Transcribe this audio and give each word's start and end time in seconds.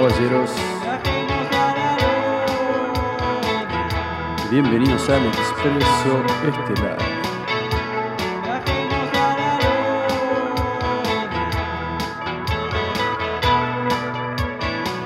Caballeros, 0.00 0.50
bienvenidos 4.50 5.10
al 5.10 5.26
Expreso 5.26 6.24
Estelar. 6.48 6.96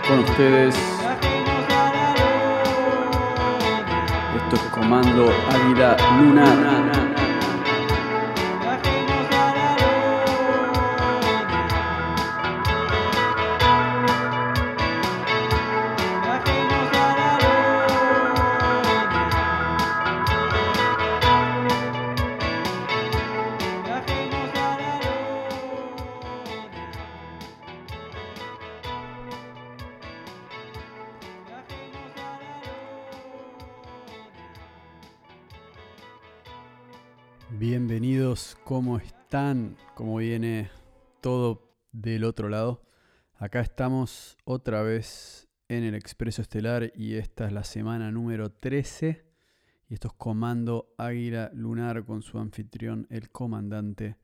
Con 0.06 0.18
ustedes, 0.20 0.76
esto 4.36 4.54
es 4.54 4.62
Comando 4.70 5.28
Águila 5.50 5.96
Lunar. 6.20 7.23
¿Cómo 38.64 38.96
están? 38.96 39.76
¿Cómo 39.94 40.16
viene 40.16 40.70
todo 41.20 41.76
del 41.92 42.24
otro 42.24 42.48
lado? 42.48 42.82
Acá 43.36 43.60
estamos 43.60 44.38
otra 44.44 44.82
vez 44.82 45.48
en 45.68 45.84
el 45.84 45.94
Expreso 45.94 46.40
Estelar 46.40 46.90
y 46.94 47.14
esta 47.16 47.46
es 47.46 47.52
la 47.52 47.64
semana 47.64 48.10
número 48.10 48.50
13 48.50 49.22
y 49.88 49.94
esto 49.94 50.08
es 50.08 50.14
Comando 50.14 50.94
Águila 50.96 51.50
Lunar 51.52 52.06
con 52.06 52.22
su 52.22 52.38
anfitrión, 52.38 53.06
el 53.10 53.30
comandante 53.30 54.16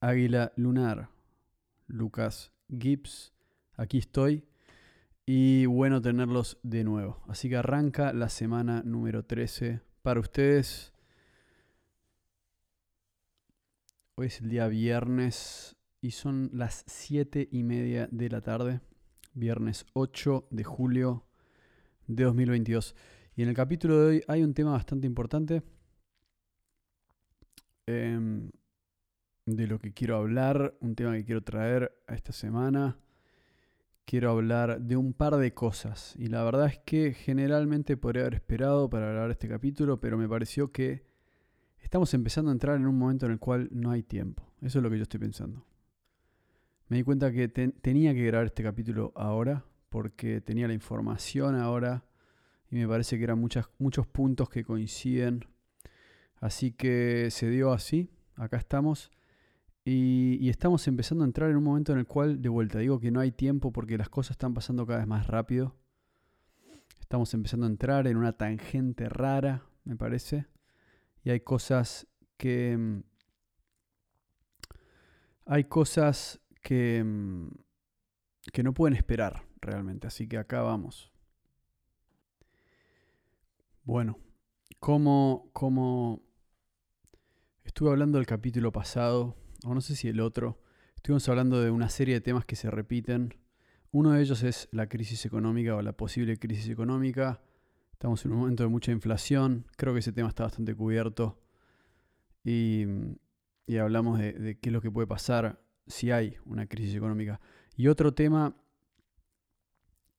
Águila 0.00 0.52
Lunar, 0.56 1.10
Lucas 1.86 2.50
Gibbs. 2.70 3.34
Aquí 3.76 3.98
estoy 3.98 4.44
y 5.26 5.66
bueno 5.66 6.00
tenerlos 6.00 6.58
de 6.62 6.82
nuevo. 6.82 7.22
Así 7.28 7.50
que 7.50 7.58
arranca 7.58 8.14
la 8.14 8.30
semana 8.30 8.82
número 8.86 9.26
13 9.26 9.80
para 10.02 10.20
ustedes 10.20 10.91
Hoy 14.14 14.26
es 14.26 14.42
el 14.42 14.50
día 14.50 14.68
viernes 14.68 15.74
y 16.02 16.10
son 16.10 16.50
las 16.52 16.84
7 16.86 17.48
y 17.50 17.62
media 17.62 18.10
de 18.12 18.28
la 18.28 18.42
tarde, 18.42 18.82
viernes 19.32 19.86
8 19.94 20.48
de 20.50 20.64
julio 20.64 21.24
de 22.08 22.24
2022. 22.24 22.94
Y 23.36 23.42
en 23.42 23.48
el 23.48 23.54
capítulo 23.54 23.98
de 23.98 24.06
hoy 24.06 24.24
hay 24.28 24.42
un 24.42 24.52
tema 24.52 24.72
bastante 24.72 25.06
importante 25.06 25.62
em, 27.86 28.50
de 29.46 29.66
lo 29.66 29.78
que 29.78 29.94
quiero 29.94 30.18
hablar, 30.18 30.76
un 30.80 30.94
tema 30.94 31.14
que 31.14 31.24
quiero 31.24 31.42
traer 31.42 31.96
a 32.06 32.14
esta 32.14 32.34
semana. 32.34 32.98
Quiero 34.04 34.30
hablar 34.30 34.82
de 34.82 34.98
un 34.98 35.14
par 35.14 35.36
de 35.36 35.54
cosas 35.54 36.14
y 36.18 36.26
la 36.26 36.44
verdad 36.44 36.66
es 36.66 36.78
que 36.80 37.14
generalmente 37.14 37.96
podría 37.96 38.24
haber 38.24 38.34
esperado 38.34 38.90
para 38.90 39.08
grabar 39.08 39.30
este 39.30 39.48
capítulo, 39.48 40.00
pero 40.00 40.18
me 40.18 40.28
pareció 40.28 40.70
que 40.70 41.11
Estamos 41.82 42.14
empezando 42.14 42.50
a 42.50 42.54
entrar 42.54 42.76
en 42.76 42.86
un 42.86 42.96
momento 42.96 43.26
en 43.26 43.32
el 43.32 43.38
cual 43.38 43.68
no 43.70 43.90
hay 43.90 44.02
tiempo. 44.02 44.42
Eso 44.62 44.78
es 44.78 44.82
lo 44.82 44.88
que 44.90 44.96
yo 44.96 45.02
estoy 45.02 45.20
pensando. 45.20 45.66
Me 46.88 46.96
di 46.96 47.02
cuenta 47.02 47.30
que 47.32 47.48
tenía 47.48 48.14
que 48.14 48.24
grabar 48.24 48.46
este 48.46 48.62
capítulo 48.62 49.12
ahora 49.14 49.64
porque 49.88 50.40
tenía 50.40 50.68
la 50.68 50.74
información 50.74 51.54
ahora 51.54 52.04
y 52.70 52.76
me 52.76 52.88
parece 52.88 53.18
que 53.18 53.24
eran 53.24 53.38
muchos 53.38 54.06
puntos 54.06 54.48
que 54.48 54.64
coinciden. 54.64 55.44
Así 56.36 56.72
que 56.72 57.28
se 57.30 57.50
dio 57.50 57.72
así, 57.72 58.10
acá 58.36 58.56
estamos. 58.56 59.10
Y, 59.84 60.38
y, 60.40 60.48
estamos 60.48 60.86
empezando 60.86 61.24
a 61.24 61.26
entrar 61.26 61.50
en 61.50 61.56
un 61.56 61.64
momento 61.64 61.92
en 61.92 61.98
el 61.98 62.06
cual, 62.06 62.40
de 62.40 62.48
vuelta, 62.48 62.78
digo 62.78 63.00
que 63.00 63.10
no 63.10 63.18
hay 63.18 63.32
tiempo 63.32 63.72
porque 63.72 63.98
las 63.98 64.08
cosas 64.08 64.32
están 64.32 64.54
pasando 64.54 64.86
cada 64.86 65.00
vez 65.00 65.08
más 65.08 65.26
rápido. 65.26 65.74
Estamos 67.00 67.34
empezando 67.34 67.66
a 67.66 67.68
entrar 67.68 68.06
en 68.06 68.16
una 68.16 68.32
tangente 68.32 69.08
rara, 69.08 69.64
me 69.84 69.96
parece 69.96 70.46
y 71.24 71.30
hay 71.30 71.40
cosas 71.40 72.06
que... 72.36 72.76
Mm, 72.76 73.02
hay 75.44 75.64
cosas 75.64 76.40
que, 76.62 77.02
mm, 77.04 77.48
que 78.52 78.62
no 78.62 78.74
pueden 78.74 78.96
esperar 78.96 79.44
realmente, 79.60 80.06
así 80.06 80.28
que 80.28 80.38
acá 80.38 80.62
vamos. 80.62 81.12
Bueno, 83.84 84.18
como, 84.78 85.50
como 85.52 86.22
estuve 87.64 87.90
hablando 87.90 88.18
del 88.18 88.26
capítulo 88.26 88.72
pasado, 88.72 89.36
o 89.64 89.74
no 89.74 89.80
sé 89.80 89.96
si 89.96 90.08
el 90.08 90.20
otro, 90.20 90.60
estuvimos 90.96 91.28
hablando 91.28 91.60
de 91.60 91.70
una 91.70 91.88
serie 91.88 92.14
de 92.14 92.20
temas 92.20 92.44
que 92.44 92.56
se 92.56 92.70
repiten. 92.70 93.34
Uno 93.90 94.12
de 94.12 94.22
ellos 94.22 94.42
es 94.42 94.68
la 94.72 94.88
crisis 94.88 95.26
económica 95.26 95.74
o 95.74 95.82
la 95.82 95.92
posible 95.92 96.38
crisis 96.38 96.68
económica. 96.68 97.42
Estamos 98.02 98.24
en 98.24 98.32
un 98.32 98.38
momento 98.40 98.64
de 98.64 98.68
mucha 98.68 98.90
inflación. 98.90 99.64
Creo 99.76 99.92
que 99.92 100.00
ese 100.00 100.10
tema 100.10 100.28
está 100.28 100.42
bastante 100.42 100.74
cubierto. 100.74 101.38
Y, 102.42 102.84
hablamos 103.80 104.18
de, 104.18 104.58
qué 104.60 104.70
es 104.70 104.72
lo 104.72 104.80
que 104.80 104.90
puede 104.90 105.06
pasar 105.06 105.62
si 105.86 106.10
hay 106.10 106.36
una 106.44 106.66
crisis 106.66 106.96
económica. 106.96 107.40
Y 107.76 107.86
otro 107.86 108.12
tema 108.12 108.56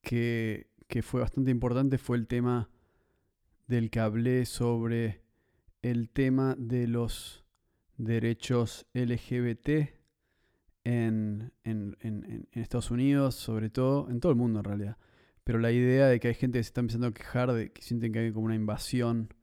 que, 0.02 0.70
fue 1.02 1.20
bastante 1.20 1.52
importante 1.52 1.98
fue 1.98 2.16
el 2.16 2.26
tema 2.26 2.70
del 3.68 3.90
que 3.90 4.00
hablé 4.00 4.46
sobre 4.46 5.22
el 5.82 6.10
tema 6.10 6.56
de 6.58 6.88
los 6.88 7.44
derechos 7.98 8.86
LGBT 8.94 9.90
en, 10.86 11.52
en, 11.66 12.48
Estados 12.54 12.92
Unidos, 12.92 13.36
sobre 13.36 13.70
todo, 13.70 14.10
en 14.10 14.22
todo 14.22 14.32
el 14.32 14.38
mundo 14.38 14.60
en 14.60 14.64
realidad. 14.64 14.98
Pero 15.44 15.59
la 15.59 15.72
idea 15.72 16.08
de 16.08 16.20
que 16.20 16.30
hay 16.30 16.34
gente 16.36 16.59
que 16.59 16.64
se 16.64 16.70
está 16.70 16.81
empezando 16.81 17.08
a 17.08 17.14
quejar 17.14 17.52
de 17.52 17.72
que 17.72 17.81
sienten 17.81 18.14
que 18.14 18.20
hay 18.20 18.31
como 18.31 18.46
una 18.46 18.56
invasión 18.56 19.34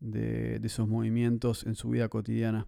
de, 0.00 0.56
esos 0.62 0.88
movimientos 0.88 1.66
en 1.66 1.74
su 1.74 1.90
vida 1.90 2.08
cotidiana. 2.08 2.66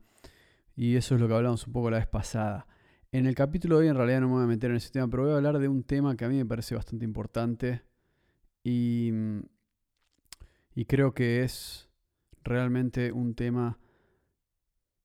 Y 0.76 0.96
eso 0.96 1.14
es 1.14 1.20
lo 1.20 1.28
que 1.28 1.34
hablamos 1.34 1.66
un 1.66 1.72
poco 1.72 1.90
la 1.90 1.98
vez 1.98 2.06
pasada. 2.06 2.66
En 3.10 3.26
el 3.26 3.34
capítulo 3.34 3.76
de 3.76 3.84
hoy 3.84 3.88
en 3.88 3.96
realidad 3.96 4.20
no 4.20 4.28
me 4.28 4.34
voy 4.34 4.44
a 4.44 4.46
meter 4.46 4.70
en 4.70 4.76
ese 4.76 4.90
tema, 4.90 5.08
pero 5.08 5.24
voy 5.24 5.32
a 5.32 5.36
hablar 5.36 5.58
de 5.58 5.68
un 5.68 5.82
tema 5.82 6.16
que 6.16 6.24
a 6.24 6.28
mí 6.28 6.36
me 6.36 6.46
parece 6.46 6.74
bastante 6.74 7.04
importante 7.04 7.82
y, 8.64 9.10
y 10.74 10.84
creo 10.86 11.12
que 11.12 11.42
es 11.42 11.90
realmente 12.42 13.12
un 13.12 13.34
tema 13.34 13.78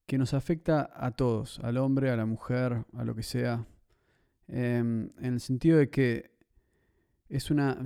que 0.05 0.17
nos 0.17 0.33
afecta 0.33 0.89
a 0.93 1.11
todos, 1.11 1.59
al 1.59 1.77
hombre, 1.77 2.09
a 2.09 2.15
la 2.15 2.25
mujer, 2.25 2.85
a 2.93 3.03
lo 3.03 3.13
que 3.13 3.23
sea, 3.23 3.67
em, 4.47 5.09
en 5.19 5.33
el 5.33 5.39
sentido 5.41 5.77
de 5.77 5.89
que 5.89 6.36
es 7.29 7.51
una, 7.51 7.77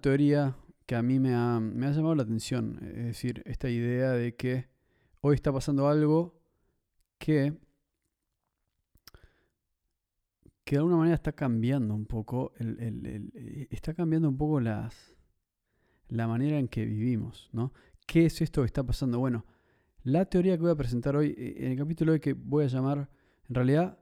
teoría 0.00 0.56
que 0.86 0.96
a 0.96 1.02
mí 1.02 1.18
me 1.18 1.34
ha, 1.34 1.60
llamado 1.60 2.14
la 2.14 2.22
atención. 2.22 2.78
Es 2.82 3.04
decir, 3.04 3.42
esta 3.46 3.68
idea 3.68 4.12
de 4.12 4.34
que 4.34 4.68
hoy 5.20 5.34
está 5.34 5.52
pasando 5.52 5.88
algo 5.88 6.40
que, 7.18 7.54
que 10.64 10.76
de 10.76 10.78
alguna 10.78 10.96
manera 10.96 11.14
está 11.14 11.32
cambiando 11.32 11.94
un 11.94 12.06
poco, 12.06 12.52
está 13.70 13.94
cambiando 13.94 14.28
un 14.28 14.36
poco 14.36 14.60
las, 14.60 15.14
la 16.08 16.26
manera 16.26 16.58
en 16.58 16.68
que 16.68 16.84
vivimos, 16.84 17.50
¿no? 17.52 17.72
¿Qué 18.06 18.26
es 18.26 18.40
esto 18.40 18.62
que 18.62 18.66
está 18.66 18.82
pasando? 18.82 19.18
Bueno, 19.18 19.44
la 20.02 20.24
teoría 20.24 20.56
que 20.56 20.62
voy 20.62 20.70
a 20.70 20.76
presentar 20.76 21.14
hoy, 21.16 21.34
eh, 21.36 21.56
en 21.58 21.72
el 21.72 21.78
capítulo 21.78 22.12
de 22.12 22.20
que 22.20 22.32
voy 22.32 22.64
a 22.64 22.68
llamar, 22.68 23.10
en 23.48 23.54
realidad 23.54 23.98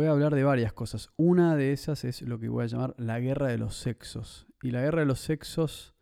a 0.00 0.10
hablar 0.10 0.34
de 0.34 0.42
varias 0.42 0.72
cosas. 0.72 1.10
Una 1.16 1.54
de 1.54 1.72
esas 1.72 2.04
es 2.04 2.22
lo 2.22 2.38
que 2.38 2.48
voy 2.48 2.64
a 2.64 2.66
llamar 2.66 2.94
la 2.96 3.20
guerra 3.20 3.48
de 3.48 3.58
los 3.58 3.76
sexos. 3.76 4.46
Y 4.62 4.70
la 4.70 4.80
guerra 4.80 5.00
de 5.00 5.06
los 5.06 5.20
sexos 5.20 5.94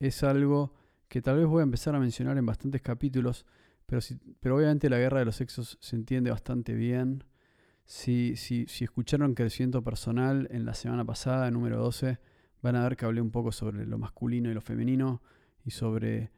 es 0.00 0.22
algo 0.24 0.74
que 1.08 1.22
tal 1.22 1.36
vez 1.36 1.46
voy 1.46 1.60
a 1.60 1.62
empezar 1.62 1.94
a 1.94 2.00
mencionar 2.00 2.38
en 2.38 2.46
bastantes 2.46 2.82
capítulos, 2.82 3.46
pero, 3.86 4.00
pero 4.40 4.56
obviamente 4.56 4.90
la 4.90 4.98
guerra 4.98 5.20
de 5.20 5.26
los 5.26 5.36
sexos 5.36 5.78
se 5.80 5.96
entiende 5.96 6.30
bastante 6.30 6.74
bien. 6.74 7.24
Si, 7.84 8.36
si, 8.36 8.66
si 8.66 8.84
escucharon 8.84 9.34
Crecimiento 9.34 9.82
Personal 9.82 10.48
en 10.50 10.64
la 10.64 10.74
semana 10.74 11.04
pasada, 11.04 11.50
número 11.50 11.78
12, 11.78 12.18
van 12.62 12.76
a 12.76 12.82
ver 12.82 12.96
que 12.96 13.04
hablé 13.04 13.20
un 13.20 13.30
poco 13.30 13.52
sobre 13.52 13.86
lo 13.86 13.98
masculino 13.98 14.50
y 14.50 14.54
lo 14.54 14.60
femenino 14.60 15.22
y 15.64 15.70
sobre, 15.70 16.32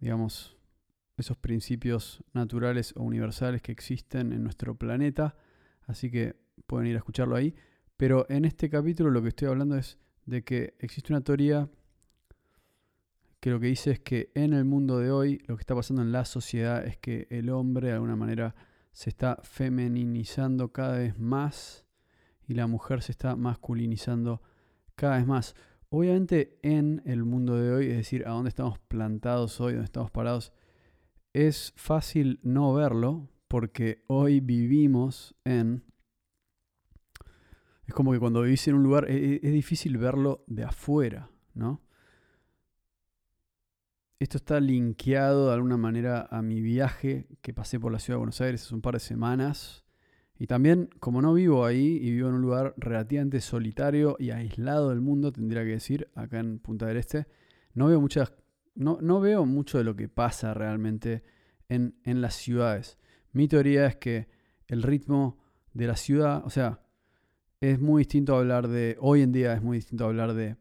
digamos, 0.00 0.56
esos 1.16 1.36
principios 1.36 2.22
naturales 2.32 2.92
o 2.96 3.02
universales 3.02 3.62
que 3.62 3.72
existen 3.72 4.32
en 4.32 4.42
nuestro 4.42 4.76
planeta 4.76 5.36
Así 5.88 6.10
que 6.10 6.36
pueden 6.66 6.86
ir 6.86 6.94
a 6.94 6.98
escucharlo 6.98 7.34
ahí. 7.34 7.56
Pero 7.96 8.26
en 8.28 8.44
este 8.44 8.70
capítulo 8.70 9.10
lo 9.10 9.22
que 9.22 9.30
estoy 9.30 9.48
hablando 9.48 9.76
es 9.76 9.98
de 10.26 10.44
que 10.44 10.74
existe 10.78 11.12
una 11.12 11.22
teoría 11.22 11.68
que 13.40 13.50
lo 13.50 13.58
que 13.58 13.66
dice 13.66 13.92
es 13.92 14.00
que 14.00 14.30
en 14.34 14.52
el 14.52 14.64
mundo 14.64 14.98
de 14.98 15.10
hoy 15.10 15.42
lo 15.46 15.56
que 15.56 15.62
está 15.62 15.74
pasando 15.74 16.02
en 16.02 16.12
la 16.12 16.24
sociedad 16.24 16.84
es 16.84 16.98
que 16.98 17.26
el 17.30 17.50
hombre 17.50 17.88
de 17.88 17.94
alguna 17.94 18.16
manera 18.16 18.54
se 18.92 19.10
está 19.10 19.38
femeninizando 19.42 20.72
cada 20.72 20.98
vez 20.98 21.18
más 21.18 21.86
y 22.46 22.54
la 22.54 22.66
mujer 22.66 23.02
se 23.02 23.12
está 23.12 23.36
masculinizando 23.36 24.42
cada 24.94 25.16
vez 25.16 25.26
más. 25.26 25.54
Obviamente 25.88 26.58
en 26.62 27.00
el 27.06 27.24
mundo 27.24 27.56
de 27.56 27.72
hoy, 27.72 27.86
es 27.86 27.96
decir, 27.96 28.26
a 28.26 28.30
dónde 28.30 28.50
estamos 28.50 28.78
plantados 28.78 29.60
hoy, 29.60 29.72
dónde 29.72 29.86
estamos 29.86 30.10
parados, 30.10 30.52
es 31.32 31.72
fácil 31.76 32.40
no 32.42 32.74
verlo 32.74 33.28
porque 33.48 34.04
hoy 34.06 34.40
vivimos 34.40 35.34
en... 35.44 35.82
Es 37.86 37.94
como 37.94 38.12
que 38.12 38.20
cuando 38.20 38.42
vivís 38.42 38.68
en 38.68 38.74
un 38.74 38.82
lugar 38.82 39.10
es, 39.10 39.42
es 39.42 39.52
difícil 39.52 39.96
verlo 39.96 40.44
de 40.46 40.64
afuera, 40.64 41.30
¿no? 41.54 41.82
Esto 44.20 44.36
está 44.36 44.58
linkeado 44.58 45.46
de 45.46 45.54
alguna 45.54 45.76
manera 45.76 46.26
a 46.30 46.42
mi 46.42 46.60
viaje 46.60 47.28
que 47.40 47.54
pasé 47.54 47.78
por 47.78 47.92
la 47.92 48.00
ciudad 48.00 48.16
de 48.16 48.18
Buenos 48.18 48.40
Aires 48.40 48.64
hace 48.64 48.74
un 48.74 48.80
par 48.80 48.94
de 48.94 49.00
semanas. 49.00 49.84
Y 50.40 50.48
también, 50.48 50.90
como 50.98 51.22
no 51.22 51.34
vivo 51.34 51.64
ahí 51.64 51.98
y 52.02 52.10
vivo 52.10 52.28
en 52.28 52.34
un 52.34 52.42
lugar 52.42 52.74
relativamente 52.76 53.40
solitario 53.40 54.16
y 54.18 54.30
aislado 54.30 54.90
del 54.90 55.00
mundo, 55.00 55.32
tendría 55.32 55.62
que 55.62 55.70
decir, 55.70 56.10
acá 56.16 56.40
en 56.40 56.58
Punta 56.58 56.86
del 56.86 56.96
Este, 56.96 57.28
no 57.74 57.86
veo 57.86 58.00
muchas. 58.00 58.34
No, 58.74 58.98
no 59.00 59.20
veo 59.20 59.46
mucho 59.46 59.78
de 59.78 59.84
lo 59.84 59.94
que 59.94 60.08
pasa 60.08 60.52
realmente 60.52 61.22
en, 61.68 61.94
en 62.02 62.20
las 62.20 62.34
ciudades. 62.34 62.98
Mi 63.32 63.48
teoría 63.48 63.86
es 63.86 63.96
que 63.96 64.28
el 64.66 64.82
ritmo 64.82 65.38
de 65.72 65.86
la 65.86 65.96
ciudad, 65.96 66.42
o 66.44 66.50
sea, 66.50 66.80
es 67.60 67.80
muy 67.80 68.00
distinto 68.00 68.36
hablar 68.36 68.68
de. 68.68 68.96
Hoy 69.00 69.22
en 69.22 69.32
día 69.32 69.52
es 69.54 69.62
muy 69.62 69.78
distinto 69.78 70.04
hablar 70.04 70.34
de 70.34 70.56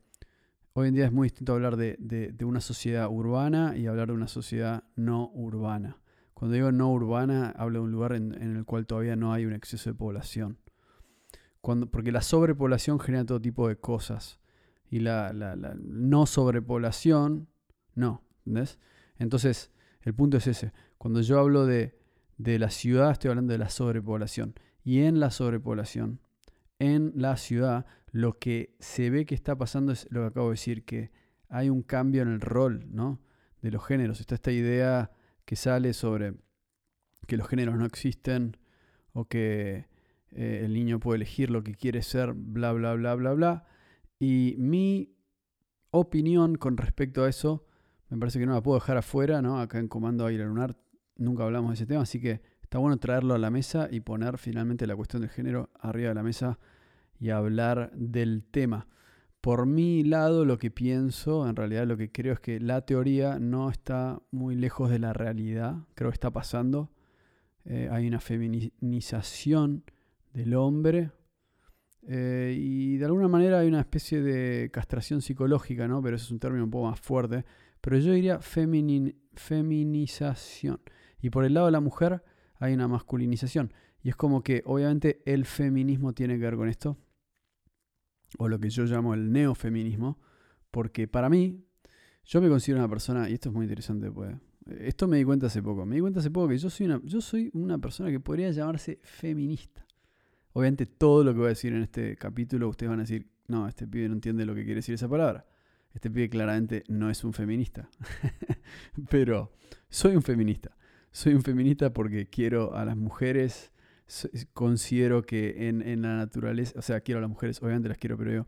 Hoy 0.79 0.89
en 0.89 0.93
día 0.93 1.05
es 1.07 1.11
muy 1.11 1.25
distinto 1.25 1.53
hablar 1.53 1.75
de, 1.75 2.35
una 2.45 2.61
sociedad 2.61 3.09
urbana 3.09 3.75
y 3.75 3.87
hablar 3.87 4.09
de 4.09 4.13
una 4.13 4.27
sociedad 4.27 4.83
no 4.95 5.31
urbana. 5.33 5.97
Cuando 6.35 6.53
digo 6.53 6.71
no 6.71 6.91
urbana, 6.91 7.49
hablo 7.57 7.79
de 7.79 7.85
un 7.85 7.91
lugar 7.91 8.13
en, 8.13 8.31
el 8.39 8.63
cual 8.63 8.85
todavía 8.85 9.15
no 9.15 9.33
hay 9.33 9.47
un 9.47 9.53
exceso 9.53 9.89
de 9.89 9.95
población. 9.95 10.59
Cuando, 11.61 11.89
porque 11.89 12.11
la 12.11 12.21
sobrepoblación 12.21 12.99
genera 12.99 13.25
todo 13.25 13.41
tipo 13.41 13.67
de 13.67 13.77
cosas. 13.77 14.39
Y 14.87 14.99
la, 14.99 15.33
no 15.33 16.27
sobrepoblación, 16.27 17.47
no. 17.95 18.21
¿Entendés? 18.45 18.77
Entonces, 19.17 19.71
el 20.01 20.13
punto 20.13 20.37
es 20.37 20.45
ese. 20.45 20.73
Cuando 20.99 21.21
yo 21.21 21.39
hablo 21.39 21.65
de, 21.65 21.96
de 22.37 22.59
la 22.59 22.69
ciudad, 22.69 23.11
estoy 23.11 23.29
hablando 23.29 23.53
de 23.53 23.59
la 23.59 23.69
sobrepoblación. 23.69 24.55
Y 24.83 25.01
en 25.01 25.19
la 25.19 25.31
sobrepoblación, 25.31 26.21
en 26.79 27.11
la 27.15 27.37
ciudad, 27.37 27.85
lo 28.11 28.39
que 28.39 28.75
se 28.79 29.09
ve 29.09 29.25
que 29.25 29.35
está 29.35 29.57
pasando 29.57 29.91
es 29.91 30.07
lo 30.11 30.21
que 30.21 30.27
acabo 30.27 30.47
de 30.47 30.53
decir, 30.53 30.85
que 30.85 31.11
hay 31.49 31.69
un 31.69 31.81
cambio 31.81 32.21
en 32.21 32.29
el 32.29 32.41
rol 32.41 32.85
¿no? 32.89 33.19
de 33.61 33.71
los 33.71 33.85
géneros. 33.85 34.19
Está 34.19 34.35
esta 34.35 34.51
idea 34.51 35.11
que 35.45 35.55
sale 35.55 35.93
sobre 35.93 36.35
que 37.25 37.37
los 37.37 37.47
géneros 37.47 37.75
no 37.75 37.85
existen 37.85 38.57
o 39.13 39.25
que 39.25 39.87
eh, 40.31 40.61
el 40.63 40.73
niño 40.73 40.99
puede 40.99 41.17
elegir 41.17 41.49
lo 41.49 41.63
que 41.63 41.73
quiere 41.73 42.01
ser, 42.01 42.33
bla, 42.33 42.71
bla, 42.73 42.93
bla, 42.93 43.15
bla, 43.15 43.33
bla. 43.33 43.65
Y 44.19 44.55
mi 44.57 45.15
opinión 45.91 46.55
con 46.55 46.77
respecto 46.77 47.23
a 47.23 47.29
eso, 47.29 47.65
me 48.09 48.17
parece 48.17 48.39
que 48.39 48.45
no 48.45 48.53
la 48.53 48.61
puedo 48.61 48.79
dejar 48.79 48.97
afuera, 48.97 49.41
¿no? 49.41 49.59
Acá 49.59 49.79
en 49.79 49.87
Comando 49.87 50.25
Aire 50.25 50.45
Lunar 50.45 50.77
nunca 51.17 51.43
hablamos 51.43 51.71
de 51.71 51.75
ese 51.75 51.85
tema, 51.85 52.01
así 52.01 52.19
que 52.19 52.41
está 52.61 52.77
bueno 52.77 52.97
traerlo 52.97 53.33
a 53.33 53.37
la 53.37 53.49
mesa 53.49 53.87
y 53.91 54.01
poner 54.01 54.37
finalmente 54.37 54.87
la 54.87 54.95
cuestión 54.95 55.21
del 55.21 55.31
género 55.31 55.69
arriba 55.79 56.09
de 56.09 56.15
la 56.15 56.23
mesa 56.23 56.59
y 57.19 57.29
hablar 57.29 57.91
del 57.93 58.43
tema. 58.43 58.87
Por 59.41 59.65
mi 59.65 60.03
lado, 60.03 60.45
lo 60.45 60.57
que 60.57 60.71
pienso, 60.71 61.47
en 61.47 61.55
realidad 61.55 61.87
lo 61.87 61.95
que 61.95 62.11
creo 62.11 62.33
es 62.33 62.39
que 62.39 62.59
la 62.59 62.81
teoría 62.81 63.39
no 63.39 63.69
está 63.69 64.19
muy 64.31 64.55
lejos 64.55 64.89
de 64.89 64.99
la 64.99 65.13
realidad, 65.13 65.77
creo 65.95 66.09
que 66.09 66.15
está 66.15 66.31
pasando. 66.31 66.91
Eh, 67.63 67.87
hay 67.91 68.07
una 68.07 68.19
feminización 68.19 69.83
del 70.33 70.55
hombre 70.55 71.11
eh, 72.09 72.55
y 72.57 72.97
de 72.97 73.05
alguna 73.05 73.27
manera 73.27 73.59
hay 73.59 73.67
una 73.67 73.81
especie 73.81 74.21
de 74.21 74.71
castración 74.71 75.21
psicológica, 75.21 75.87
¿no? 75.87 76.01
Pero 76.01 76.15
eso 76.15 76.25
es 76.25 76.31
un 76.31 76.39
término 76.39 76.63
un 76.63 76.71
poco 76.71 76.89
más 76.89 76.99
fuerte. 76.99 77.45
Pero 77.81 77.97
yo 77.97 78.13
diría 78.13 78.39
feminización. 78.39 80.79
Y 81.21 81.29
por 81.29 81.45
el 81.45 81.53
lado 81.53 81.67
de 81.67 81.71
la 81.71 81.79
mujer 81.79 82.23
hay 82.55 82.73
una 82.73 82.87
masculinización. 82.87 83.73
Y 84.01 84.09
es 84.09 84.15
como 84.15 84.43
que 84.43 84.61
obviamente 84.65 85.21
el 85.25 85.45
feminismo 85.45 86.13
tiene 86.13 86.35
que 86.35 86.43
ver 86.43 86.55
con 86.55 86.69
esto 86.69 86.97
o 88.37 88.47
lo 88.47 88.59
que 88.59 88.69
yo 88.69 88.85
llamo 88.85 89.13
el 89.13 89.31
neofeminismo, 89.31 90.19
porque 90.71 91.07
para 91.07 91.29
mí, 91.29 91.63
yo 92.25 92.41
me 92.41 92.49
considero 92.49 92.79
una 92.79 92.89
persona, 92.89 93.29
y 93.29 93.33
esto 93.33 93.49
es 93.49 93.55
muy 93.55 93.65
interesante, 93.65 94.11
pues, 94.11 94.35
esto 94.79 95.07
me 95.07 95.17
di 95.17 95.23
cuenta 95.23 95.47
hace 95.47 95.63
poco, 95.63 95.85
me 95.85 95.95
di 95.95 96.01
cuenta 96.01 96.19
hace 96.19 96.29
poco 96.29 96.49
que 96.49 96.57
yo 96.57 96.69
soy 96.69 96.87
una, 96.87 97.01
yo 97.03 97.21
soy 97.21 97.49
una 97.53 97.77
persona 97.77 98.11
que 98.11 98.19
podría 98.19 98.51
llamarse 98.51 98.99
feminista. 99.01 99.85
Obviamente 100.51 100.85
todo 100.85 101.23
lo 101.23 101.33
que 101.33 101.39
voy 101.39 101.45
a 101.47 101.49
decir 101.49 101.73
en 101.73 101.83
este 101.83 102.17
capítulo, 102.17 102.67
ustedes 102.67 102.89
van 102.89 102.99
a 102.99 103.03
decir, 103.03 103.29
no, 103.47 103.67
este 103.67 103.87
pibe 103.87 104.09
no 104.09 104.15
entiende 104.15 104.45
lo 104.45 104.55
que 104.55 104.63
quiere 104.65 104.77
decir 104.77 104.95
esa 104.95 105.07
palabra. 105.07 105.45
Este 105.93 106.11
pibe 106.11 106.29
claramente 106.29 106.83
no 106.89 107.09
es 107.09 107.23
un 107.23 107.31
feminista. 107.31 107.89
Pero 109.09 109.53
soy 109.89 110.15
un 110.15 110.21
feminista. 110.21 110.76
Soy 111.17 111.33
un 111.33 111.41
feminista 111.41 111.93
porque 111.93 112.27
quiero 112.27 112.75
a 112.75 112.85
las 112.85 112.95
mujeres 112.95 113.71
considero 114.53 115.23
que 115.23 115.67
en, 115.67 116.03
la 116.03 116.15
naturaleza, 116.15 116.77
o 116.77 116.83
sea, 116.83 117.01
quiero 117.01 117.17
a 117.17 117.21
las 117.21 117.29
mujeres, 117.31 117.59
obviamente 117.63 117.89
las 117.89 117.97
quiero, 117.97 118.19
pero 118.19 118.31
yo 118.31 118.45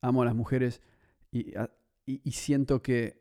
amo 0.00 0.22
a 0.22 0.24
las 0.24 0.36
mujeres 0.36 0.80
y, 1.32 1.54
y, 2.06 2.30
siento 2.30 2.82
que, 2.82 3.20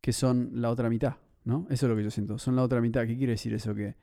que, 0.00 0.12
son 0.12 0.50
la 0.52 0.70
otra 0.70 0.88
mitad, 0.88 1.16
¿no? 1.42 1.66
Eso 1.68 1.86
es 1.86 1.90
lo 1.90 1.96
que 1.96 2.04
yo 2.04 2.12
siento, 2.12 2.38
son 2.38 2.54
la 2.54 2.62
otra 2.62 2.80
mitad. 2.80 3.08
¿Qué 3.08 3.16
quiere 3.16 3.32
decir 3.32 3.54
eso? 3.54 3.74
Que, 3.74 3.96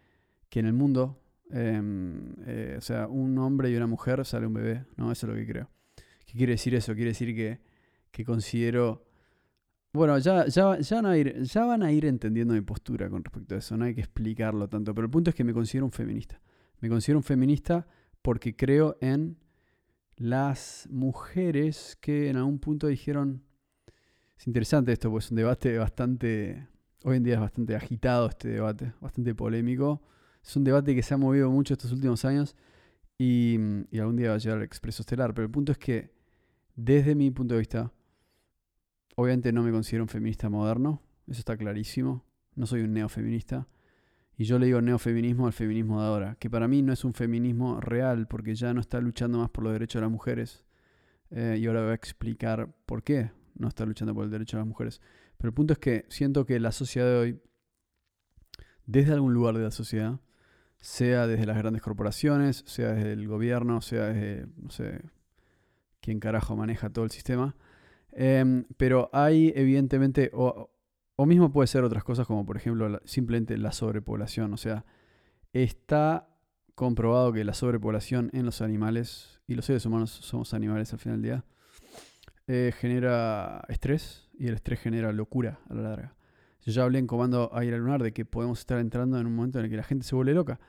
que 0.50 0.60
en 0.60 0.66
el 0.66 0.74
mundo, 0.74 1.24
em, 1.50 2.36
eh, 2.46 2.76
o 2.78 2.82
sea, 2.82 3.08
un 3.08 3.38
hombre 3.38 3.72
y 3.72 3.76
una 3.78 3.88
mujer 3.88 4.26
sale 4.26 4.48
un 4.48 4.54
bebé, 4.54 4.84
¿no? 4.98 5.14
Eso 5.14 5.28
es 5.28 5.30
lo 5.30 5.40
que 5.40 5.48
creo. 5.48 5.70
¿Qué 6.26 6.34
quiere 6.34 6.52
decir 6.52 6.76
eso? 6.76 6.94
Quiere 6.94 7.12
decir 7.12 7.34
que, 7.34 7.62
que 8.12 8.26
considero... 8.26 9.09
Bueno, 9.92 10.20
ya, 10.20 10.46
ya, 10.46 10.78
van 10.96 11.06
a 11.08 11.18
ir, 11.18 11.42
ya 11.42 11.66
van 11.66 11.82
a 11.82 11.92
ir 11.92 12.06
entendiendo 12.06 12.54
mi 12.54 12.62
postura 12.62 13.10
con 13.10 13.24
respecto 13.24 13.56
a 13.56 13.58
eso, 13.58 13.76
no 13.76 13.86
hay 13.86 13.96
que 13.96 14.02
explicarlo 14.02 14.70
tanto, 14.70 14.94
pero 14.94 15.06
el 15.06 15.12
punto 15.12 15.32
es 15.32 15.36
que 15.36 15.44
me 15.44 15.54
considero 15.54 15.86
un 15.86 15.92
feminista. 15.92 16.40
Me 16.80 16.90
considero 16.90 17.18
un 17.18 17.24
feminista 17.24 17.88
porque 18.22 18.56
creo 18.56 18.98
en 19.02 19.38
las 20.16 20.88
mujeres 20.92 21.98
que 22.02 22.30
en 22.30 22.38
algún 22.38 22.60
punto 22.60 22.86
dijeron, 22.86 23.42
es 24.38 24.46
interesante 24.46 24.92
esto, 24.92 25.10
pues 25.10 25.26
es 25.26 25.32
un 25.32 25.38
debate 25.38 25.78
bastante, 25.80 26.68
hoy 27.04 27.18
en 27.18 27.24
día 27.24 27.36
es 27.36 27.40
bastante 27.40 27.76
agitado 27.76 28.30
este 28.30 28.50
debate, 28.50 28.94
bastante 29.02 29.34
polémico. 29.34 30.04
Es 30.44 30.56
un 30.56 30.64
debate 30.64 30.94
que 30.94 31.02
se 31.02 31.16
ha 31.16 31.18
movido 31.18 31.50
mucho 31.50 31.74
estos 31.74 31.92
últimos 31.92 32.24
años 32.26 32.56
y, 33.18 33.58
y 33.92 34.00
algún 34.00 34.18
día 34.18 34.30
va 34.30 34.36
a 34.36 34.38
llegar 34.38 34.58
al 34.60 34.64
expreso 34.64 35.02
estelar, 35.02 35.34
pero 35.34 35.46
el 35.46 35.52
punto 35.52 35.72
es 35.72 35.80
que 35.80 36.14
desde 36.76 37.16
mi 37.16 37.32
punto 37.32 37.56
de 37.56 37.60
vista, 37.60 37.92
obviamente 39.20 39.52
no 39.52 39.64
me 39.64 39.72
considero 39.72 40.04
un 40.04 40.10
feminista 40.10 40.50
moderno, 40.50 41.02
eso 41.28 41.40
está 41.40 41.58
clarísimo, 41.58 42.26
no 42.56 42.66
soy 42.66 42.82
un 42.82 42.94
neofeminista 42.94 43.68
y 44.40 44.46
yo 44.46 44.58
le 44.58 44.68
digo 44.68 44.82
neofeminismo 44.82 45.48
al 45.48 45.54
feminismo 45.54 46.02
de 46.02 46.08
ahora, 46.08 46.38
que 46.40 46.50
para 46.50 46.70
mí 46.70 46.82
no 46.82 46.94
es 46.94 47.04
un 47.04 47.14
feminismo 47.14 47.82
real, 47.82 48.26
porque 48.26 48.56
ya 48.56 48.74
no 48.74 48.80
está 48.80 49.02
luchando 49.02 49.38
más 49.40 49.50
por 49.50 49.66
los 49.66 49.74
derechos 49.74 50.00
de 50.00 50.04
las 50.04 50.12
mujeres. 50.12 50.64
Eh, 51.30 51.58
y 51.60 51.68
ahora 51.68 51.82
voy 51.82 51.92
a 51.92 51.96
explicar 51.96 52.74
por 52.86 53.04
qué 53.04 53.32
no 53.56 53.68
está 53.68 53.86
luchando 53.86 54.16
por 54.16 54.24
el 54.24 54.32
derecho 54.32 54.56
de 54.56 54.62
las 54.62 54.68
mujeres. 54.70 55.02
Pero 55.38 55.50
el 55.50 55.54
punto 55.54 55.74
es 55.74 55.80
que 55.80 56.06
siento 56.08 56.46
que 56.46 56.58
la 56.62 56.72
sociedad 56.72 57.06
de 57.06 57.18
hoy, 57.18 57.42
desde 58.86 59.12
algún 59.12 59.34
lugar 59.34 59.58
de 59.58 59.64
la 59.64 59.72
sociedad, 59.72 60.22
sea 60.80 61.28
desde 61.28 61.46
las 61.46 61.58
grandes 61.58 61.82
corporaciones, 61.82 62.64
sea 62.66 62.94
desde 62.94 63.12
el 63.12 63.28
gobierno, 63.28 63.82
sea 63.82 64.06
desde, 64.06 64.48
no 64.56 64.70
sé, 64.70 65.02
quién 66.00 66.22
carajo 66.22 66.56
maneja 66.56 66.90
todo 66.90 67.04
el 67.04 67.12
sistema, 67.12 67.58
em, 68.20 68.66
pero 68.76 69.10
hay 69.14 69.54
evidentemente, 69.56 70.30
o 70.34 70.70
mismo 71.26 71.54
puede 71.54 71.68
ser 71.68 71.86
otras 71.86 72.04
cosas 72.04 72.28
como 72.28 72.46
por 72.46 72.58
ejemplo 72.58 73.00
simplemente 73.06 73.58
la 73.58 73.72
sobrepoblación. 73.72 74.54
O 74.54 74.58
sea, 74.58 74.86
está 75.54 76.28
comprobado 76.76 77.32
que 77.32 77.44
la 77.44 77.54
sobrepoblación 77.54 78.30
en 78.34 78.46
los 78.46 78.62
animales, 78.62 79.42
y 79.48 79.56
los 79.56 79.66
seres 79.66 79.86
humanos 79.86 80.12
somos 80.12 80.54
animales 80.54 80.92
al 80.94 81.00
final 81.00 81.22
del 81.22 81.32
día, 81.32 81.46
eh, 82.48 82.74
genera 82.78 83.64
estrés 83.70 84.30
y 84.38 84.48
el 84.48 84.56
estrés 84.56 84.80
genera 84.80 85.12
locura 85.14 85.60
a 85.70 85.74
la 85.74 85.82
larga. 85.82 86.16
Yo 86.62 86.72
ya 86.74 86.84
hablé 86.84 87.00
en 87.00 87.08
Comando 87.08 87.50
Aire 87.54 87.78
Lunar 87.78 88.04
de 88.04 88.12
que 88.12 88.26
podemos 88.26 88.60
estar 88.60 88.80
entrando 88.80 89.20
en 89.20 89.28
un 89.28 89.36
momento 89.36 89.60
en 89.60 89.66
el 89.66 89.72
que 89.72 89.78
la 89.78 89.84
gente 89.84 90.06
se 90.06 90.16
vuelve 90.16 90.34
loca. 90.34 90.60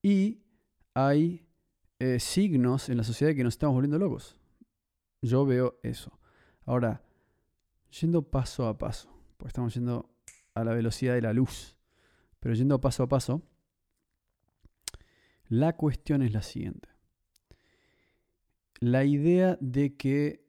Y 0.00 0.42
hay 0.94 1.48
eh, 1.98 2.20
signos 2.20 2.88
en 2.88 2.98
la 2.98 3.04
sociedad 3.04 3.30
de 3.30 3.36
que 3.36 3.44
nos 3.44 3.54
estamos 3.54 3.74
volviendo 3.74 3.98
locos. 3.98 4.36
Yo 5.22 5.44
veo 5.44 5.78
eso. 5.82 6.19
Ahora, 6.70 7.02
yendo 8.00 8.30
paso 8.30 8.68
a 8.68 8.78
paso 8.78 9.10
porque 9.36 9.48
estamos 9.48 9.74
yendo 9.74 10.08
a 10.54 10.62
la 10.62 10.72
velocidad 10.72 11.14
de 11.14 11.22
la 11.22 11.32
luz. 11.32 11.76
Pero 12.38 12.54
yendo 12.54 12.80
paso 12.80 13.02
a 13.02 13.08
paso, 13.08 13.42
la 15.48 15.76
cuestión 15.76 16.22
es 16.22 16.32
la 16.32 16.42
siguiente. 16.42 16.88
La 18.78 19.02
idea 19.02 19.58
de 19.60 19.96
que 19.96 20.46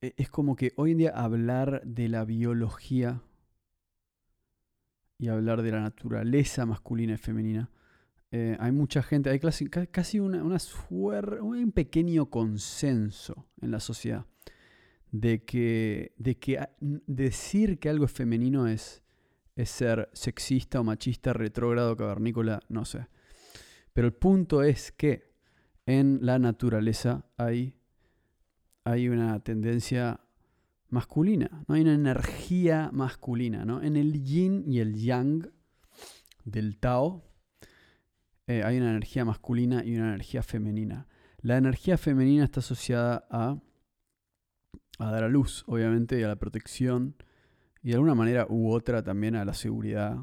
e, 0.00 0.12
es 0.16 0.28
como 0.28 0.56
que 0.56 0.72
hoy 0.74 0.90
en 0.90 0.98
día 0.98 1.10
hablar 1.10 1.80
de 1.84 2.08
la 2.08 2.24
biología 2.24 3.22
y 5.16 5.28
hablar 5.28 5.62
de 5.62 5.70
la 5.70 5.80
naturaleza 5.80 6.66
masculina 6.66 7.14
y 7.14 7.18
femenina 7.18 7.70
eh, 8.36 8.56
hay 8.58 8.72
mucha 8.72 9.00
gente, 9.00 9.30
hay 9.30 9.38
casi, 9.38 10.18
un 10.18 11.72
pequeño 11.72 12.30
consenso 12.30 13.46
en 13.60 13.70
la 13.70 13.78
sociedad 13.78 14.26
de 15.12 15.44
que, 15.44 16.14
de 16.18 16.36
que 16.36 16.58
decir 16.80 17.78
que 17.78 17.88
algo 17.88 18.06
es 18.06 18.10
femenino 18.10 18.66
es, 18.66 19.04
es 19.54 19.70
ser 19.70 20.10
sexista 20.14 20.80
o 20.80 20.82
machista, 20.82 21.32
retrógrado, 21.32 21.96
cavernícola, 21.96 22.58
no 22.68 22.84
sé. 22.84 23.06
Pero 23.92 24.08
el 24.08 24.14
punto 24.14 24.64
es 24.64 24.90
que 24.90 25.32
en 25.86 26.18
la 26.20 26.40
naturaleza 26.40 27.26
hay, 27.36 27.78
hay 28.82 29.08
una 29.10 29.44
tendencia 29.44 30.18
masculina, 30.88 31.62
¿no? 31.68 31.76
hay 31.76 31.82
una 31.82 31.94
energía 31.94 32.90
masculina. 32.92 33.64
¿no? 33.64 33.80
En 33.80 33.96
el 33.96 34.24
yin 34.24 34.64
y 34.66 34.80
el 34.80 34.96
yang 34.96 35.52
del 36.44 36.78
Tao 36.80 37.33
eh, 38.46 38.62
hay 38.62 38.78
una 38.78 38.90
energía 38.90 39.24
masculina 39.24 39.84
y 39.84 39.96
una 39.96 40.08
energía 40.08 40.42
femenina. 40.42 41.06
La 41.40 41.56
energía 41.56 41.98
femenina 41.98 42.44
está 42.44 42.60
asociada 42.60 43.26
a, 43.30 43.58
a 44.98 45.10
dar 45.10 45.24
a 45.24 45.28
luz, 45.28 45.64
obviamente, 45.66 46.18
y 46.18 46.22
a 46.22 46.28
la 46.28 46.36
protección, 46.36 47.16
y 47.82 47.88
de 47.88 47.94
alguna 47.94 48.14
manera 48.14 48.46
u 48.48 48.70
otra 48.70 49.02
también 49.02 49.36
a 49.36 49.44
la 49.44 49.54
seguridad. 49.54 50.18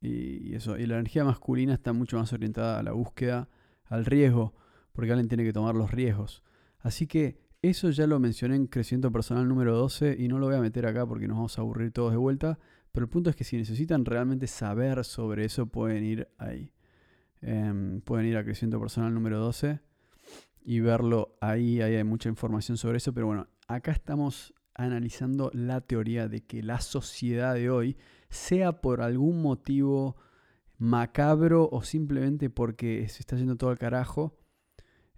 Y, 0.00 0.54
eso. 0.54 0.78
y 0.78 0.86
la 0.86 0.94
energía 0.94 1.24
masculina 1.24 1.74
está 1.74 1.92
mucho 1.92 2.18
más 2.18 2.32
orientada 2.32 2.78
a 2.78 2.82
la 2.82 2.92
búsqueda, 2.92 3.48
al 3.84 4.04
riesgo, 4.04 4.54
porque 4.92 5.10
alguien 5.10 5.28
tiene 5.28 5.44
que 5.44 5.52
tomar 5.52 5.74
los 5.74 5.90
riesgos. 5.90 6.42
Así 6.80 7.06
que 7.06 7.40
eso 7.62 7.90
ya 7.90 8.06
lo 8.06 8.20
mencioné 8.20 8.56
en 8.56 8.66
Crecimiento 8.66 9.10
Personal 9.10 9.48
número 9.48 9.76
12 9.76 10.16
y 10.18 10.28
no 10.28 10.38
lo 10.38 10.46
voy 10.46 10.56
a 10.56 10.60
meter 10.60 10.86
acá 10.86 11.06
porque 11.06 11.26
nos 11.26 11.36
vamos 11.36 11.58
a 11.58 11.62
aburrir 11.62 11.90
todos 11.90 12.12
de 12.12 12.18
vuelta. 12.18 12.58
Pero 12.92 13.04
el 13.04 13.10
punto 13.10 13.30
es 13.30 13.36
que 13.36 13.44
si 13.44 13.56
necesitan 13.56 14.04
realmente 14.04 14.46
saber 14.46 15.04
sobre 15.04 15.44
eso, 15.44 15.66
pueden 15.66 16.04
ir 16.04 16.28
ahí. 16.38 16.70
Em, 17.42 18.00
pueden 18.00 18.26
ir 18.26 18.36
a 18.36 18.44
Crecimiento 18.44 18.80
Personal 18.80 19.12
número 19.12 19.38
12 19.38 19.80
y 20.64 20.80
verlo 20.80 21.36
ahí. 21.40 21.80
Ahí 21.80 21.94
hay 21.94 22.04
mucha 22.04 22.28
información 22.28 22.76
sobre 22.76 22.98
eso. 22.98 23.12
Pero 23.12 23.26
bueno, 23.26 23.48
acá 23.68 23.92
estamos 23.92 24.54
analizando 24.74 25.50
la 25.54 25.80
teoría 25.80 26.28
de 26.28 26.44
que 26.44 26.62
la 26.62 26.80
sociedad 26.80 27.54
de 27.54 27.70
hoy, 27.70 27.96
sea 28.28 28.80
por 28.80 29.00
algún 29.00 29.40
motivo 29.40 30.16
macabro 30.78 31.68
o 31.70 31.82
simplemente 31.82 32.50
porque 32.50 33.08
se 33.08 33.20
está 33.20 33.36
yendo 33.36 33.56
todo 33.56 33.70
al 33.70 33.78
carajo, 33.78 34.38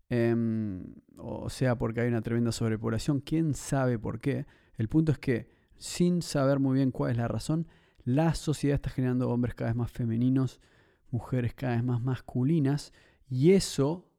em, 0.09 0.95
o 1.17 1.51
sea 1.51 1.77
porque 1.77 2.01
hay 2.01 2.09
una 2.09 2.23
tremenda 2.23 2.53
sobrepoblación, 2.53 3.21
quién 3.21 3.55
sabe 3.55 3.99
por 3.99 4.21
qué. 4.21 4.47
El 4.77 4.89
punto 4.89 5.13
es 5.13 5.19
que 5.19 5.49
sin 5.77 6.23
saber 6.23 6.61
muy 6.61 6.77
bien 6.77 6.93
cuál 6.93 7.13
es 7.13 7.17
la 7.17 7.29
razón, 7.29 7.67
la 8.05 8.35
sociedad 8.35 8.77
está 8.77 8.91
generando 8.91 9.29
hombres 9.29 9.55
cada 9.55 9.71
vez 9.71 9.77
más 9.77 9.91
femeninos, 9.91 10.61
mujeres 11.11 11.55
cada 11.55 11.75
vez 11.75 11.85
más 11.85 12.01
masculinas, 12.03 12.93
y 13.29 13.53
eso, 13.53 14.11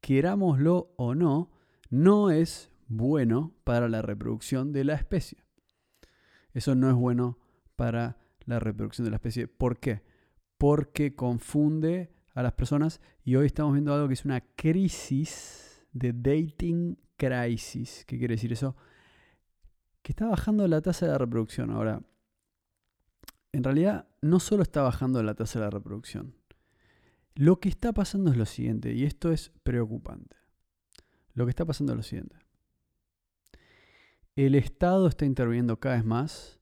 querámoslo 0.00 0.92
o 0.96 1.14
no, 1.14 1.50
no 1.90 2.30
es 2.30 2.70
bueno 2.88 3.54
para 3.64 3.88
la 3.88 4.02
reproducción 4.02 4.72
de 4.72 4.84
la 4.84 4.94
especie. 4.94 5.38
Eso 6.52 6.74
no 6.74 6.88
es 6.88 6.94
bueno 6.94 7.38
para 7.74 8.18
la 8.44 8.58
reproducción 8.60 9.04
de 9.04 9.10
la 9.10 9.16
especie. 9.16 9.48
¿Por 9.48 9.78
qué? 9.78 10.02
Porque 10.58 11.14
confunde 11.14 12.12
a 12.34 12.42
las 12.42 12.52
personas 12.52 13.00
y 13.24 13.36
hoy 13.36 13.46
estamos 13.46 13.72
viendo 13.72 13.92
algo 13.94 14.08
que 14.08 14.14
es 14.14 14.24
una 14.24 14.40
crisis 14.40 15.86
de 15.92 16.12
dating 16.12 16.98
crisis. 17.16 18.04
¿Qué 18.06 18.18
quiere 18.18 18.34
decir 18.34 18.52
eso? 18.52 18.76
Que 20.02 20.12
está 20.12 20.26
bajando 20.26 20.66
la 20.68 20.80
tasa 20.80 21.06
de 21.06 21.18
reproducción. 21.18 21.70
Ahora, 21.70 22.02
en 23.56 23.64
realidad 23.64 24.06
no 24.20 24.38
solo 24.38 24.62
está 24.62 24.82
bajando 24.82 25.22
la 25.22 25.34
tasa 25.34 25.60
de 25.60 25.70
reproducción. 25.70 26.34
Lo 27.34 27.58
que 27.58 27.70
está 27.70 27.94
pasando 27.94 28.30
es 28.30 28.36
lo 28.36 28.44
siguiente, 28.44 28.92
y 28.92 29.04
esto 29.04 29.32
es 29.32 29.50
preocupante. 29.62 30.36
Lo 31.32 31.46
que 31.46 31.50
está 31.50 31.64
pasando 31.64 31.94
es 31.94 31.96
lo 31.96 32.02
siguiente. 32.02 32.36
El 34.36 34.54
Estado 34.54 35.08
está 35.08 35.24
interviniendo 35.24 35.80
cada 35.80 35.96
vez 35.96 36.04
más, 36.04 36.60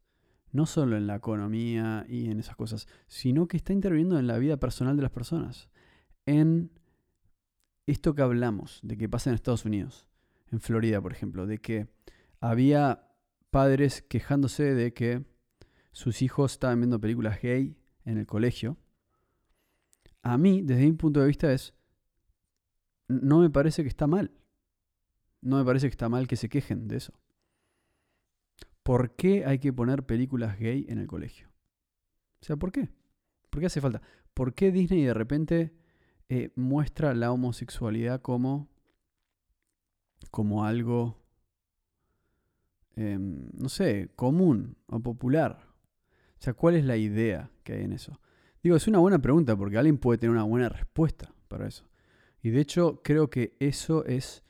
no 0.53 0.67
solo 0.67 0.97
en 0.97 1.09
la 1.09 1.17
economía 1.17 2.07
y 2.09 2.31
en 2.31 2.39
esas 2.39 2.55
cosas, 2.55 2.87
sino 3.09 3.49
que 3.49 3.57
está 3.57 3.73
interviniendo 3.73 4.17
en 4.17 4.29
la 4.29 4.39
vida 4.39 4.57
personal 4.59 4.95
de 4.95 5.03
las 5.03 5.11
personas. 5.11 5.69
En 6.27 6.71
esto 7.87 8.15
que 8.15 8.23
hablamos, 8.23 8.79
de 8.85 8.97
que 8.97 9.09
pasa 9.09 9.31
en 9.31 9.35
Estados 9.35 9.65
Unidos, 9.65 10.07
en 10.53 10.61
Florida, 10.61 11.01
por 11.01 11.11
ejemplo, 11.11 11.49
de 11.49 11.59
que 11.59 11.89
había 12.39 13.11
padres 13.51 14.03
quejándose 14.03 14.75
de 14.75 14.95
que 14.95 15.34
sus 15.95 16.23
hijos 16.23 16.53
estaban 16.53 16.81
viendo 16.81 17.01
películas 17.01 17.41
gay 17.41 17.79
en 18.05 18.19
el 18.19 18.27
colegio. 18.27 18.77
A 20.23 20.37
mí, 20.37 20.61
desde 20.61 20.83
mi 20.87 20.93
punto 20.93 21.21
de 21.21 21.29
vista, 21.29 21.53
es. 21.53 21.73
No 23.07 23.39
me 23.39 23.49
parece 23.49 23.83
que 23.83 23.89
está 23.89 24.09
mal. 24.09 24.33
No 25.41 25.57
me 25.59 25.65
parece 25.65 25.87
que 25.87 25.93
está 25.93 26.09
mal 26.09 26.27
que 26.27 26.35
se 26.35 26.49
quejen 26.49 26.89
de 26.89 26.97
eso. 26.97 27.15
¿Por 28.83 29.15
qué 29.15 29.47
hay 29.47 29.61
que 29.61 29.73
poner 29.73 30.05
películas 30.05 30.59
gay 30.59 30.85
en 30.89 30.99
el 30.99 31.07
colegio? 31.07 31.49
O 32.41 32.45
sea, 32.45 32.57
¿por 32.57 32.73
qué? 32.73 32.89
¿Por 33.49 33.61
qué 33.61 33.67
hace 33.67 33.81
falta? 33.81 34.03
¿Por 34.35 34.53
qué 34.53 34.73
Disney 34.73 35.05
de 35.05 35.15
repente 35.15 35.75
eh, 36.29 36.51
muestra 36.57 37.15
la 37.15 37.31
homosexualidad 37.31 38.21
como, 38.21 38.69
como 40.33 40.65
algo, 40.65 41.23
em, 42.97 43.49
no 43.53 43.69
sé, 43.69 44.11
común 44.17 44.77
o 44.89 44.99
popular? 44.99 45.64
O 46.45 46.49
sea, 46.53 46.53
¿cuál 46.53 46.75
es 46.75 46.85
la 46.85 46.99
idea 46.99 47.51
que 47.63 47.73
hay 47.73 47.85
en 47.85 47.95
eso? 47.95 48.21
Digo, 48.63 48.77
es 48.77 48.87
una 48.87 48.99
buena 48.99 49.19
pregunta 49.19 49.57
porque 49.57 49.79
alguien 49.79 49.97
puede 49.97 50.19
tener 50.19 50.31
una 50.31 50.43
buena 50.43 50.69
respuesta 50.69 51.33
para 51.49 51.67
eso. 51.67 51.89
Y 52.43 52.51
de 52.51 52.61
hecho, 52.61 53.01
creo 53.03 53.31
que 53.31 53.57
eso 53.61 54.05
es 54.05 54.45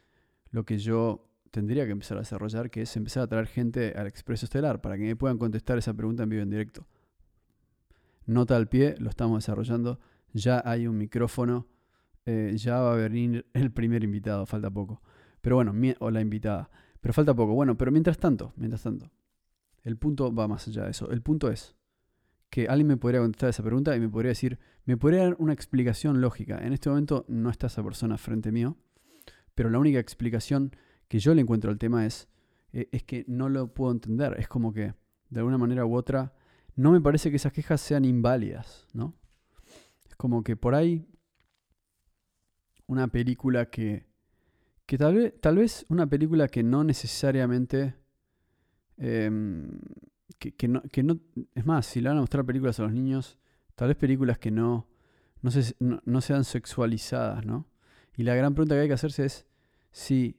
lo 0.51 0.65
que 0.65 0.79
yo 0.79 1.31
tendría 1.53 1.85
que 1.85 1.93
empezar 1.93 2.17
a 2.17 2.23
desarrollar, 2.23 2.69
que 2.69 2.83
es 2.83 2.97
empezar 2.97 3.23
a 3.23 3.27
traer 3.29 3.47
gente 3.47 3.95
al 3.97 4.09
Expreso 4.09 4.45
Estelar 4.45 4.81
para 4.81 4.97
que 4.97 5.05
me 5.05 5.15
puedan 5.15 5.39
contestar 5.39 5.79
esa 5.79 5.95
pregunta 5.95 6.25
en 6.25 6.31
vivo 6.31 6.43
en 6.43 6.51
directo. 6.51 6.89
Nota 8.27 8.57
al 8.57 8.67
pie, 8.67 8.97
lo 8.99 9.09
estamos 9.09 9.39
desarrollando. 9.39 10.01
Ya 10.33 10.61
hay 10.65 10.89
un 10.89 10.99
micrófono. 10.99 11.69
Eh, 12.27 12.55
ya 12.57 12.81
va 12.81 12.95
a 12.95 12.97
venir 12.97 13.47
el 13.53 13.71
primer 13.71 14.03
invitado, 14.03 14.47
falta 14.47 14.69
poco. 14.69 15.01
Pero 15.41 15.55
bueno, 15.55 15.73
o 16.01 16.11
la 16.11 16.21
invitada. 16.21 16.71
Pero 17.01 17.15
falta 17.15 17.37
poco. 17.37 17.55
Bueno, 17.55 17.79
pero 17.79 17.93
mientras 17.93 18.19
tanto, 18.19 18.53
mientras 18.57 18.83
tanto, 18.83 19.13
el 19.85 19.97
punto 19.97 20.35
va 20.35 20.49
más 20.49 20.67
allá 20.67 20.87
de 20.87 20.91
eso. 20.91 21.09
El 21.13 21.23
punto 21.23 21.49
es 21.53 21.77
que 22.55 22.69
alguien 22.69 22.87
me 22.87 22.97
podría 22.97 23.21
contestar 23.21 23.51
esa 23.51 23.65
pregunta 23.65 23.97
y 23.97 23.99
me 23.99 24.09
podría 24.09 24.29
decir, 24.29 24.61
me 24.85 24.97
podría 24.97 25.25
dar 25.25 25.37
una 25.41 25.53
explicación 25.53 26.21
lógica. 26.21 26.65
En 26.65 26.73
este 26.73 26.89
momento 26.89 27.25
no 27.27 27.51
está 27.51 27.67
esa 27.67 27.83
persona 27.83 28.17
frente 28.17 28.53
mío, 28.53 28.77
pero 29.57 29.71
la 29.71 29.81
única 29.81 29.99
explicación 29.99 30.71
que 31.09 31.19
yo 31.19 31.35
le 31.35 31.41
encuentro 31.41 31.73
al 31.73 31.79
tema 31.79 32.07
es, 32.07 32.29
e, 32.73 32.89
es 32.93 33.03
que 33.03 33.25
no 33.27 33.49
lo 33.49 33.75
puedo 33.75 33.91
entender. 33.91 34.37
Es 34.39 34.47
como 34.47 34.73
que, 34.73 34.95
de 35.31 35.41
alguna 35.41 35.59
manera 35.59 35.85
u 35.85 35.97
otra, 35.97 36.33
no 36.77 36.93
me 36.93 37.01
parece 37.01 37.29
que 37.31 37.39
esas 37.39 37.53
quejas 37.53 37.81
sean 37.81 38.05
inválidas, 38.05 38.87
¿no? 38.93 39.17
Es 40.09 40.15
como 40.15 40.45
que 40.45 40.55
por 40.55 40.77
ahí 40.77 41.09
una 42.87 43.09
película 43.09 43.69
que, 43.69 44.07
que 44.87 44.97
tal, 44.97 45.17
vez, 45.17 45.41
tal 45.41 45.57
vez 45.57 45.87
una 45.89 46.07
película 46.07 46.47
que 46.47 46.63
no 46.63 46.85
necesariamente... 46.85 47.97
Em, 48.97 49.73
que, 50.38 50.69
no, 50.69 50.83
que 50.83 51.03
no... 51.03 51.19
Es 51.55 51.67
más, 51.67 51.87
si 51.87 52.00
le 52.00 52.09
van 52.09 52.19
a 52.19 52.21
mostrar 52.21 52.45
películas 52.45 52.79
a 52.81 52.85
los 52.85 52.93
niños, 52.93 53.38
tal 53.75 53.88
vez 53.88 53.97
películas 53.97 54.38
que 54.38 54.50
no, 54.50 54.87
no, 55.43 55.50
no, 55.81 56.00
no 56.05 56.21
sean 56.21 56.45
sexualizadas, 56.45 57.45
¿no? 57.45 57.67
Y 58.17 58.23
la 58.23 58.35
gran 58.35 58.55
pregunta 58.55 58.75
que 58.75 58.83
hay 58.83 58.88
que 58.88 58.95
hacerse 58.95 59.25
es 59.25 59.47
si 59.91 60.38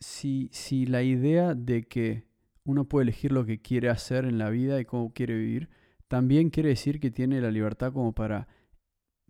si, 0.00 0.48
si 0.52 0.86
la 0.86 1.02
idea 1.02 1.54
de 1.54 1.84
que 1.84 2.26
uno 2.64 2.84
puede 2.84 3.04
elegir 3.04 3.32
lo 3.32 3.44
que 3.44 3.60
quiere 3.60 3.88
hacer 3.88 4.24
en 4.24 4.38
la 4.38 4.50
vida 4.50 4.80
y 4.80 4.84
cómo 4.84 5.12
quiere 5.12 5.34
vivir, 5.34 5.68
también 6.06 6.50
quiere 6.50 6.70
decir 6.70 7.00
que 7.00 7.10
tiene 7.10 7.40
la 7.40 7.50
libertad 7.50 7.92
como 7.92 8.14
para, 8.14 8.48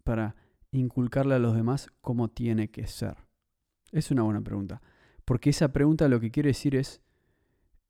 para 0.05 0.37
inculcarle 0.71 1.35
a 1.35 1.39
los 1.39 1.55
demás 1.55 1.89
cómo 2.01 2.29
tiene 2.29 2.71
que 2.71 2.87
ser. 2.87 3.17
Es 3.93 4.11
una 4.11 4.23
buena 4.23 4.43
pregunta. 4.43 4.83
Porque 5.25 5.51
esa 5.51 5.73
pregunta 5.73 6.09
lo 6.09 6.21
que 6.21 6.31
quiere 6.31 6.49
decir 6.49 6.75
es, 6.75 7.01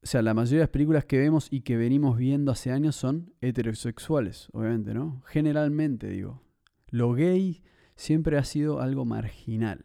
o 0.02 0.06
sea, 0.06 0.22
la 0.22 0.34
mayoría 0.34 0.58
de 0.58 0.64
las 0.64 0.70
películas 0.70 1.04
que 1.04 1.18
vemos 1.18 1.48
y 1.50 1.62
que 1.62 1.76
venimos 1.76 2.16
viendo 2.16 2.52
hace 2.52 2.70
años 2.70 2.96
son 2.96 3.32
heterosexuales, 3.40 4.48
obviamente, 4.52 4.94
¿no? 4.94 5.22
Generalmente 5.26 6.08
digo. 6.08 6.42
Lo 6.90 7.12
gay 7.12 7.62
siempre 7.96 8.38
ha 8.38 8.44
sido 8.44 8.80
algo 8.80 9.04
marginal. 9.04 9.84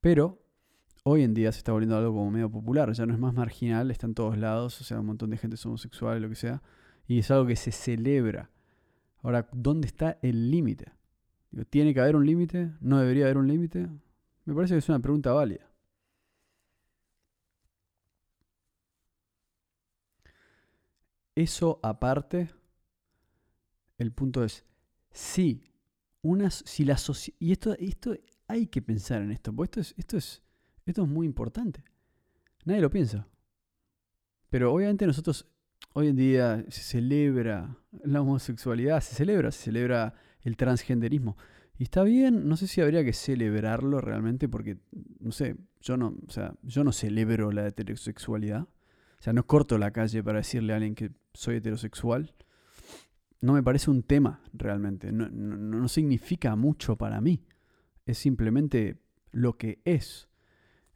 Pero 0.00 0.42
hoy 1.02 1.22
en 1.22 1.34
día 1.34 1.50
se 1.50 1.58
está 1.58 1.72
volviendo 1.72 1.96
algo 1.96 2.12
como 2.12 2.30
medio 2.30 2.50
popular, 2.50 2.92
ya 2.92 3.06
no 3.06 3.14
es 3.14 3.18
más 3.18 3.34
marginal, 3.34 3.90
está 3.90 4.06
en 4.06 4.14
todos 4.14 4.36
lados, 4.36 4.80
o 4.80 4.84
sea, 4.84 5.00
un 5.00 5.06
montón 5.06 5.30
de 5.30 5.38
gente 5.38 5.56
es 5.56 5.66
homosexual, 5.66 6.20
lo 6.20 6.28
que 6.28 6.34
sea, 6.34 6.62
y 7.06 7.18
es 7.18 7.30
algo 7.30 7.46
que 7.46 7.56
se 7.56 7.72
celebra. 7.72 8.50
Ahora, 9.22 9.48
¿dónde 9.52 9.86
está 9.86 10.18
el 10.22 10.50
límite? 10.50 10.92
¿Tiene 11.70 11.92
que 11.94 12.00
haber 12.00 12.16
un 12.16 12.26
límite? 12.26 12.70
¿No 12.80 12.98
debería 12.98 13.24
haber 13.24 13.38
un 13.38 13.48
límite? 13.48 13.88
Me 14.44 14.54
parece 14.54 14.74
que 14.74 14.78
es 14.78 14.88
una 14.88 15.00
pregunta 15.00 15.32
válida. 15.32 15.69
Eso 21.40 21.80
aparte, 21.82 22.50
el 23.96 24.12
punto 24.12 24.44
es, 24.44 24.62
sí, 25.10 25.72
unas, 26.20 26.62
si 26.66 26.84
la 26.84 26.98
y 27.38 27.52
esto, 27.52 27.72
esto 27.78 28.14
hay 28.46 28.66
que 28.66 28.82
pensar 28.82 29.22
en 29.22 29.30
esto, 29.30 29.50
porque 29.50 29.80
esto 29.80 29.80
es, 29.80 29.94
esto 29.96 30.18
es, 30.18 30.42
esto 30.84 31.02
es 31.02 31.08
muy 31.08 31.26
importante. 31.26 31.82
Nadie 32.66 32.82
lo 32.82 32.90
piensa. 32.90 33.26
Pero 34.50 34.70
obviamente 34.70 35.06
nosotros 35.06 35.48
hoy 35.94 36.08
en 36.08 36.16
día 36.16 36.62
se 36.68 36.82
celebra 36.82 37.74
la 38.04 38.20
homosexualidad, 38.20 39.00
se 39.00 39.14
celebra, 39.14 39.50
se 39.50 39.62
celebra 39.62 40.12
el 40.42 40.58
transgenderismo. 40.58 41.38
Y 41.78 41.84
está 41.84 42.02
bien, 42.02 42.50
no 42.50 42.58
sé 42.58 42.66
si 42.66 42.82
habría 42.82 43.02
que 43.02 43.14
celebrarlo 43.14 44.02
realmente 44.02 44.46
porque, 44.46 44.76
no 45.20 45.32
sé, 45.32 45.56
yo 45.80 45.96
no, 45.96 46.18
o 46.28 46.30
sea, 46.30 46.52
yo 46.60 46.84
no 46.84 46.92
celebro 46.92 47.50
la 47.50 47.66
heterosexualidad. 47.66 48.68
O 49.20 49.22
sea, 49.22 49.34
no 49.34 49.46
corto 49.46 49.76
la 49.76 49.90
calle 49.90 50.22
para 50.22 50.38
decirle 50.38 50.72
a 50.72 50.76
alguien 50.76 50.94
que 50.94 51.12
soy 51.34 51.56
heterosexual. 51.56 52.34
No 53.40 53.54
me 53.54 53.62
parece 53.62 53.90
un 53.90 54.02
tema 54.02 54.42
realmente. 54.52 55.12
No, 55.12 55.28
no 55.30 55.88
significa 55.88 56.56
mucho 56.56 56.96
para 56.96 57.20
mí. 57.20 57.44
Es 58.04 58.18
simplemente 58.18 59.00
lo 59.32 59.56
que 59.56 59.80
es. 59.84 60.28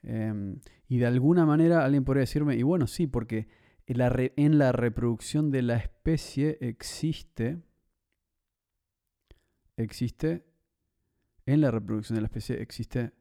Em, 0.02 0.60
y 0.88 0.98
de 0.98 1.06
alguna 1.06 1.46
manera 1.46 1.84
alguien 1.84 2.04
podría 2.04 2.20
decirme, 2.20 2.56
y 2.56 2.62
bueno, 2.62 2.86
sí, 2.86 3.06
porque 3.06 3.48
en 3.86 3.98
la, 3.98 4.12
en 4.36 4.58
la 4.58 4.72
reproducción 4.72 5.50
de 5.50 5.62
la 5.62 5.76
especie 5.76 6.58
existe, 6.60 7.62
existe, 9.76 10.44
en 11.46 11.60
la 11.60 11.70
reproducción 11.70 12.16
de 12.16 12.22
la 12.22 12.26
especie 12.26 12.60
existe 12.60 13.12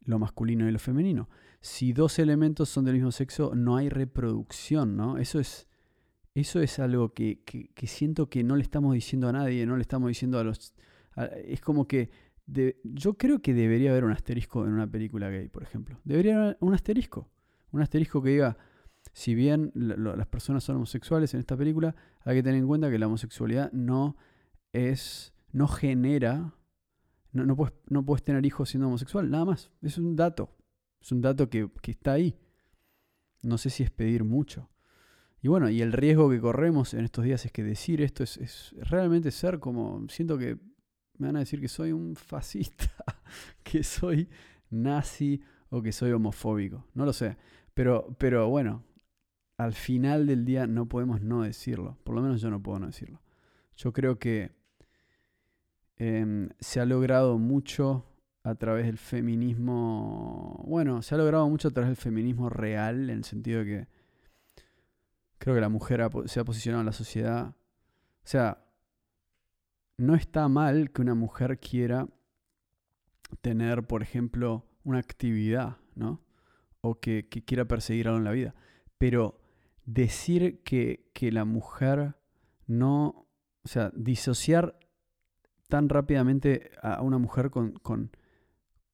lo 0.00 0.18
masculino 0.18 0.68
y 0.68 0.72
lo 0.72 0.78
femenino. 0.78 1.28
Si 1.60 1.92
dos 1.92 2.18
elementos 2.18 2.68
son 2.68 2.84
del 2.84 2.94
mismo 2.94 3.12
sexo, 3.12 3.54
no 3.54 3.76
hay 3.76 3.88
reproducción, 3.88 4.96
¿no? 4.96 5.18
Eso 5.18 5.40
es, 5.40 5.68
eso 6.34 6.60
es 6.60 6.78
algo 6.78 7.12
que, 7.12 7.42
que, 7.44 7.86
siento 7.86 8.30
que 8.30 8.42
no 8.42 8.56
le 8.56 8.62
estamos 8.62 8.94
diciendo 8.94 9.28
a 9.28 9.32
nadie, 9.32 9.66
no 9.66 9.76
le 9.76 9.82
estamos 9.82 10.08
diciendo 10.08 10.38
a 10.38 10.44
los... 10.44 10.74
es 11.44 11.60
como 11.60 11.86
que 11.86 12.10
yo 12.82 13.14
creo 13.14 13.40
que 13.40 13.54
debería 13.54 13.90
haber 13.90 14.04
un 14.04 14.12
asterisco 14.12 14.64
en 14.64 14.72
una 14.72 14.86
película 14.86 15.28
gay, 15.30 15.48
por 15.48 15.62
ejemplo. 15.62 16.00
Debería 16.04 16.36
haber 16.36 16.56
un 16.60 16.74
asterisco. 16.74 17.30
Un 17.72 17.82
asterisco 17.82 18.22
que 18.22 18.30
diga, 18.30 18.56
si 19.12 19.34
bien 19.34 19.70
las 19.74 20.26
personas 20.26 20.64
son 20.64 20.76
homosexuales 20.76 21.32
en 21.34 21.40
esta 21.40 21.56
película, 21.56 21.94
hay 22.24 22.36
que 22.36 22.42
tener 22.42 22.58
en 22.58 22.66
cuenta 22.66 22.90
que 22.90 22.98
la 22.98 23.06
homosexualidad 23.06 23.70
no 23.72 24.16
es, 24.72 25.32
no 25.52 25.68
genera, 25.68 26.54
no, 27.32 27.44
no, 27.44 27.56
puedes, 27.56 27.74
no 27.88 28.04
puedes 28.04 28.24
tener 28.24 28.44
hijos 28.44 28.70
siendo 28.70 28.88
homosexual, 28.88 29.30
nada 29.30 29.44
más. 29.44 29.70
Es 29.82 29.98
un 29.98 30.16
dato. 30.16 30.56
Es 31.00 31.12
un 31.12 31.20
dato 31.20 31.48
que, 31.48 31.70
está 31.86 32.12
ahí. 32.12 32.36
No 33.42 33.58
sé 33.58 33.70
si 33.70 33.82
es 33.82 33.90
pedir 33.90 34.24
mucho. 34.24 34.68
Y 35.42 35.48
bueno, 35.48 35.70
y 35.70 35.80
el 35.80 35.92
riesgo 35.92 36.28
que 36.28 36.40
corremos 36.40 36.92
en 36.92 37.04
estos 37.04 37.24
días 37.24 37.46
es 37.46 37.52
que 37.52 37.62
decir 37.62 38.02
esto 38.02 38.22
es, 38.22 38.36
es 38.36 38.74
realmente 38.90 39.30
ser 39.30 39.58
como, 39.58 40.06
siento 40.08 40.36
que 40.36 40.58
me 41.16 41.28
van 41.28 41.36
a 41.36 41.40
decir 41.40 41.60
que 41.60 41.68
soy 41.68 41.92
un 41.92 42.16
fascista, 42.16 42.90
que 43.62 43.82
soy 43.82 44.28
nazi 44.70 45.42
o 45.70 45.82
que 45.82 45.92
soy 45.92 46.12
homofóbico. 46.12 46.86
No 46.94 47.04
lo 47.04 47.12
sé. 47.12 47.36
Pero, 47.74 48.14
pero 48.18 48.48
bueno, 48.48 48.84
al 49.56 49.74
final 49.74 50.26
del 50.26 50.44
día 50.44 50.66
no 50.66 50.86
podemos 50.86 51.20
no 51.20 51.42
decirlo. 51.42 51.98
Por 52.04 52.14
lo 52.14 52.22
menos 52.22 52.40
yo 52.40 52.50
no 52.50 52.62
puedo 52.62 52.78
no 52.78 52.86
decirlo. 52.86 53.20
Yo 53.76 53.92
creo 53.92 54.18
que 54.18 54.52
em, 55.96 56.48
se 56.58 56.80
ha 56.80 56.86
logrado 56.86 57.38
mucho 57.38 58.06
a 58.42 58.54
través 58.54 58.86
del 58.86 58.98
feminismo. 58.98 60.64
Bueno, 60.66 61.02
se 61.02 61.14
ha 61.14 61.18
logrado 61.18 61.48
mucho 61.48 61.68
a 61.68 61.70
través 61.70 61.88
del 61.88 61.96
feminismo 61.96 62.48
real, 62.48 63.10
en 63.10 63.18
el 63.18 63.24
sentido 63.24 63.60
de 63.60 63.66
que 63.66 63.88
creo 65.38 65.54
que 65.54 65.60
la 65.60 65.68
mujer 65.68 66.08
se 66.26 66.40
ha 66.40 66.44
posicionado 66.44 66.80
en 66.80 66.86
la 66.86 66.92
sociedad. 66.92 67.48
O 67.48 68.26
sea, 68.26 68.64
no 69.96 70.14
está 70.14 70.48
mal 70.48 70.90
que 70.90 71.02
una 71.02 71.14
mujer 71.14 71.58
quiera 71.58 72.08
tener, 73.40 73.86
por 73.86 74.02
ejemplo, 74.02 74.66
una 74.84 74.98
actividad, 74.98 75.76
¿no? 75.94 76.22
O 76.80 77.00
que, 77.00 77.28
quiera 77.28 77.66
perseguir 77.66 78.08
algo 78.08 78.18
en 78.18 78.24
la 78.24 78.32
vida. 78.32 78.54
Pero 78.98 79.40
decir 79.84 80.62
que, 80.62 81.10
la 81.32 81.44
mujer 81.44 82.16
no, 82.66 83.26
o 83.62 83.68
sea, 83.68 83.92
disociar 83.94 84.78
tan 85.68 85.88
rápidamente 85.88 86.70
a 86.82 87.02
una 87.02 87.18
mujer 87.18 87.50
con, 87.50 87.72
con, 87.72 88.10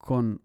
con 0.07 0.41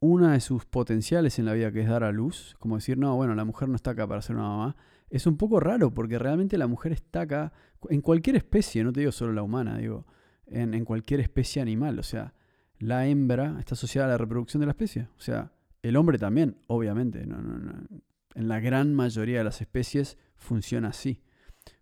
una 0.00 0.34
de 0.34 0.40
sus 0.40 0.66
potenciales 0.66 1.38
en 1.38 1.46
la 1.46 1.54
vida, 1.54 1.72
que 1.72 1.80
es 1.80 1.88
dar 1.88 2.04
a 2.04 2.12
luz, 2.12 2.54
como 2.58 2.74
decir, 2.74 2.98
no, 2.98 3.16
bueno, 3.16 3.34
la 3.34 3.46
mujer 3.46 3.70
no 3.70 3.74
está 3.74 3.92
acá 3.92 4.06
para 4.06 4.20
ser 4.20 4.36
una 4.36 4.50
mamá, 4.50 4.76
es 5.08 5.26
un 5.26 5.38
poco 5.38 5.60
raro 5.60 5.94
porque 5.94 6.18
realmente 6.18 6.58
la 6.58 6.66
mujer 6.66 6.92
está 6.92 7.22
acá 7.22 7.54
en 7.88 8.02
cualquier 8.02 8.36
especie, 8.36 8.84
no 8.84 8.92
te 8.92 9.00
digo 9.00 9.10
solo 9.10 9.32
la 9.32 9.42
humana, 9.42 9.78
digo, 9.78 10.04
en, 10.46 10.84
cualquier 10.84 11.20
especie 11.20 11.62
animal. 11.62 11.98
O 11.98 12.02
sea, 12.02 12.34
la 12.80 13.06
hembra 13.06 13.56
está 13.60 13.76
asociada 13.76 14.08
a 14.08 14.10
la 14.10 14.18
reproducción 14.18 14.60
de 14.60 14.66
la 14.66 14.72
especie. 14.72 15.08
O 15.16 15.20
sea, 15.22 15.52
el 15.80 15.96
hombre 15.96 16.18
también, 16.18 16.58
obviamente. 16.66 17.24
No, 17.24 17.40
no, 17.40 17.56
no. 17.56 17.72
En 18.34 18.48
la 18.48 18.60
gran 18.60 18.92
mayoría 18.92 19.38
de 19.38 19.44
las 19.44 19.62
especies 19.62 20.18
funciona 20.36 20.88
así. 20.88 21.22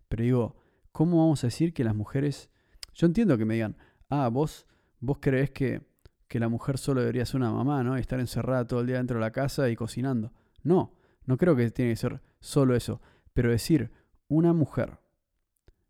Pero 0.07 0.23
digo, 0.23 0.55
¿cómo 0.93 1.17
vamos 1.17 1.43
a 1.43 1.47
decir 1.47 1.73
que 1.73 1.83
las 1.83 1.93
mujeres... 1.93 2.49
Yo 2.93 3.05
entiendo 3.05 3.37
que 3.37 3.43
me 3.43 3.55
digan, 3.55 3.75
ah, 4.07 4.29
vos, 4.29 4.65
vos 5.01 5.17
crees 5.19 5.51
que, 5.51 5.90
que 6.31 6.39
la 6.39 6.47
mujer 6.47 6.77
solo 6.77 7.01
debería 7.01 7.25
ser 7.25 7.41
una 7.41 7.51
mamá, 7.51 7.83
¿no? 7.83 7.97
Y 7.97 7.99
estar 7.99 8.17
encerrada 8.17 8.65
todo 8.65 8.79
el 8.79 8.87
día 8.87 8.95
dentro 8.95 9.17
de 9.17 9.21
la 9.21 9.31
casa 9.31 9.69
y 9.69 9.75
cocinando. 9.75 10.31
No, 10.63 10.93
no 11.25 11.35
creo 11.35 11.57
que 11.57 11.69
tiene 11.71 11.91
que 11.91 11.97
ser 11.97 12.21
solo 12.39 12.73
eso. 12.73 13.01
Pero 13.33 13.51
decir, 13.51 13.91
una 14.29 14.53
mujer 14.53 14.97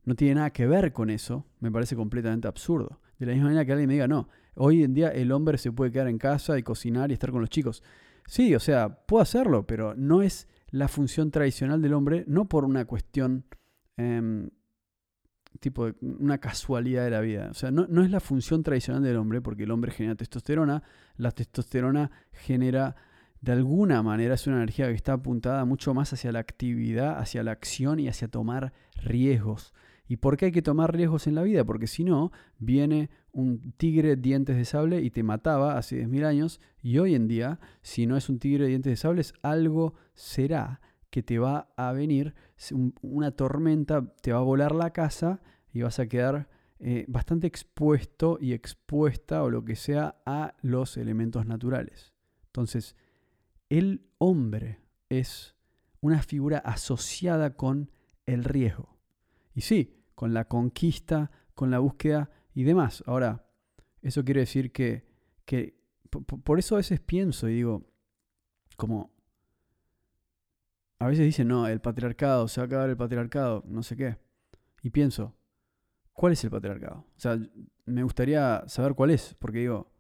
no 0.04 0.16
tiene 0.16 0.34
nada 0.34 0.50
que 0.50 0.66
ver 0.66 0.94
con 0.94 1.12
eso, 1.12 1.46
me 1.60 1.72
parece 1.72 1.96
completamente 1.96 2.48
absurdo. 2.48 3.02
De 3.20 3.28
la 3.28 3.34
misma 3.34 3.50
manera 3.50 3.66
que 3.66 3.72
alguien 3.74 3.88
me 3.88 3.94
diga, 3.94 4.08
no, 4.08 4.30
hoy 4.56 4.84
en 4.84 4.96
día 4.96 5.10
el 5.10 5.32
hombre 5.32 5.60
se 5.60 5.72
puede 5.72 5.92
quedar 5.92 6.08
en 6.08 6.18
casa 6.18 6.58
y 6.58 6.64
cocinar 6.64 7.12
y 7.12 7.14
estar 7.14 7.30
con 7.30 7.42
los 7.42 7.52
chicos. 7.52 7.84
Sí, 8.26 8.56
o 8.56 8.60
sea, 8.60 9.06
puedo 9.06 9.22
hacerlo, 9.22 9.68
pero 9.68 9.94
no 9.94 10.24
es 10.24 10.48
la 10.72 10.88
función 10.88 11.30
tradicional 11.30 11.84
del 11.84 11.94
hombre, 11.94 12.24
no 12.26 12.50
por 12.50 12.66
una 12.66 12.86
cuestión 12.86 13.46
em, 13.96 14.50
tipo 15.60 15.86
de 15.86 15.96
una 16.02 16.38
casualidad 16.40 17.04
de 17.04 17.12
la 17.12 17.22
vida. 17.22 17.50
O 17.52 17.54
sea, 17.54 17.72
no, 17.72 17.86
no, 17.88 18.04
es 18.04 18.12
la 18.12 18.20
función 18.20 18.64
tradicional 18.64 19.04
del 19.04 19.18
hombre, 19.18 19.42
porque 19.42 19.64
el 19.64 19.72
hombre 19.72 19.92
genera 19.92 20.16
testosterona, 20.16 20.84
la 21.18 21.32
testosterona 21.32 22.12
genera 22.32 22.96
de 23.42 23.52
alguna 23.52 24.04
manera 24.04 24.36
es 24.36 24.46
una 24.46 24.58
energía 24.58 24.88
que 24.88 24.94
está 24.94 25.14
apuntada 25.14 25.66
mucho 25.66 25.94
más 25.96 26.14
hacia 26.14 26.32
la 26.32 26.40
actividad, 26.40 27.18
hacia 27.18 27.44
la 27.44 27.52
acción 27.52 28.00
y 28.00 28.08
hacia 28.08 28.28
tomar 28.28 28.72
riesgos. 29.04 29.74
¿Y 30.08 30.18
por 30.18 30.38
qué 30.38 30.46
hay 30.46 30.52
que 30.52 30.62
tomar 30.62 30.94
riesgos 30.96 31.26
en 31.26 31.36
la 31.36 31.42
vida? 31.42 31.64
Porque 31.64 31.88
si 31.88 32.04
no, 32.04 32.32
viene 32.60 33.10
un 33.32 33.72
tigre 33.78 34.16
dientes 34.16 34.58
de 34.58 34.66
sable 34.66 35.02
y 35.02 35.10
te 35.10 35.24
mataba 35.24 35.78
hace 35.78 36.06
10.000 36.06 36.26
años 36.26 36.62
y 36.84 37.00
hoy 37.00 37.16
en 37.16 37.28
día, 37.28 37.60
si 37.82 38.06
no 38.06 38.16
es 38.16 38.30
un 38.30 38.38
tigre 38.38 38.68
dientes 38.68 38.92
de 38.92 38.98
sable, 38.98 39.24
algo 39.42 39.96
será 40.14 40.82
que 41.12 41.22
te 41.22 41.38
va 41.38 41.70
a 41.76 41.92
venir, 41.92 42.34
una 43.02 43.32
tormenta, 43.32 44.16
te 44.22 44.32
va 44.32 44.40
a 44.40 44.44
volar 44.44 44.74
la 44.74 44.92
casa 44.92 45.42
y 45.74 45.82
vas 45.82 46.00
a 46.00 46.08
quedar 46.08 46.50
eh, 46.80 47.06
bastante 47.08 47.46
expuesto 47.46 48.38
y 48.42 48.54
expuesta 48.54 49.44
o 49.44 49.52
lo 49.52 49.64
que 49.64 49.76
sea 49.76 50.16
a 50.26 50.56
los 50.62 50.98
elementos 50.98 51.46
naturales. 51.46 52.14
Entonces, 52.48 52.96
el 53.70 54.10
hombre 54.18 54.80
es 55.10 55.56
una 56.00 56.24
figura 56.24 56.58
asociada 56.60 57.56
con 57.56 57.92
el 58.26 58.46
riesgo. 58.46 58.98
Y 59.54 59.62
sí, 59.62 60.02
con 60.16 60.34
la 60.34 60.46
conquista, 60.48 61.30
con 61.54 61.72
la 61.72 61.80
búsqueda 61.80 62.32
y 62.54 62.64
demás. 62.64 63.04
Ahora, 63.06 63.46
eso 64.02 64.24
quiere 64.24 64.40
decir 64.40 64.72
que, 64.72 65.06
que 65.46 65.80
por 66.10 66.58
eso 66.58 66.76
a 66.76 66.80
veces 66.80 67.00
pienso 67.02 67.50
y 67.50 67.56
digo, 67.56 67.86
como, 68.78 69.14
a 71.02 71.08
veces 71.08 71.26
dicen, 71.26 71.48
no, 71.48 71.68
el 71.68 71.82
patriarcado, 71.82 72.48
se 72.48 72.62
va 72.62 72.66
a 72.66 72.68
acabar 72.68 72.90
el 72.92 72.96
patriarcado, 72.96 73.64
no 73.66 73.82
sé 73.82 73.98
qué. 73.98 74.18
Y 74.84 74.92
pienso, 74.92 75.36
¿cuál 76.14 76.34
es 76.34 76.44
el 76.44 76.52
patriarcado? 76.52 77.08
O 77.18 77.20
sea, 77.20 77.40
me 77.86 78.04
gustaría 78.04 78.64
saber 78.68 78.94
cuál 78.94 79.10
es, 79.10 79.36
porque 79.40 79.62
digo, 79.62 79.92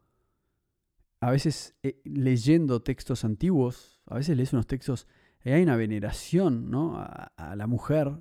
a 1.19 1.31
veces 1.31 1.75
eh, 1.81 1.99
leyendo 2.03 2.83
textos 2.83 3.25
antiguos, 3.25 3.99
a 4.05 4.17
veces 4.17 4.37
lees 4.37 4.53
unos 4.53 4.67
textos 4.67 5.07
y 5.43 5.49
hay 5.49 5.63
una 5.63 5.75
veneración 5.75 6.69
¿no? 6.69 6.99
a, 6.99 7.55
la 7.55 7.65
mujer. 7.65 8.11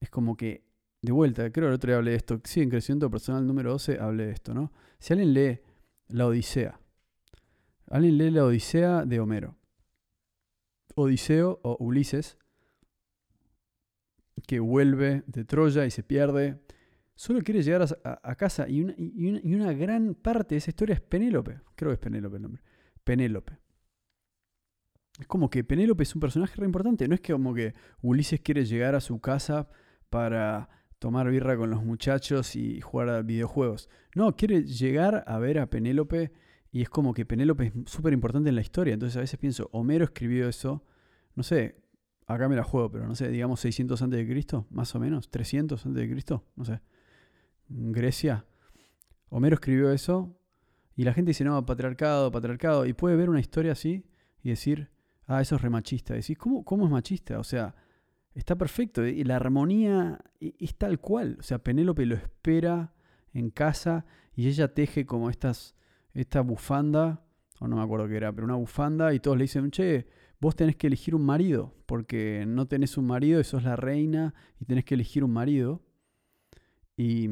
Es 0.00 0.08
como 0.08 0.34
que, 0.34 0.64
de 1.02 1.12
vuelta, 1.12 1.52
creo 1.52 1.66
que 1.66 1.68
el 1.68 1.74
otro 1.74 1.88
día 1.88 1.98
hablé 1.98 2.12
de 2.12 2.16
esto, 2.16 2.40
sí, 2.44 2.62
en 2.62 2.70
Crecimiento 2.70 3.10
Personal 3.10 3.46
número 3.46 3.72
12 3.72 3.98
hablé 4.00 4.28
de 4.28 4.32
esto, 4.32 4.54
¿no? 4.54 4.72
Si 4.98 5.12
alguien 5.12 5.34
lee 5.34 5.60
la 6.08 6.26
Odisea, 6.26 6.80
alguien 7.88 8.16
lee 8.16 8.30
la 8.30 8.46
Odisea 8.46 9.04
de 9.04 9.20
Homero, 9.20 9.58
Odiseo 10.94 11.60
o 11.62 11.76
Ulises, 11.80 12.38
que 14.46 14.60
vuelve 14.60 15.22
de 15.26 15.44
Troya 15.44 15.86
y 15.86 15.90
se 15.90 16.02
pierde, 16.02 16.60
solo 17.14 17.40
quiere 17.42 17.62
llegar 17.62 17.86
a, 18.04 18.34
casa 18.34 18.68
y 18.68 18.82
una, 18.82 19.72
gran 19.72 20.14
parte 20.14 20.54
de 20.54 20.58
esa 20.58 20.70
historia 20.70 20.94
es 20.94 21.00
Penélope. 21.00 21.60
Creo 21.76 21.90
que 21.90 21.94
es 21.94 22.00
Penélope 22.00 22.36
el 22.36 22.42
nombre. 22.42 22.62
Penélope. 23.04 23.58
Es 25.20 25.26
como 25.26 25.50
que 25.50 25.62
Penélope 25.62 26.02
es 26.02 26.14
un 26.14 26.20
personaje 26.20 26.54
re 26.56 26.66
importante. 26.66 27.06
No 27.06 27.14
es 27.14 27.20
que 27.20 27.32
como 27.32 27.54
que 27.54 27.74
Ulises 28.00 28.40
quiere 28.40 28.64
llegar 28.64 28.94
a 28.94 29.00
su 29.00 29.20
casa 29.20 29.68
para 30.10 30.68
tomar 30.98 31.28
birra 31.30 31.56
con 31.56 31.70
los 31.70 31.84
muchachos 31.84 32.56
y 32.56 32.80
jugar 32.80 33.08
a 33.08 33.22
videojuegos. 33.22 33.88
No, 34.14 34.36
quiere 34.36 34.64
llegar 34.64 35.24
a 35.26 35.38
ver 35.38 35.58
a 35.58 35.68
Penélope 35.68 36.32
y 36.72 36.82
es 36.82 36.88
como 36.88 37.14
que 37.14 37.24
Penélope 37.24 37.66
es 37.66 37.72
súper 37.86 38.12
importante 38.12 38.48
en 38.48 38.54
la 38.54 38.62
historia. 38.62 38.94
Entonces 38.94 39.16
a 39.16 39.20
veces 39.20 39.38
pienso, 39.38 39.68
Homero 39.72 40.04
escribió 40.04 40.48
eso, 40.48 40.84
no 41.34 41.42
sé, 41.42 41.76
acá 42.26 42.48
me 42.48 42.56
la 42.56 42.64
juego, 42.64 42.90
pero 42.90 43.06
no 43.06 43.14
sé, 43.14 43.28
digamos 43.28 43.60
600 43.60 44.00
antes 44.02 44.18
de 44.18 44.26
Cristo, 44.26 44.66
más 44.70 44.94
o 44.94 44.98
menos, 44.98 45.30
300 45.30 45.84
antes 45.86 46.02
de 46.02 46.10
Cristo, 46.10 46.44
no 46.56 46.64
sé. 46.64 46.80
Grecia. 47.68 48.46
Homero 49.28 49.54
escribió 49.54 49.90
eso 49.92 50.36
y 50.96 51.04
la 51.04 51.12
gente 51.12 51.30
dice, 51.30 51.44
no, 51.44 51.64
patriarcado, 51.64 52.30
patriarcado. 52.30 52.86
Y 52.86 52.92
puede 52.92 53.16
ver 53.16 53.30
una 53.30 53.40
historia 53.40 53.72
así 53.72 54.04
y 54.42 54.50
decir, 54.50 54.90
ah, 55.26 55.40
eso 55.40 55.56
es 55.56 55.62
remachista. 55.62 56.14
Decís, 56.14 56.36
¿cómo, 56.36 56.64
¿cómo 56.64 56.84
es 56.84 56.90
machista? 56.90 57.38
O 57.38 57.44
sea, 57.44 57.74
está 58.34 58.56
perfecto. 58.56 59.06
Y 59.06 59.24
la 59.24 59.36
armonía 59.36 60.18
es 60.40 60.76
tal 60.76 61.00
cual. 61.00 61.36
O 61.40 61.42
sea, 61.42 61.62
Penélope 61.62 62.04
lo 62.06 62.14
espera 62.14 62.94
en 63.32 63.50
casa 63.50 64.04
y 64.34 64.48
ella 64.48 64.74
teje 64.74 65.06
como 65.06 65.30
estas, 65.30 65.74
esta 66.14 66.40
bufanda, 66.40 67.24
o 67.60 67.68
no 67.68 67.76
me 67.76 67.82
acuerdo 67.82 68.08
qué 68.08 68.16
era, 68.16 68.32
pero 68.32 68.44
una 68.44 68.56
bufanda 68.56 69.14
y 69.14 69.20
todos 69.20 69.36
le 69.36 69.44
dicen, 69.44 69.70
che, 69.70 70.06
vos 70.40 70.56
tenés 70.56 70.76
que 70.76 70.88
elegir 70.88 71.14
un 71.14 71.24
marido, 71.24 71.74
porque 71.86 72.44
no 72.46 72.66
tenés 72.66 72.96
un 72.98 73.06
marido 73.06 73.40
y 73.40 73.44
sos 73.44 73.62
la 73.62 73.76
reina 73.76 74.34
y 74.60 74.64
tenés 74.64 74.84
que 74.84 74.94
elegir 74.94 75.24
un 75.24 75.32
marido. 75.32 75.82
Y, 76.96 77.28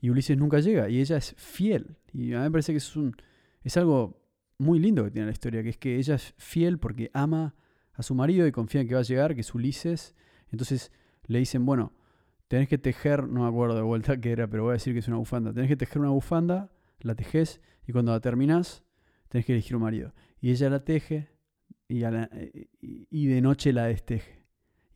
y 0.00 0.10
Ulises 0.10 0.36
nunca 0.36 0.60
llega 0.60 0.88
y 0.88 1.00
ella 1.00 1.16
es 1.16 1.34
fiel. 1.36 1.96
Y 2.12 2.32
a 2.32 2.38
mí 2.38 2.44
me 2.44 2.50
parece 2.50 2.72
que 2.72 2.78
es, 2.78 2.96
un, 2.96 3.14
es 3.62 3.76
algo 3.76 4.22
muy 4.58 4.78
lindo 4.78 5.04
que 5.04 5.10
tiene 5.10 5.26
la 5.26 5.32
historia, 5.32 5.62
que 5.62 5.70
es 5.70 5.78
que 5.78 5.96
ella 5.96 6.14
es 6.14 6.34
fiel 6.38 6.78
porque 6.78 7.10
ama 7.12 7.54
a 7.92 8.02
su 8.02 8.14
marido 8.14 8.46
y 8.46 8.52
confía 8.52 8.80
en 8.80 8.88
que 8.88 8.94
va 8.94 9.00
a 9.00 9.04
llegar, 9.04 9.34
que 9.34 9.42
es 9.42 9.54
Ulises. 9.54 10.14
Entonces 10.50 10.92
le 11.26 11.38
dicen, 11.38 11.64
bueno, 11.64 11.92
tenés 12.48 12.68
que 12.68 12.78
tejer, 12.78 13.28
no 13.28 13.42
me 13.42 13.48
acuerdo 13.48 13.76
de 13.76 13.82
vuelta 13.82 14.16
qué 14.20 14.32
era, 14.32 14.48
pero 14.48 14.64
voy 14.64 14.70
a 14.70 14.74
decir 14.74 14.92
que 14.92 15.00
es 15.00 15.08
una 15.08 15.18
bufanda. 15.18 15.52
Tenés 15.52 15.68
que 15.68 15.76
tejer 15.76 16.00
una 16.00 16.10
bufanda, 16.10 16.70
la 17.04 17.14
tejes 17.14 17.60
y 17.86 17.92
cuando 17.92 18.12
la 18.12 18.20
terminas, 18.20 18.82
tenés 19.28 19.46
que 19.46 19.52
elegir 19.52 19.76
un 19.76 19.82
marido. 19.82 20.12
Y 20.40 20.50
ella 20.50 20.70
la 20.70 20.84
teje 20.84 21.28
y, 21.88 22.00
de 22.00 23.40
noche 23.40 23.72
la 23.72 23.84
desteje. 23.84 24.44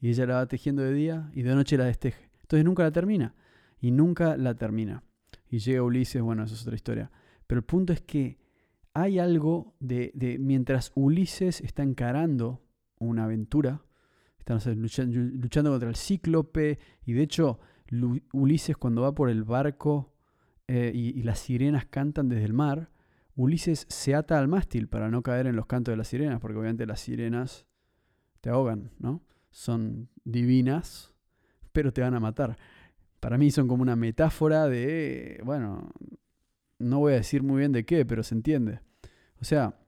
Y 0.01 0.09
ella 0.09 0.27
la 0.27 0.35
va 0.37 0.47
tejiendo 0.47 0.83
de 0.83 0.93
día 0.93 1.31
y 1.35 1.43
de 1.43 1.55
noche 1.55 1.77
la 1.77 1.85
desteje. 1.85 2.31
Entonces 2.43 2.65
nunca 2.65 2.83
la 2.83 2.91
termina 2.91 3.35
y 3.81 3.91
nunca 3.91 4.37
la 4.37 4.55
termina. 4.55 5.05
Y 5.51 5.59
llega 5.59 5.83
Ulises, 5.83 6.23
bueno, 6.23 6.45
eso 6.45 6.55
es 6.55 6.63
otra 6.63 6.75
historia. 6.75 7.11
Pero 7.47 7.61
el 7.61 7.65
punto 7.65 7.93
es 7.93 8.01
que 8.01 8.39
hay 8.95 9.19
algo 9.19 9.77
de, 9.81 10.13
mientras 10.41 10.93
Ulises 10.95 11.61
está 11.61 11.83
encarando 11.83 12.63
una 12.99 13.25
aventura, 13.25 13.83
están 14.39 14.61
luchando, 14.81 15.71
contra 15.71 15.89
el 15.89 15.97
cíclope, 15.97 16.79
y 17.05 17.13
de 17.13 17.23
hecho 17.23 17.61
Ulises 18.33 18.77
cuando 18.77 19.03
va 19.03 19.15
por 19.15 19.31
el 19.31 19.45
barco 19.45 20.15
eh, 20.69 20.93
y, 20.95 21.23
las 21.23 21.41
sirenas 21.41 21.87
cantan 21.87 22.29
desde 22.29 22.45
el 22.45 22.53
mar, 22.53 22.91
Ulises 23.35 23.87
se 23.89 24.15
ata 24.15 24.39
al 24.39 24.49
mástil 24.49 24.89
para 24.89 25.11
no 25.11 25.23
caer 25.23 25.47
en 25.47 25.57
los 25.57 25.67
cantos 25.67 25.93
de 25.93 25.97
las 25.97 26.09
sirenas, 26.09 26.41
porque 26.41 26.59
obviamente 26.59 26.87
las 26.87 27.01
sirenas 27.01 27.67
te 28.41 28.51
ahogan, 28.51 28.91
¿no? 28.99 29.23
Son 29.51 30.09
divinas, 30.25 31.13
pero 31.73 31.93
te 31.93 32.03
van 32.03 32.15
a 32.15 32.21
matar 32.21 32.57
para 33.21 33.39
mí 33.39 33.51
son 33.51 33.69
como 33.69 33.83
una 33.83 33.97
metáfora 33.97 34.69
de, 34.69 35.41
bueno, 35.45 35.91
no 36.79 37.01
voy 37.01 37.15
a 37.15 37.17
decir 37.17 37.43
muy 37.43 37.59
bien 37.61 37.73
de 37.73 37.85
qué, 37.85 38.05
pero 38.05 38.23
se 38.23 38.35
entiende. 38.35 38.81
O 39.41 39.45
sea, 39.45 39.79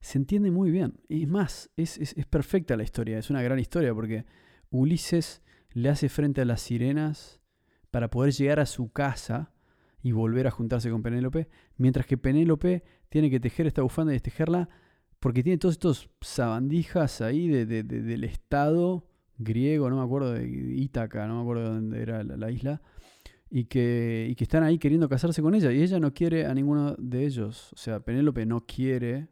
se 0.00 0.18
entiende 0.18 0.50
muy 0.50 0.70
bien. 0.70 1.00
Y 1.08 1.22
es 1.22 1.28
más, 1.28 1.70
es, 1.76 2.14
perfecta 2.28 2.76
la 2.76 2.82
historia, 2.82 3.18
es 3.18 3.30
una 3.30 3.42
gran 3.42 3.58
historia 3.58 3.94
porque 3.94 4.24
Ulises 4.70 5.42
le 5.72 5.88
hace 5.88 6.08
frente 6.08 6.42
a 6.42 6.44
las 6.44 6.60
sirenas 6.60 7.40
para 7.92 8.10
poder 8.10 8.32
llegar 8.32 8.58
a 8.58 8.66
su 8.66 8.90
casa 8.90 9.52
y 10.02 10.10
volver 10.10 10.48
a 10.48 10.50
juntarse 10.50 10.90
con 10.90 11.02
Penélope, 11.02 11.48
mientras 11.76 12.06
que 12.06 12.18
Penélope 12.18 12.82
tiene 13.08 13.30
que 13.30 13.38
tejer 13.38 13.68
esta 13.68 13.82
bufanda 13.82 14.12
y 14.12 14.16
destejerla 14.16 14.68
porque 15.20 15.44
tiene 15.44 15.58
todos 15.58 15.74
estos 15.74 16.10
sabandijas 16.20 17.20
ahí 17.20 17.46
del 17.46 18.24
Estado 18.24 19.06
griego, 19.38 19.88
no 19.88 19.96
me 19.96 20.02
acuerdo 20.02 20.32
de 20.32 20.48
Ítaca, 20.48 21.28
no 21.28 21.36
me 21.36 21.42
acuerdo 21.42 21.62
de 21.62 21.68
dónde 21.68 22.02
era 22.02 22.24
la, 22.24 22.50
isla, 22.50 22.82
y 23.48 23.66
que, 23.66 24.34
que 24.36 24.42
están 24.42 24.64
ahí 24.64 24.78
queriendo 24.78 25.08
casarse 25.08 25.42
con 25.42 25.54
ella, 25.54 25.70
y 25.70 25.82
ella 25.82 26.00
no 26.00 26.12
quiere 26.12 26.46
a 26.46 26.54
ninguno 26.54 26.96
de 26.98 27.24
ellos. 27.24 27.72
O 27.72 27.76
sea, 27.76 28.00
Penélope 28.00 28.46
no 28.46 28.66
quiere 28.66 29.28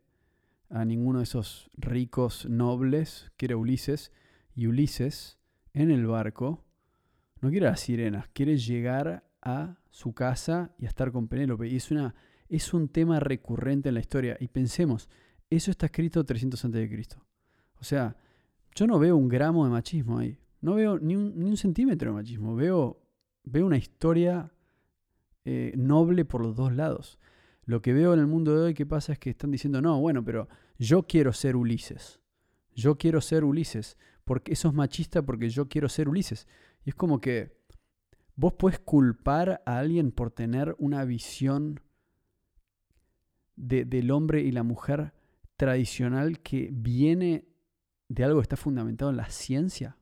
a 0.68 0.84
ninguno 0.84 1.18
de 1.18 1.24
esos 1.24 1.70
ricos 1.76 2.46
nobles, 2.46 3.32
quiere 3.36 3.54
a 3.54 3.56
Ulises, 3.56 4.12
y 4.54 4.66
Ulises, 4.66 5.38
en 5.72 5.90
el 5.90 6.06
barco, 6.06 6.64
no 7.40 7.50
quiere 7.50 7.66
las 7.66 7.80
sirenas, 7.80 8.28
quiere 8.32 8.56
llegar 8.56 9.24
a 9.42 9.78
su 9.90 10.12
casa 10.12 10.74
y 10.78 10.84
a 10.84 10.88
estar 10.88 11.10
con 11.12 11.28
Penélope. 11.28 11.68
Y 11.68 11.76
es, 11.76 11.90
una, 11.90 12.14
es 12.48 12.74
un 12.74 12.88
tema 12.88 13.20
recurrente 13.20 13.88
en 13.88 13.94
la 13.94 14.00
historia. 14.00 14.36
Y 14.40 14.48
pensemos, 14.48 15.08
eso 15.48 15.70
está 15.70 15.86
escrito 15.86 16.24
300 16.24 16.64
a.C. 16.64 17.08
O 17.80 17.84
sea, 17.84 18.16
yo 18.74 18.86
no 18.86 18.98
veo 18.98 19.16
un 19.16 19.28
gramo 19.28 19.64
de 19.64 19.70
machismo 19.70 20.18
ahí. 20.18 20.38
No 20.60 20.74
veo 20.74 20.98
ni 20.98 21.16
un, 21.16 21.56
centímetro 21.56 22.10
de 22.10 22.16
machismo. 22.16 22.54
Veo, 22.54 23.02
veo 23.44 23.66
una 23.66 23.78
historia 23.78 24.52
eh, 25.44 25.72
noble 25.76 26.24
por 26.24 26.42
los 26.42 26.54
dos 26.54 26.74
lados. 26.74 27.18
Lo 27.64 27.80
que 27.80 27.92
veo 27.92 28.12
en 28.12 28.20
el 28.20 28.26
mundo 28.26 28.54
de 28.54 28.66
hoy 28.66 28.74
que 28.74 28.86
pasa 28.86 29.12
es 29.12 29.18
que 29.18 29.30
están 29.30 29.50
diciendo, 29.50 29.80
no, 29.80 29.98
bueno, 30.00 30.24
pero 30.24 30.48
yo 30.78 31.06
quiero 31.06 31.32
ser 31.32 31.56
Ulises. 31.56 32.20
Yo 32.74 32.98
quiero 32.98 33.20
ser 33.20 33.44
Ulises. 33.44 33.96
Porque 34.24 34.52
eso 34.52 34.68
es 34.68 34.74
machista 34.74 35.22
porque 35.22 35.48
yo 35.48 35.68
quiero 35.68 35.88
ser 35.88 36.08
Ulises. 36.08 36.46
Y 36.84 36.90
es 36.90 36.94
como 36.94 37.20
que 37.20 37.60
vos 38.36 38.54
puedes 38.54 38.78
culpar 38.78 39.62
a 39.66 39.78
alguien 39.78 40.12
por 40.12 40.30
tener 40.30 40.74
una 40.78 41.04
visión 41.04 41.80
del 43.56 44.10
hombre 44.10 44.40
y 44.40 44.52
la 44.52 44.62
mujer 44.62 45.12
tradicional 45.56 46.40
que 46.40 46.70
viene 46.72 47.44
de 48.08 48.24
algo 48.24 48.40
que 48.40 48.44
está 48.44 48.56
fundamentado 48.56 49.10
en 49.10 49.18
la 49.18 49.28
ciencia. 49.28 49.98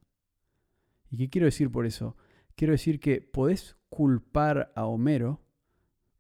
¿Y 1.11 1.17
qué 1.17 1.29
quiero 1.29 1.47
decir 1.47 1.71
por 1.71 1.85
eso? 1.85 2.17
Quiero 2.55 2.73
decir 2.73 3.01
que 3.01 3.21
podés 3.21 3.77
culpar 3.89 4.73
a 4.77 4.87
Homero 4.87 5.41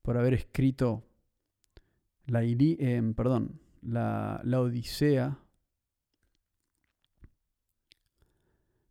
por 0.03 0.17
haber 0.17 0.35
escrito 0.35 1.05
la, 2.27 2.43
eh, 2.43 3.13
perdón, 3.17 3.61
la, 3.83 4.41
la 4.45 4.61
Odisea. 4.61 5.39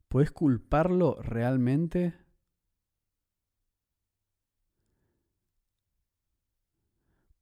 ¿Podés 0.08 0.32
culparlo 0.32 1.22
realmente? 1.22 2.14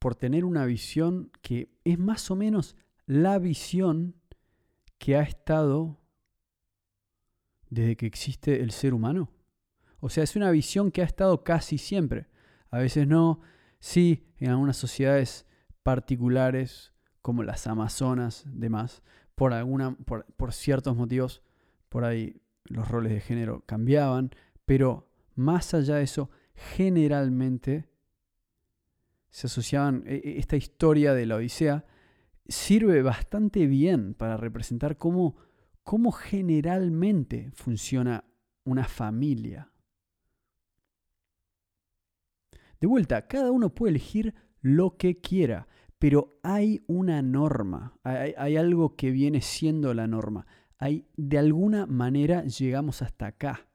por 0.06 0.14
tener 0.14 0.44
una 0.44 0.64
visión 0.66 1.32
que 1.42 1.68
es 1.82 1.98
más 1.98 2.30
o 2.30 2.36
menos 2.36 2.76
la 3.06 3.40
visión 3.40 4.14
que 4.98 5.16
ha 5.16 5.22
estado 5.22 5.98
desde 7.70 7.96
que 7.96 8.06
existe 8.06 8.62
el 8.62 8.70
ser 8.70 8.94
humano. 8.94 9.32
O 9.98 10.08
sea, 10.08 10.22
es 10.22 10.36
una 10.36 10.52
visión 10.52 10.92
que 10.92 11.02
ha 11.02 11.04
estado 11.04 11.42
casi 11.42 11.76
siempre. 11.76 12.28
A 12.70 12.78
veces 12.78 13.08
no, 13.08 13.40
sí, 13.80 14.28
en 14.38 14.50
algunas 14.50 14.76
sociedades 14.76 15.44
particulares, 15.82 16.92
como 17.20 17.42
las 17.42 17.66
Amazonas, 17.66 18.44
demás, 18.46 19.02
por, 19.34 19.52
alguna, 19.52 19.96
por, 19.96 20.24
por 20.36 20.52
ciertos 20.52 20.94
motivos, 20.94 21.42
por 21.88 22.04
ahí 22.04 22.40
los 22.68 22.88
roles 22.88 23.12
de 23.12 23.20
género 23.20 23.62
cambiaban, 23.66 24.30
pero 24.64 25.08
más 25.34 25.74
allá 25.74 25.96
de 25.96 26.04
eso, 26.04 26.30
generalmente 26.54 27.88
se 29.30 29.46
asociaban, 29.48 30.02
e, 30.06 30.14
e, 30.16 30.38
esta 30.38 30.56
historia 30.56 31.12
de 31.12 31.26
la 31.26 31.36
Odisea 31.36 31.84
sirve 32.48 33.02
bastante 33.02 33.66
bien 33.66 34.14
para 34.14 34.36
representar 34.36 34.96
cómo, 34.96 35.36
cómo 35.82 36.12
generalmente 36.12 37.50
funciona 37.54 38.24
una 38.64 38.84
familia. 38.84 39.70
De 42.80 42.86
vuelta, 42.86 43.26
cada 43.26 43.50
uno 43.52 43.74
puede 43.74 43.90
elegir 43.90 44.34
lo 44.60 44.96
que 44.96 45.20
quiera, 45.20 45.68
pero 45.98 46.38
hay 46.42 46.82
una 46.86 47.22
norma, 47.22 47.98
hay, 48.02 48.34
hay, 48.36 48.56
algo 48.56 48.96
que 48.96 49.10
viene 49.10 49.40
siendo 49.40 49.94
la 49.94 50.06
norma. 50.06 50.46
De 50.78 51.38
alguna 51.38 51.86
manera 51.86 52.44
llegamos 52.44 53.02
hasta 53.02 53.26
acá. 53.26 53.68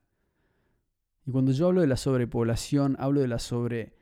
Y 1.25 1.31
cuando 1.31 1.51
yo 1.51 1.67
hablo 1.67 1.81
de 1.81 1.87
la 1.87 1.97
sobrepoblación, 1.97 2.95
hablo 2.99 3.21
de 3.21 3.27
la 3.27 3.39
sobre, 3.39 3.95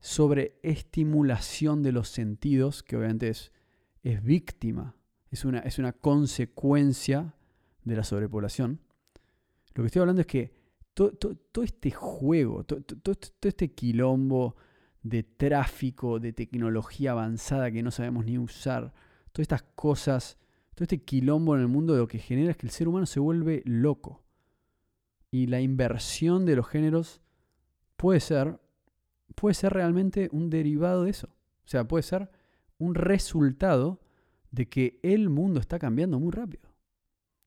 sobreestimulación 0.00 1.82
de 1.82 1.92
los 1.92 2.08
sentidos, 2.08 2.82
que 2.82 2.96
obviamente 2.96 3.28
es 3.28 3.52
es 4.02 4.22
víctima, 4.22 4.96
es 5.30 5.44
una, 5.44 5.60
es 5.60 5.78
una 5.78 5.92
consecuencia 5.92 7.34
de 7.84 7.96
la 7.96 8.04
sobrepoblación. 8.04 8.80
Lo 9.74 9.82
que 9.82 9.86
estoy 9.86 10.00
hablando 10.00 10.20
es 10.20 10.26
que 10.26 10.52
todo, 10.94 11.62
este 11.62 11.90
juego, 11.90 12.64
todo, 12.64 12.82
este 13.42 13.72
quilombo 13.72 14.56
de 15.02 15.22
tráfico, 15.22 16.20
de 16.20 16.32
tecnología 16.32 17.12
avanzada 17.12 17.70
que 17.70 17.82
no 17.82 17.90
sabemos 17.90 18.26
ni 18.26 18.38
usar, 18.38 18.92
todas 19.32 19.44
estas 19.44 19.62
cosas, 19.62 20.36
todo 20.74 20.84
este 20.84 21.02
quilombo 21.02 21.54
en 21.54 21.62
el 21.62 21.68
mundo 21.68 21.96
lo 21.96 22.08
que 22.08 22.18
genera 22.18 22.52
es 22.52 22.56
que 22.56 22.66
el 22.66 22.72
ser 22.72 22.88
humano 22.88 23.06
se 23.06 23.20
vuelve 23.20 23.62
loco. 23.64 24.22
y 25.30 25.46
la 25.46 25.60
inversión 25.62 26.44
de 26.44 26.56
los 26.56 26.68
géneros 26.68 27.22
puede 27.96 28.20
ser, 28.20 28.60
puede 29.34 29.54
ser 29.54 29.72
realmente 29.72 30.28
un 30.30 30.50
derivado 30.50 31.04
de 31.04 31.10
eso. 31.10 31.28
O 31.64 31.68
sea, 31.68 31.88
puede 31.88 32.02
ser 32.02 32.30
un 32.76 32.94
resultado 32.94 34.00
de 34.50 34.68
que 34.68 35.00
el 35.02 35.30
mundo 35.30 35.60
está 35.60 35.78
cambiando 35.78 36.20
muy 36.20 36.32
rápido 36.32 36.74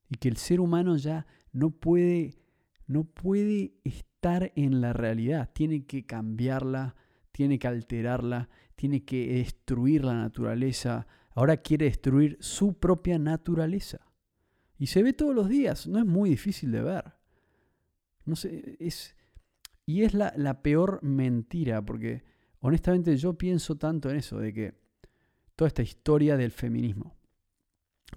y 0.08 0.16
que 0.16 0.28
el 0.28 0.36
ser 0.36 0.60
humano 0.60 0.96
ya 0.96 1.26
no 1.52 1.70
puede, 1.70 2.34
no 2.86 3.04
puede 3.04 3.74
estar 3.84 4.52
en 4.56 4.80
la 4.80 4.92
realidad, 4.92 5.50
tiene 5.52 5.86
que 5.86 6.04
cambiarla, 6.06 6.96
tiene 7.32 7.58
que 7.58 7.68
alterarla, 7.68 8.48
tiene 8.74 9.04
que 9.04 9.34
destruir 9.34 10.04
la 10.04 10.14
naturaleza, 10.14 11.06
ahora 11.36 11.58
quiere 11.58 11.84
destruir 11.84 12.36
su 12.40 12.74
propia 12.80 13.20
naturaleza. 13.20 14.00
Y 14.76 14.88
se 14.88 15.04
ve 15.04 15.12
todos 15.12 15.34
los 15.34 15.48
días, 15.48 15.86
no 15.86 16.00
es 16.00 16.04
muy 16.04 16.30
difícil 16.30 16.72
de 16.72 16.82
ver. 16.82 17.14
No 18.24 18.34
sé, 18.34 18.76
es. 18.80 19.14
Y 19.86 20.02
es 20.02 20.14
la, 20.14 20.34
la 20.36 20.62
peor 20.62 20.98
mentira, 21.04 21.80
porque 21.80 22.24
honestamente 22.58 23.16
yo 23.16 23.38
pienso 23.38 23.76
tanto 23.76 24.10
en 24.10 24.16
eso, 24.16 24.38
de 24.40 24.52
que 24.52 24.74
toda 25.54 25.68
esta 25.68 25.82
historia 25.82 26.36
del 26.36 26.50
feminismo, 26.50 27.16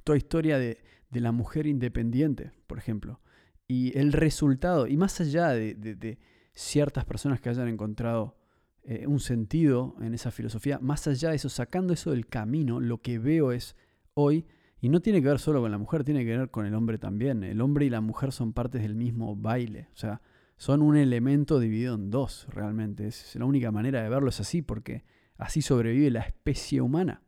toda 0.03 0.17
historia 0.17 0.58
de, 0.58 0.82
de 1.12 1.19
la 1.19 1.32
mujer 1.32 1.67
independiente, 1.67 2.51
por 2.65 2.79
ejemplo, 2.79 3.21
y 3.67 3.95
el 3.97 4.13
resultado, 4.13 4.88
y 4.88 4.97
más 4.97 5.21
allá 5.21 5.49
de, 5.49 5.75
de, 5.75 6.17
ciertas 6.53 7.05
personas 7.05 7.39
que 7.39 7.49
hayan 7.49 7.67
encontrado 7.67 8.36
eh, 8.84 9.06
un 9.08 9.20
sentido 9.20 9.96
en 10.02 10.13
esa 10.13 10.32
filosofía, 10.32 10.80
más 10.80 11.08
allá 11.08 11.30
de 11.30 11.36
eso, 11.36 11.50
sacando 11.50 11.94
eso 11.94 12.12
del 12.12 12.28
camino, 12.28 12.80
lo 12.80 13.02
que 13.02 13.20
veo 13.20 13.52
es 13.52 13.76
hoy 14.13 14.46
y 14.82 14.89
no 14.89 15.02
tiene 15.02 15.22
que 15.22 15.28
ver 15.28 15.39
solo 15.39 15.62
con 15.62 15.72
la 15.72 15.78
mujer, 15.78 16.04
tiene 16.04 16.24
que 16.24 16.38
ver 16.38 16.50
con 16.50 16.65
el 16.65 16.74
hombre 16.74 16.98
también. 16.98 17.44
El 17.44 17.62
hombre 17.62 17.86
y 17.86 17.89
la 17.89 18.02
mujer 18.02 18.32
son 18.32 18.54
partes 18.54 18.82
del 18.82 18.96
mismo 18.96 19.36
baile. 19.36 19.89
O 19.94 19.98
sea, 19.98 20.22
son 20.56 20.82
un 20.82 20.96
elemento 20.96 21.60
dividido 21.60 21.96
en 21.96 22.10
dos, 22.10 22.48
realmente. 22.50 23.08
Es 23.08 23.36
la 23.36 23.46
única 23.46 23.72
manera 23.72 24.02
de 24.02 24.10
verlo 24.10 24.30
es 24.30 24.39
así, 24.39 24.62
porque 24.62 25.04
así 25.38 25.62
sobrevive 25.62 26.12
la 26.12 26.22
especie 26.22 26.82
humana. 26.82 27.22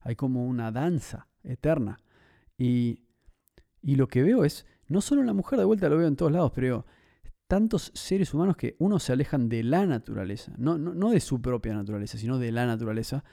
Hay 0.00 0.14
como 0.14 0.46
una 0.46 0.70
danza 0.70 1.26
eterna. 1.42 1.98
Y, 2.56 3.00
y 3.82 3.96
lo 3.96 4.06
que 4.06 4.22
veo 4.22 4.44
es, 4.44 4.66
no 4.86 5.00
solo 5.00 5.24
la 5.24 5.32
mujer, 5.32 5.58
de 5.58 5.64
vuelta 5.64 5.88
lo 5.88 5.98
veo 5.98 6.06
en 6.06 6.16
todos 6.16 6.30
lados, 6.30 6.52
pero 6.54 6.86
tantos 7.46 7.92
seres 7.94 8.32
humanos 8.34 8.56
que 8.56 8.76
uno 8.78 8.98
se 8.98 9.12
alejan 9.12 9.48
de 9.48 9.62
la 9.62 9.86
naturaleza, 9.86 10.52
no, 10.56 10.78
no, 10.78 10.94
no 10.94 11.10
de 11.10 11.20
su 11.20 11.40
propia 11.40 11.74
naturaleza, 11.74 12.18
sino 12.18 12.38
de 12.38 12.52
la 12.52 12.66
naturaleza. 12.66 13.24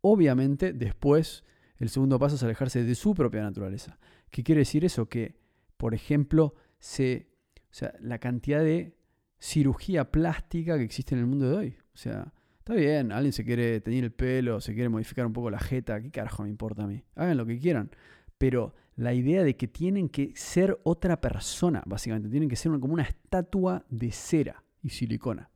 Obviamente 0.00 0.72
después 0.72 1.44
el 1.78 1.88
segundo 1.88 2.18
paso 2.18 2.36
es 2.36 2.42
alejarse 2.42 2.84
de 2.84 2.94
su 2.94 3.14
propia 3.14 3.42
naturaleza. 3.42 3.98
¿Qué 4.30 4.42
quiere 4.42 4.60
decir 4.60 4.84
eso? 4.84 5.08
Que, 5.08 5.36
por 5.76 5.94
ejemplo, 5.94 6.54
se, 6.78 7.28
o 7.56 7.74
sea, 7.74 7.94
la 8.00 8.18
cantidad 8.18 8.62
de 8.62 8.96
cirugía 9.38 10.10
plástica 10.10 10.78
que 10.78 10.84
existe 10.84 11.14
en 11.14 11.20
el 11.20 11.26
mundo 11.26 11.48
de 11.48 11.56
hoy. 11.56 11.76
O 11.94 11.96
sea, 11.96 12.32
está 12.58 12.74
bien, 12.74 13.12
alguien 13.12 13.32
se 13.32 13.44
quiere 13.44 13.80
teñir 13.80 14.04
el 14.04 14.12
pelo, 14.12 14.60
se 14.60 14.74
quiere 14.74 14.88
modificar 14.88 15.26
un 15.26 15.32
poco 15.32 15.50
la 15.50 15.58
jeta, 15.58 16.00
¿qué 16.00 16.10
carajo 16.10 16.42
me 16.42 16.48
importa 16.48 16.84
a 16.84 16.86
mí? 16.86 17.04
Hagan 17.14 17.36
lo 17.36 17.46
que 17.46 17.58
quieran. 17.58 17.90
Pero 18.38 18.74
la 18.94 19.14
idea 19.14 19.44
de 19.44 19.56
que 19.56 19.68
tienen 19.68 20.08
que 20.08 20.32
ser 20.34 20.78
otra 20.84 21.20
persona, 21.20 21.82
básicamente, 21.86 22.28
tienen 22.28 22.48
que 22.48 22.56
ser 22.56 22.72
como 22.78 22.94
una 22.94 23.02
estatua 23.02 23.84
de 23.88 24.12
cera 24.12 24.64
y 24.82 24.90
silicona. 24.90 25.50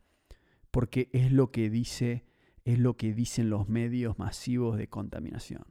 Porque 0.70 1.10
es 1.12 1.32
lo 1.32 1.50
que 1.50 1.68
dice, 1.70 2.24
es 2.64 2.78
lo 2.78 2.96
que 2.96 3.12
dicen 3.12 3.50
los 3.50 3.68
medios 3.68 4.18
masivos 4.18 4.76
de 4.76 4.88
contaminación 4.88 5.64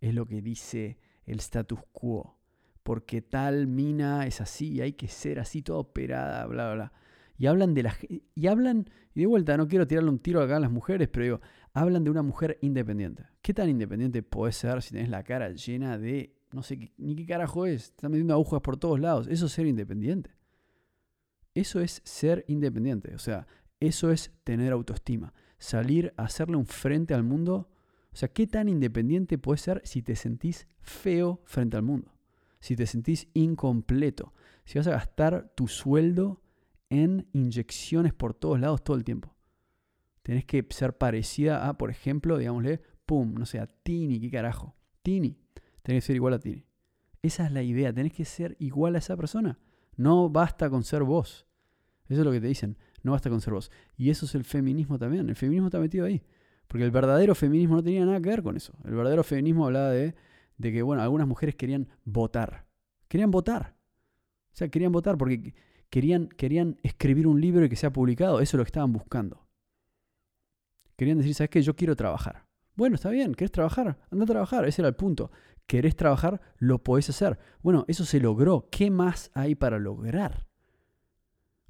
es 0.00 0.14
lo 0.14 0.26
que 0.26 0.42
dice 0.42 0.98
el 1.26 1.38
status 1.38 1.80
quo. 1.92 2.38
Porque 2.82 3.22
tal 3.22 3.66
mina 3.66 4.26
es 4.26 4.40
así, 4.40 4.80
hay 4.80 4.94
que 4.94 5.08
ser 5.08 5.38
así, 5.38 5.62
toda 5.62 5.80
operada, 5.80 6.46
bla, 6.46 6.66
bla, 6.66 6.74
bla. 6.74 6.92
Y 7.36 7.46
hablan 7.46 7.74
de 7.74 7.82
la 7.82 7.94
y 8.34 8.46
hablan, 8.46 8.90
y 9.14 9.20
de 9.20 9.26
vuelta, 9.26 9.56
no 9.56 9.68
quiero 9.68 9.86
tirarle 9.86 10.10
un 10.10 10.18
tiro 10.18 10.42
acá 10.42 10.56
a 10.56 10.60
las 10.60 10.70
mujeres, 10.70 11.08
pero 11.08 11.24
digo, 11.24 11.40
hablan 11.72 12.04
de 12.04 12.10
una 12.10 12.22
mujer 12.22 12.58
independiente. 12.60 13.24
¿Qué 13.40 13.54
tan 13.54 13.68
independiente 13.68 14.22
puede 14.22 14.52
ser 14.52 14.82
si 14.82 14.92
tenés 14.92 15.08
la 15.08 15.22
cara 15.22 15.50
llena 15.50 15.98
de, 15.98 16.34
no 16.52 16.62
sé 16.62 16.92
ni 16.96 17.16
qué 17.16 17.26
carajo 17.26 17.66
es, 17.66 17.84
están 17.84 18.10
metiendo 18.10 18.34
agujas 18.34 18.60
por 18.60 18.76
todos 18.76 18.98
lados? 18.98 19.26
Eso 19.28 19.46
es 19.46 19.52
ser 19.52 19.66
independiente. 19.66 20.30
Eso 21.54 21.80
es 21.80 22.00
ser 22.04 22.44
independiente. 22.48 23.14
O 23.14 23.18
sea, 23.18 23.46
eso 23.80 24.10
es 24.10 24.32
tener 24.44 24.72
autoestima. 24.72 25.32
Salir 25.58 26.12
a 26.16 26.24
hacerle 26.24 26.56
un 26.56 26.66
frente 26.66 27.14
al 27.14 27.22
mundo 27.22 27.68
o 28.12 28.16
sea, 28.16 28.28
¿qué 28.28 28.46
tan 28.46 28.68
independiente 28.68 29.38
puedes 29.38 29.60
ser 29.60 29.80
si 29.84 30.02
te 30.02 30.16
sentís 30.16 30.66
feo 30.80 31.42
frente 31.44 31.76
al 31.76 31.82
mundo? 31.82 32.12
Si 32.58 32.76
te 32.76 32.86
sentís 32.86 33.28
incompleto. 33.34 34.34
Si 34.64 34.78
vas 34.78 34.86
a 34.88 34.92
gastar 34.92 35.52
tu 35.54 35.68
sueldo 35.68 36.42
en 36.90 37.28
inyecciones 37.32 38.12
por 38.12 38.34
todos 38.34 38.60
lados 38.60 38.82
todo 38.82 38.96
el 38.96 39.04
tiempo. 39.04 39.34
Tenés 40.22 40.44
que 40.44 40.66
ser 40.70 40.98
parecida 40.98 41.68
a, 41.68 41.78
por 41.78 41.90
ejemplo, 41.90 42.36
digámosle, 42.36 42.82
pum, 43.06 43.34
no 43.34 43.46
sé, 43.46 43.58
a 43.58 43.66
Tini, 43.66 44.20
¿qué 44.20 44.30
carajo? 44.30 44.76
Tini. 45.02 45.38
Tenés 45.82 46.02
que 46.04 46.06
ser 46.08 46.16
igual 46.16 46.34
a 46.34 46.38
Tini. 46.38 46.66
Esa 47.22 47.46
es 47.46 47.52
la 47.52 47.62
idea, 47.62 47.92
tenés 47.92 48.12
que 48.12 48.24
ser 48.24 48.56
igual 48.58 48.94
a 48.94 48.98
esa 48.98 49.16
persona. 49.16 49.58
No 49.96 50.30
basta 50.30 50.70
con 50.70 50.84
ser 50.84 51.02
vos. 51.02 51.46
Eso 52.08 52.20
es 52.20 52.24
lo 52.24 52.32
que 52.32 52.40
te 52.40 52.46
dicen, 52.46 52.76
no 53.02 53.12
basta 53.12 53.30
con 53.30 53.40
ser 53.40 53.52
vos. 53.52 53.70
Y 53.96 54.10
eso 54.10 54.26
es 54.26 54.34
el 54.34 54.44
feminismo 54.44 54.98
también. 54.98 55.28
El 55.28 55.36
feminismo 55.36 55.68
está 55.68 55.78
metido 55.78 56.06
ahí. 56.06 56.22
Porque 56.66 56.84
el 56.84 56.90
verdadero 56.90 57.34
feminismo 57.34 57.76
no 57.76 57.82
tenía 57.82 58.04
nada 58.04 58.20
que 58.20 58.28
ver 58.28 58.42
con 58.42 58.56
eso. 58.56 58.72
El 58.84 58.94
verdadero 58.94 59.24
feminismo 59.24 59.66
hablaba 59.66 59.90
de, 59.90 60.14
que, 60.60 60.82
bueno, 60.82 61.02
algunas 61.02 61.26
mujeres 61.26 61.56
querían 61.56 61.88
votar. 62.04 62.66
Querían 63.08 63.30
votar. 63.30 63.76
O 64.52 64.56
sea, 64.56 64.68
querían 64.68 64.92
votar 64.92 65.18
porque 65.18 65.54
querían, 65.90 66.28
querían 66.28 66.78
escribir 66.82 67.26
un 67.26 67.40
libro 67.40 67.64
y 67.64 67.68
que 67.68 67.76
sea 67.76 67.92
publicado. 67.92 68.40
Eso 68.40 68.56
es 68.56 68.58
lo 68.58 68.64
que 68.64 68.68
estaban 68.68 68.92
buscando. 68.92 69.46
Querían 70.96 71.18
decir, 71.18 71.34
¿sabes 71.34 71.50
qué? 71.50 71.62
Yo 71.62 71.74
quiero 71.74 71.96
trabajar. 71.96 72.46
Bueno, 72.76 72.94
está 72.94 73.10
bien, 73.10 73.34
¿querés 73.34 73.50
trabajar? 73.50 73.98
Anda 74.10 74.24
a 74.24 74.28
trabajar, 74.28 74.66
ese 74.66 74.82
era 74.82 74.88
el 74.88 74.94
punto. 74.94 75.30
¿Querés 75.70 75.94
trabajar? 75.94 76.40
Lo 76.58 76.82
podés 76.82 77.10
hacer. 77.10 77.38
Bueno, 77.62 77.84
eso 77.86 78.04
se 78.04 78.18
logró. 78.18 78.66
¿Qué 78.72 78.90
más 78.90 79.30
hay 79.34 79.54
para 79.54 79.78
lograr? 79.78 80.48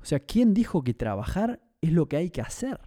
O 0.00 0.06
sea, 0.06 0.20
¿quién 0.20 0.54
dijo 0.54 0.82
que 0.82 0.94
trabajar 0.94 1.60
es 1.82 1.92
lo 1.92 2.08
que 2.08 2.16
hay 2.16 2.30
que 2.30 2.40
hacer? 2.40 2.80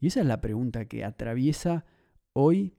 Y 0.00 0.06
esa 0.06 0.20
es 0.20 0.26
la 0.26 0.40
pregunta 0.40 0.86
que 0.86 1.04
atraviesa 1.04 1.84
hoy 2.32 2.74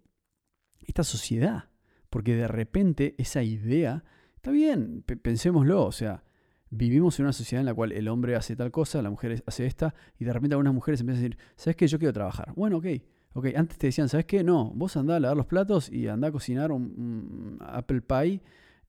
esta 0.88 1.04
sociedad. 1.04 1.70
Porque 2.10 2.36
de 2.36 2.48
repente 2.48 3.14
esa 3.20 3.44
idea, 3.44 4.04
está 4.38 4.50
bien, 4.50 5.04
pensémoslo, 5.04 5.86
o 5.86 5.92
sea, 5.92 6.24
vivimos 6.72 7.20
en 7.20 7.26
una 7.26 7.34
sociedad 7.34 7.60
en 7.60 7.68
la 7.68 7.76
cual 7.76 7.92
el 7.92 8.08
hombre 8.08 8.36
hace 8.36 8.56
tal 8.56 8.72
cosa, 8.72 9.04
la 9.04 9.12
mujer 9.12 9.44
hace 9.46 9.68
esta, 9.68 9.94
y 10.18 10.26
de 10.26 10.34
repente 10.34 10.56
algunas 10.56 10.74
mujeres 10.74 11.02
empiezan 11.02 11.20
a 11.20 11.28
decir, 11.28 11.38
¿sabes 11.56 11.76
qué? 11.76 11.86
Yo 11.86 12.00
quiero 12.00 12.14
trabajar. 12.14 12.54
Bueno, 12.56 12.78
ok. 12.78 12.88
Ok, 13.38 13.48
antes 13.54 13.78
te 13.78 13.88
decían, 13.88 14.08
¿sabes 14.08 14.26
qué? 14.26 14.46
No, 14.46 14.72
vos 14.74 14.96
andá 14.96 15.18
a 15.18 15.20
lavar 15.20 15.36
los 15.36 15.46
platos 15.46 15.92
y 15.92 16.08
andá 16.08 16.30
a 16.30 16.32
cocinar 16.32 16.72
un, 16.72 17.58
apple 17.60 18.00
pie 18.00 18.42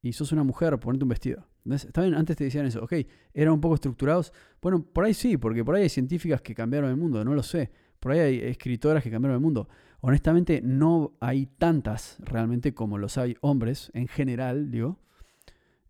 y 0.03 0.13
sos 0.13 0.31
una 0.31 0.45
mujer, 0.45 0.79
ponete 0.79 1.05
un 1.05 1.09
vestido. 1.09 1.45
Está 1.69 2.03
bien, 2.03 2.15
antes 2.15 2.37
te 2.37 2.45
decían 2.45 2.65
eso, 2.65 2.85
ok, 2.85 2.93
eran 3.35 3.55
un 3.55 3.61
poco 3.61 3.75
estructurados. 3.75 4.33
Bueno, 4.63 4.85
por 4.85 5.05
ahí 5.05 5.15
sí, 5.15 5.37
porque 5.37 5.65
por 5.65 5.75
ahí 5.75 5.83
hay 5.83 5.89
científicas 5.89 6.43
que 6.43 6.55
cambiaron 6.55 6.91
el 6.91 6.97
mundo, 6.97 7.25
no 7.25 7.35
lo 7.35 7.43
sé. 7.43 7.73
Por 7.99 8.13
ahí 8.13 8.21
hay 8.21 8.39
escritoras 8.39 9.03
que 9.03 9.11
cambiaron 9.11 9.35
el 9.35 9.43
mundo. 9.43 9.69
Honestamente, 10.01 10.61
no 10.63 11.17
hay 11.19 11.47
tantas 11.47 12.19
realmente 12.21 12.73
como 12.73 12.99
los 12.99 13.19
hay 13.19 13.37
hombres 13.41 13.91
en 13.95 14.07
general, 14.07 14.71
digo. 14.71 15.01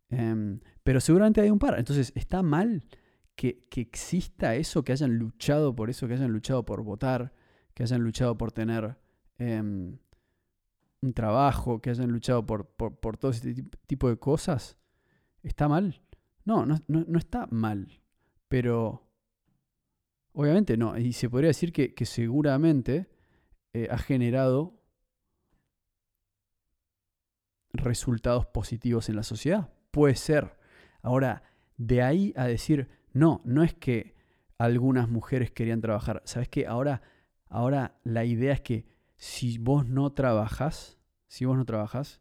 Em, 0.09 0.61
pero 0.83 1.01
seguramente 1.01 1.43
hay 1.43 1.51
un 1.51 1.59
par. 1.59 1.79
Entonces, 1.79 2.11
¿está 2.15 2.43
mal 2.43 2.85
que, 3.37 3.67
exista 3.77 4.55
eso, 4.55 4.83
que 4.83 4.93
hayan 4.93 5.17
luchado 5.19 5.77
por 5.77 5.91
eso, 5.91 6.09
que 6.09 6.15
hayan 6.15 6.33
luchado 6.33 6.65
por 6.65 6.83
votar, 6.83 7.35
que 7.77 7.85
hayan 7.85 8.01
luchado 8.01 8.37
por 8.37 8.51
tener 8.51 8.97
em, 9.39 9.99
un 11.03 11.13
trabajo, 11.13 11.81
que 11.81 11.91
hayan 11.91 12.11
luchado 12.11 12.45
por, 12.45 12.67
por, 12.67 13.17
todo 13.17 13.31
ese 13.31 13.63
tipo 13.87 14.09
de 14.09 14.17
cosas? 14.17 14.77
¿Está 15.45 15.69
mal? 15.69 16.03
No, 16.45 16.67
no, 16.67 16.81
no 16.89 17.19
está 17.19 17.47
mal. 17.51 18.01
Pero 18.49 19.07
Obviamente 20.39 20.77
no, 20.77 20.99
y 20.99 21.15
se 21.15 21.31
podría 21.31 21.49
decir 21.49 21.73
que, 21.73 22.05
seguramente 22.05 23.09
eh, 23.73 23.89
ha 23.91 23.97
generado 23.97 24.83
resultados 27.73 28.45
positivos 28.45 29.09
en 29.09 29.17
la 29.17 29.23
sociedad. 29.23 29.73
Puede 29.91 30.15
ser. 30.15 30.59
Ahora, 31.01 31.43
de 31.79 32.03
ahí 32.03 32.35
a 32.37 32.45
decir, 32.45 32.91
no, 33.15 33.41
no 33.47 33.63
es 33.63 33.73
que 33.73 34.15
algunas 34.59 35.09
mujeres 35.09 35.51
querían 35.53 35.81
trabajar. 35.81 36.21
¿Sabes 36.27 36.51
qué? 36.51 36.67
Ahora, 36.67 37.01
ahora 37.49 37.99
la 38.05 38.25
idea 38.25 38.53
es 38.53 38.61
que 38.61 38.87
si 39.17 39.59
vos 39.59 39.87
no 39.87 40.13
trabajas, 40.13 40.99
si 41.27 41.45
vos 41.45 41.57
no 41.57 41.65
trabajas, 41.65 42.21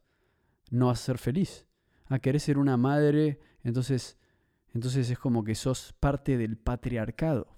no 0.71 0.87
vas 0.87 1.01
a 1.01 1.05
ser 1.05 1.17
feliz. 1.17 1.67
A 2.07 2.19
querer 2.19 2.39
ser 2.39 2.57
una 2.57 2.77
madre, 2.77 3.39
entonces, 3.63 4.17
entonces 4.73 5.09
es 5.09 5.17
como 5.17 5.43
que 5.43 5.55
sos 5.55 5.93
parte 5.99 6.37
del 6.37 6.57
patriarcado. 6.57 7.55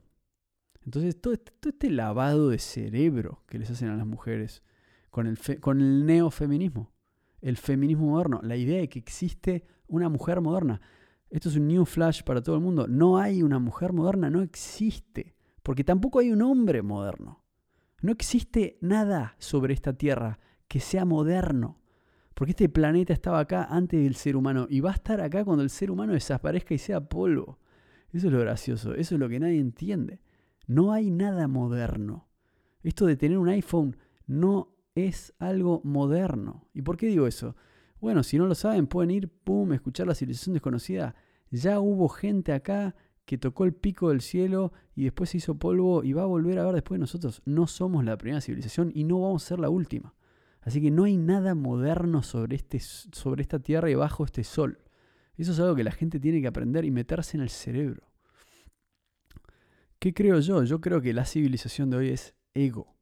Entonces, 0.86 1.20
todo 1.20 1.34
este, 1.34 1.90
lavado 1.90 2.50
de 2.50 2.60
cerebro 2.60 3.44
que 3.48 3.60
les 3.60 3.70
hacen 3.70 3.90
a 3.90 3.98
las 3.98 4.08
mujeres 4.08 4.64
con 5.10 5.28
el, 5.28 5.38
con 5.60 5.82
el 5.82 6.06
neofeminismo, 6.06 6.94
el 7.42 7.58
feminismo 7.58 8.08
moderno, 8.08 8.40
la 8.42 8.56
idea 8.56 8.80
de 8.80 8.88
que 8.88 9.00
existe 9.00 9.66
una 9.88 10.08
mujer 10.08 10.40
moderna. 10.40 10.80
Esto 11.30 11.50
es 11.50 11.58
un 11.58 11.68
new 11.68 11.84
flash 11.86 12.24
para 12.24 12.42
todo 12.42 12.56
el 12.56 12.62
mundo. 12.62 12.88
No 12.88 13.18
hay 13.18 13.44
una 13.44 13.60
mujer 13.60 13.92
moderna, 13.92 14.30
no 14.30 14.42
existe. 14.42 15.36
Porque 15.62 15.84
tampoco 15.84 16.20
hay 16.20 16.32
un 16.32 16.42
hombre 16.42 16.82
moderno. 16.82 17.44
No 18.02 18.12
existe 18.12 18.78
nada 18.82 19.36
sobre 19.40 19.74
esta 19.74 19.94
tierra 19.94 20.40
que 20.68 20.80
sea 20.80 21.06
moderno. 21.06 21.80
Porque 22.34 22.52
este 22.52 22.70
planeta 22.70 23.14
estaba 23.14 23.40
acá 23.40 23.66
antes 23.70 24.00
del 24.04 24.16
ser 24.16 24.36
humano 24.36 24.68
y 24.70 24.80
va 24.80 24.92
a 24.92 24.96
estar 24.96 25.22
acá 25.22 25.44
cuando 25.44 25.64
el 25.64 25.72
ser 25.72 25.90
humano 25.90 26.14
desaparezca 26.14 26.76
y 26.76 26.78
sea 26.78 27.02
polvo. 27.02 27.58
Eso 28.14 28.28
es 28.28 28.34
lo 28.34 28.40
gracioso, 28.40 28.94
eso 28.94 29.16
es 29.16 29.20
lo 29.20 29.28
que 29.28 29.40
nadie 29.40 29.60
entiende. 29.60 30.22
No 30.68 30.92
hay 30.92 31.10
nada 31.10 31.48
moderno. 31.48 32.28
Esto 32.84 33.08
de 33.08 33.18
tener 33.18 33.40
un 33.40 33.50
iPhone 33.50 33.98
no 34.28 34.76
es 34.94 35.34
algo 35.40 35.82
moderno. 35.84 36.68
¿Y 36.74 36.84
por 36.84 36.98
qué 36.98 37.08
digo 37.08 37.26
eso? 37.26 37.56
Bueno, 38.00 38.22
si 38.22 38.38
no 38.38 38.46
lo 38.46 38.54
saben, 38.54 38.86
pueden 38.86 39.10
ir, 39.10 39.30
pum, 39.30 39.74
escuchar 39.74 40.06
la 40.06 40.14
civilización 40.14 40.54
desconocida. 40.54 41.16
Ya 41.50 41.80
hubo 41.80 42.08
gente 42.08 42.54
acá 42.54 42.96
que 43.28 43.38
tocó 43.38 43.66
el 43.66 43.74
pico 43.74 44.08
del 44.08 44.22
cielo 44.22 44.72
y 44.96 45.04
después 45.04 45.32
se 45.32 45.38
hizo 45.38 45.60
polvo 45.60 46.02
y 46.02 46.14
va 46.14 46.24
a 46.24 46.26
volver 46.26 46.60
a 46.60 46.66
ver 46.66 46.76
después 46.76 46.98
de 46.98 47.02
nosotros. 47.02 47.42
No 47.44 47.68
somos 47.68 48.06
la 48.06 48.18
primera 48.18 48.40
civilización 48.40 48.90
y 48.96 49.04
no 49.04 49.20
vamos 49.20 49.44
a 49.44 49.48
ser 49.50 49.60
la 49.60 49.70
última. 49.70 50.16
Así 50.62 50.82
que 50.82 50.92
no 50.92 51.04
hay 51.04 51.18
nada 51.18 51.54
moderno 51.54 52.24
sobre, 52.24 52.56
este, 52.56 52.80
sobre 52.80 53.42
esta 53.42 53.60
tierra 53.60 53.90
y 53.90 53.96
bajo 53.96 54.24
este 54.24 54.46
sol. 54.46 54.80
Eso 55.36 55.52
es 55.52 55.60
algo 55.60 55.76
que 55.76 55.84
la 55.84 55.92
gente 55.92 56.22
tiene 56.22 56.40
que 56.40 56.48
aprender 56.48 56.86
y 56.86 56.92
meterse 56.92 57.36
en 57.36 57.44
el 57.44 57.50
cerebro. 57.50 58.10
¿Qué 60.00 60.14
creo 60.14 60.40
yo? 60.40 60.64
Yo 60.64 60.80
creo 60.80 61.02
que 61.02 61.12
la 61.12 61.26
civilización 61.26 61.90
de 61.90 61.98
hoy 61.98 62.10
es 62.12 62.34
ego. 62.54 62.96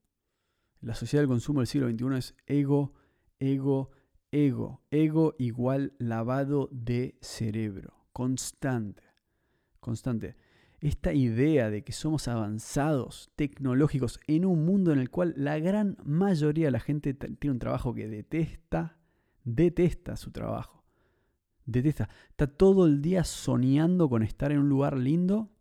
La 0.81 0.95
sociedad 0.95 1.21
del 1.21 1.29
consumo 1.29 1.59
del 1.59 1.67
siglo 1.67 1.87
XXI 1.87 2.17
es 2.17 2.35
ego, 2.47 2.95
ego, 3.37 3.91
ego. 4.31 4.81
Ego 4.89 5.35
igual 5.37 5.93
lavado 5.99 6.67
de 6.71 7.15
cerebro. 7.21 8.07
Constante. 8.11 9.04
Constante. 9.85 10.35
Esta 10.81 11.13
idea 11.13 11.69
de 11.69 11.83
que 11.83 11.91
somos 11.91 12.27
avanzados, 12.27 13.29
tecnológicos, 13.35 14.19
en 14.25 14.43
un 14.45 14.65
mundo 14.65 14.91
en 14.91 14.97
el 14.97 15.11
cual 15.11 15.35
la 15.37 15.59
gran 15.59 15.95
mayoría 16.03 16.65
de 16.65 16.71
la 16.71 16.79
gente 16.79 17.13
tiene 17.13 17.51
un 17.51 17.59
trabajo 17.59 17.93
que 17.93 18.07
detesta, 18.07 18.97
detesta 19.43 20.17
su 20.17 20.31
trabajo. 20.31 20.83
Detesta. 21.67 22.09
Está 22.29 22.47
todo 22.47 22.87
el 22.87 23.03
día 23.03 23.23
soñando 23.23 24.09
con 24.09 24.23
estar 24.23 24.51
en 24.51 24.57
un 24.57 24.69
lugar 24.69 24.97
lindo 24.97 25.51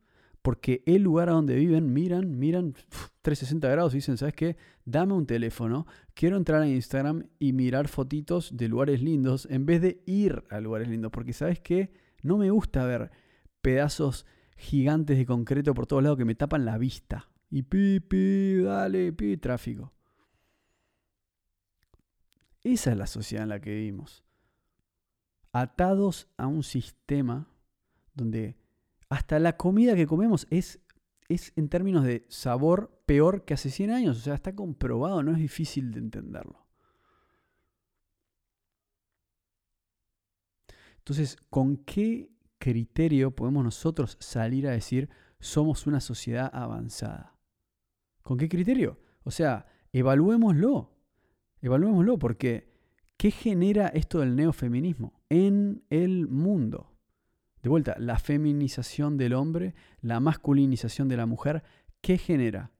porque 0.40 0.82
el 0.86 1.02
lugar 1.02 1.28
a 1.28 1.32
donde 1.32 1.56
viven 1.56 1.92
miran, 1.92 2.38
miran 2.38 2.72
360 3.20 3.68
grados 3.68 3.92
y 3.92 3.98
dicen, 3.98 4.16
¿sabes 4.16 4.34
qué? 4.34 4.56
Dame 4.86 5.12
un 5.12 5.26
teléfono, 5.26 5.86
quiero 6.14 6.38
entrar 6.38 6.62
a 6.62 6.66
Instagram 6.68 7.26
y 7.38 7.52
mirar 7.52 7.88
fotitos 7.88 8.56
de 8.56 8.68
lugares 8.68 9.02
lindos 9.02 9.46
en 9.50 9.66
vez 9.66 9.82
de 9.82 10.02
ir 10.06 10.44
a 10.48 10.60
lugares 10.60 10.88
lindos, 10.88 11.12
porque 11.12 11.34
¿sabes 11.34 11.60
qué? 11.60 11.92
No 12.22 12.38
me 12.38 12.50
gusta 12.50 12.86
ver 12.86 13.10
pedazos 13.64 14.26
gigantes 14.58 15.16
de 15.16 15.24
concreto 15.24 15.72
por 15.72 15.86
todos 15.86 16.02
lados 16.02 16.18
que 16.18 16.26
me 16.26 16.34
tapan 16.34 16.66
la 16.66 16.76
vista. 16.76 17.30
Y 17.48 17.62
pi, 17.62 17.98
pi, 17.98 18.58
dale, 18.58 19.10
pi, 19.14 19.38
tráfico. 19.38 19.90
Esa 22.62 22.92
es 22.92 22.98
la 22.98 23.06
sociedad 23.06 23.44
en 23.44 23.48
la 23.48 23.60
que 23.60 23.74
vivimos. 23.74 24.22
Atados 25.50 26.28
a 26.36 26.46
un 26.46 26.62
sistema 26.62 27.48
donde 28.12 28.58
hasta 29.08 29.38
la 29.38 29.56
comida 29.56 29.96
que 29.96 30.06
comemos 30.06 30.46
es, 30.50 30.80
es 31.28 31.54
en 31.56 31.70
términos 31.70 32.04
de 32.04 32.26
sabor 32.28 33.02
peor 33.06 33.46
que 33.46 33.54
hace 33.54 33.70
100 33.70 33.90
años. 33.90 34.18
O 34.18 34.20
sea, 34.20 34.34
está 34.34 34.54
comprobado, 34.54 35.22
no 35.22 35.32
es 35.32 35.38
difícil 35.38 35.90
de 35.90 36.00
entenderlo. 36.00 36.66
Entonces, 40.98 41.36
¿con 41.48 41.78
qué 41.78 42.34
criterio 42.58 43.34
podemos 43.34 43.64
nosotros 43.64 44.16
salir 44.20 44.66
a 44.66 44.72
decir 44.72 45.08
somos 45.40 45.86
una 45.86 46.00
sociedad 46.00 46.50
avanzada? 46.52 47.36
¿Con 48.22 48.38
qué 48.38 48.48
criterio? 48.48 48.98
O 49.22 49.30
sea, 49.30 49.66
evaluémoslo. 49.92 50.92
Evaluémoslo 51.60 52.18
porque 52.18 52.74
¿qué 53.16 53.30
genera 53.30 53.88
esto 53.88 54.20
del 54.20 54.36
neofeminismo 54.36 55.22
en 55.28 55.84
el 55.90 56.28
mundo? 56.28 56.94
De 57.62 57.70
vuelta, 57.70 57.96
la 57.98 58.18
feminización 58.18 59.16
del 59.16 59.32
hombre, 59.32 59.74
la 60.02 60.20
masculinización 60.20 61.08
de 61.08 61.16
la 61.16 61.24
mujer, 61.24 61.62
¿qué 62.02 62.18
genera? 62.18 62.70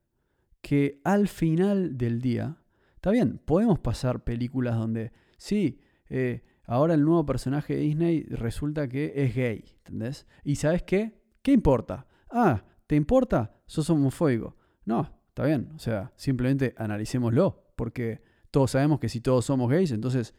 Que 0.60 1.00
al 1.04 1.28
final 1.28 1.96
del 1.96 2.20
día, 2.20 2.58
está 2.94 3.10
bien, 3.10 3.40
podemos 3.44 3.78
pasar 3.78 4.24
películas 4.24 4.76
donde, 4.76 5.12
sí, 5.38 5.80
eh, 6.10 6.42
ahora 6.64 6.94
el 6.94 7.04
nuevo 7.04 7.24
personaje 7.26 7.74
de 7.74 7.80
Disney 7.80 8.22
resulta 8.24 8.88
que 8.88 9.12
es 9.16 9.34
gay, 9.34 9.64
¿entendés? 9.78 10.26
Y 10.42 10.56
¿sabes 10.56 10.82
qué? 10.82 11.20
¿Qué 11.42 11.52
importa? 11.52 12.06
Ah, 12.30 12.64
¿te 12.86 12.96
importa? 12.96 13.54
Sos 13.66 13.88
homofóbico. 13.90 14.56
No, 14.84 15.10
está 15.28 15.44
bien, 15.44 15.70
o 15.74 15.78
sea, 15.78 16.12
simplemente 16.16 16.74
analicémoslo, 16.76 17.64
porque 17.76 18.22
todos 18.50 18.70
sabemos 18.70 19.00
que 19.00 19.08
si 19.08 19.20
todos 19.20 19.44
somos 19.44 19.70
gays, 19.70 19.90
entonces, 19.92 20.34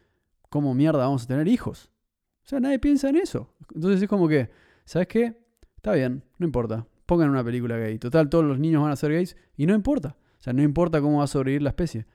¿cómo 0.48 0.74
mierda 0.74 1.00
vamos 1.00 1.24
a 1.24 1.26
tener 1.26 1.48
hijos? 1.48 1.90
O 2.44 2.48
sea, 2.48 2.60
nadie 2.60 2.78
piensa 2.78 3.08
en 3.08 3.16
eso. 3.16 3.52
Entonces 3.74 4.02
es 4.02 4.08
como 4.08 4.28
que, 4.28 4.50
¿sabes 4.84 5.08
qué? 5.08 5.36
Está 5.76 5.92
bien, 5.92 6.22
no 6.38 6.46
importa. 6.46 6.86
Pongan 7.04 7.30
una 7.30 7.44
película 7.44 7.76
gay. 7.76 7.98
Total, 7.98 8.28
todos 8.28 8.44
los 8.44 8.58
niños 8.58 8.82
van 8.82 8.92
a 8.92 8.96
ser 8.96 9.12
gays 9.12 9.36
y 9.56 9.66
no 9.66 9.74
importa. 9.74 10.16
O 10.38 10.42
sea, 10.42 10.52
no 10.52 10.62
importa 10.62 11.00
cómo 11.00 11.18
va 11.18 11.24
a 11.24 11.28
sobrevivir 11.28 11.62
la 11.62 11.70
especie. 11.70 12.06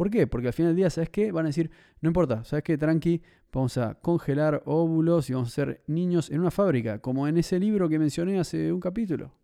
¿Por 0.00 0.08
qué? 0.08 0.26
Porque 0.26 0.46
al 0.46 0.54
final 0.54 0.70
del 0.70 0.76
día, 0.76 0.88
¿sabes 0.88 1.10
qué? 1.10 1.30
Van 1.30 1.44
a 1.44 1.48
decir, 1.50 1.70
no 2.00 2.08
importa, 2.08 2.42
¿sabes 2.42 2.64
qué? 2.64 2.78
Tranqui, 2.78 3.20
vamos 3.52 3.76
a 3.76 3.96
congelar 3.96 4.62
óvulos 4.64 5.28
y 5.28 5.34
vamos 5.34 5.50
a 5.50 5.54
ser 5.54 5.84
niños 5.88 6.30
en 6.30 6.40
una 6.40 6.50
fábrica, 6.50 7.00
como 7.00 7.28
en 7.28 7.36
ese 7.36 7.60
libro 7.60 7.86
que 7.86 7.98
mencioné 7.98 8.40
hace 8.40 8.72
un 8.72 8.80
capítulo. 8.80 9.34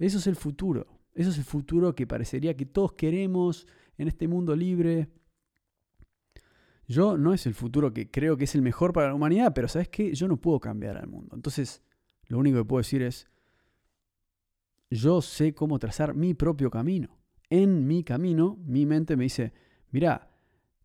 Eso 0.00 0.18
es 0.18 0.26
el 0.26 0.34
futuro. 0.34 0.88
Eso 1.14 1.30
es 1.30 1.38
el 1.38 1.44
futuro 1.44 1.94
que 1.94 2.08
parecería 2.08 2.56
que 2.56 2.66
todos 2.66 2.94
queremos 2.94 3.68
en 3.96 4.08
este 4.08 4.26
mundo 4.26 4.56
libre, 4.56 5.10
yo 6.88 7.16
no 7.16 7.32
es 7.32 7.46
el 7.46 7.54
futuro 7.54 7.94
que 7.94 8.10
creo 8.10 8.36
que 8.36 8.44
es 8.44 8.54
el 8.56 8.62
mejor 8.62 8.92
para 8.92 9.06
la 9.06 9.14
humanidad, 9.14 9.52
pero 9.54 9.68
¿sabes 9.68 9.90
qué? 9.90 10.12
Yo 10.12 10.26
no 10.26 10.38
puedo 10.38 10.58
cambiar 10.58 10.96
al 10.96 11.06
mundo. 11.06 11.36
Entonces, 11.36 11.84
lo 12.26 12.40
único 12.40 12.58
que 12.58 12.64
puedo 12.64 12.80
decir 12.80 13.00
es, 13.00 13.28
yo 14.90 15.22
sé 15.22 15.54
cómo 15.54 15.78
trazar 15.78 16.14
mi 16.14 16.34
propio 16.34 16.68
camino. 16.68 17.16
En 17.48 17.86
mi 17.86 18.02
camino, 18.02 18.58
mi 18.66 18.86
mente 18.86 19.16
me 19.16 19.22
dice, 19.22 19.52
mira, 19.94 20.28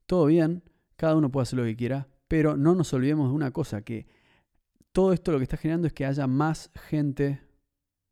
todo 0.06 0.28
bien, 0.28 0.62
cada 0.96 1.16
uno 1.16 1.32
puede 1.32 1.42
hacer 1.42 1.58
lo 1.58 1.66
que 1.66 1.76
quiera, 1.76 2.08
pero 2.28 2.56
no 2.56 2.76
nos 2.76 2.94
olvidemos 2.94 3.30
de 3.30 3.36
una 3.36 3.50
cosa, 3.50 3.82
que 3.82 4.06
todo 4.92 5.14
esto 5.14 5.32
lo 5.32 5.40
que 5.40 5.46
está 5.46 5.58
generando 5.58 5.88
es 5.88 5.94
que 5.94 6.06
haya 6.06 6.28
más 6.28 6.70
gente, 6.76 7.42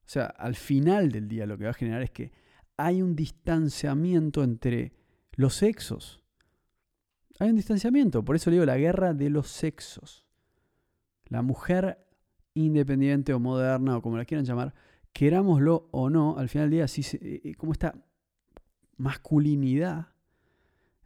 o 0.04 0.10
sea, 0.10 0.26
al 0.26 0.56
final 0.56 1.12
del 1.12 1.28
día 1.28 1.46
lo 1.46 1.56
que 1.56 1.66
va 1.66 1.70
a 1.70 1.76
generar 1.76 2.02
es 2.02 2.10
que 2.10 2.32
hay 2.78 3.04
un 3.04 3.16
distanciamiento 3.16 4.44
entre 4.44 4.92
los 5.34 5.54
sexos. 5.54 6.24
Hay 7.40 7.52
un 7.52 7.58
distanciamiento, 7.58 8.26
por 8.26 8.36
eso 8.36 8.50
le 8.50 8.56
digo 8.56 8.66
la 8.66 8.78
guerra 8.78 9.14
de 9.14 9.30
los 9.30 9.50
sexos. 9.50 10.26
La 11.26 11.44
mujer 11.44 12.08
independiente 12.56 13.36
o 13.36 13.40
moderna 13.40 13.98
o 13.98 14.02
como 14.02 14.18
la 14.18 14.26
quieran 14.26 14.46
llamar, 14.46 14.74
querámoslo 15.14 15.90
o 15.92 16.10
no, 16.10 16.40
al 16.40 16.50
final 16.50 16.72
del 16.72 16.80
día, 16.80 16.88
si 16.88 17.02
eh, 17.02 17.42
eh, 17.44 17.56
como 17.56 17.74
esta 17.74 17.94
masculinidad, 18.96 20.08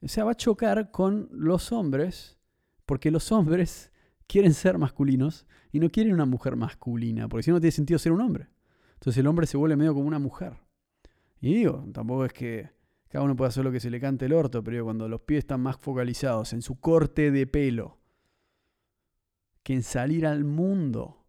o 0.01 0.07
sea, 0.07 0.23
va 0.23 0.31
a 0.31 0.35
chocar 0.35 0.91
con 0.91 1.29
los 1.31 1.71
hombres, 1.71 2.37
porque 2.85 3.11
los 3.11 3.31
hombres 3.31 3.91
quieren 4.27 4.53
ser 4.53 4.77
masculinos 4.77 5.45
y 5.71 5.79
no 5.79 5.89
quieren 5.89 6.13
una 6.13 6.25
mujer 6.25 6.55
masculina, 6.55 7.29
porque 7.29 7.43
si 7.43 7.51
no, 7.51 7.57
no 7.57 7.61
tiene 7.61 7.71
sentido 7.71 7.99
ser 7.99 8.11
un 8.11 8.21
hombre. 8.21 8.49
Entonces 8.93 9.19
el 9.19 9.27
hombre 9.27 9.47
se 9.47 9.57
vuelve 9.57 9.75
medio 9.75 9.93
como 9.93 10.07
una 10.07 10.19
mujer. 10.19 10.57
Y 11.39 11.53
digo, 11.55 11.85
tampoco 11.91 12.25
es 12.25 12.33
que 12.33 12.69
cada 13.07 13.25
uno 13.25 13.35
puede 13.35 13.49
hacer 13.49 13.63
lo 13.63 13.71
que 13.71 13.79
se 13.79 13.89
le 13.89 13.99
cante 13.99 14.25
el 14.25 14.33
orto, 14.33 14.63
pero 14.63 14.83
cuando 14.83 15.09
los 15.09 15.21
pies 15.21 15.39
están 15.39 15.61
más 15.61 15.77
focalizados 15.77 16.53
en 16.53 16.61
su 16.61 16.79
corte 16.79 17.31
de 17.31 17.47
pelo 17.47 17.97
que 19.63 19.73
en 19.73 19.83
salir 19.83 20.25
al 20.25 20.43
mundo 20.43 21.25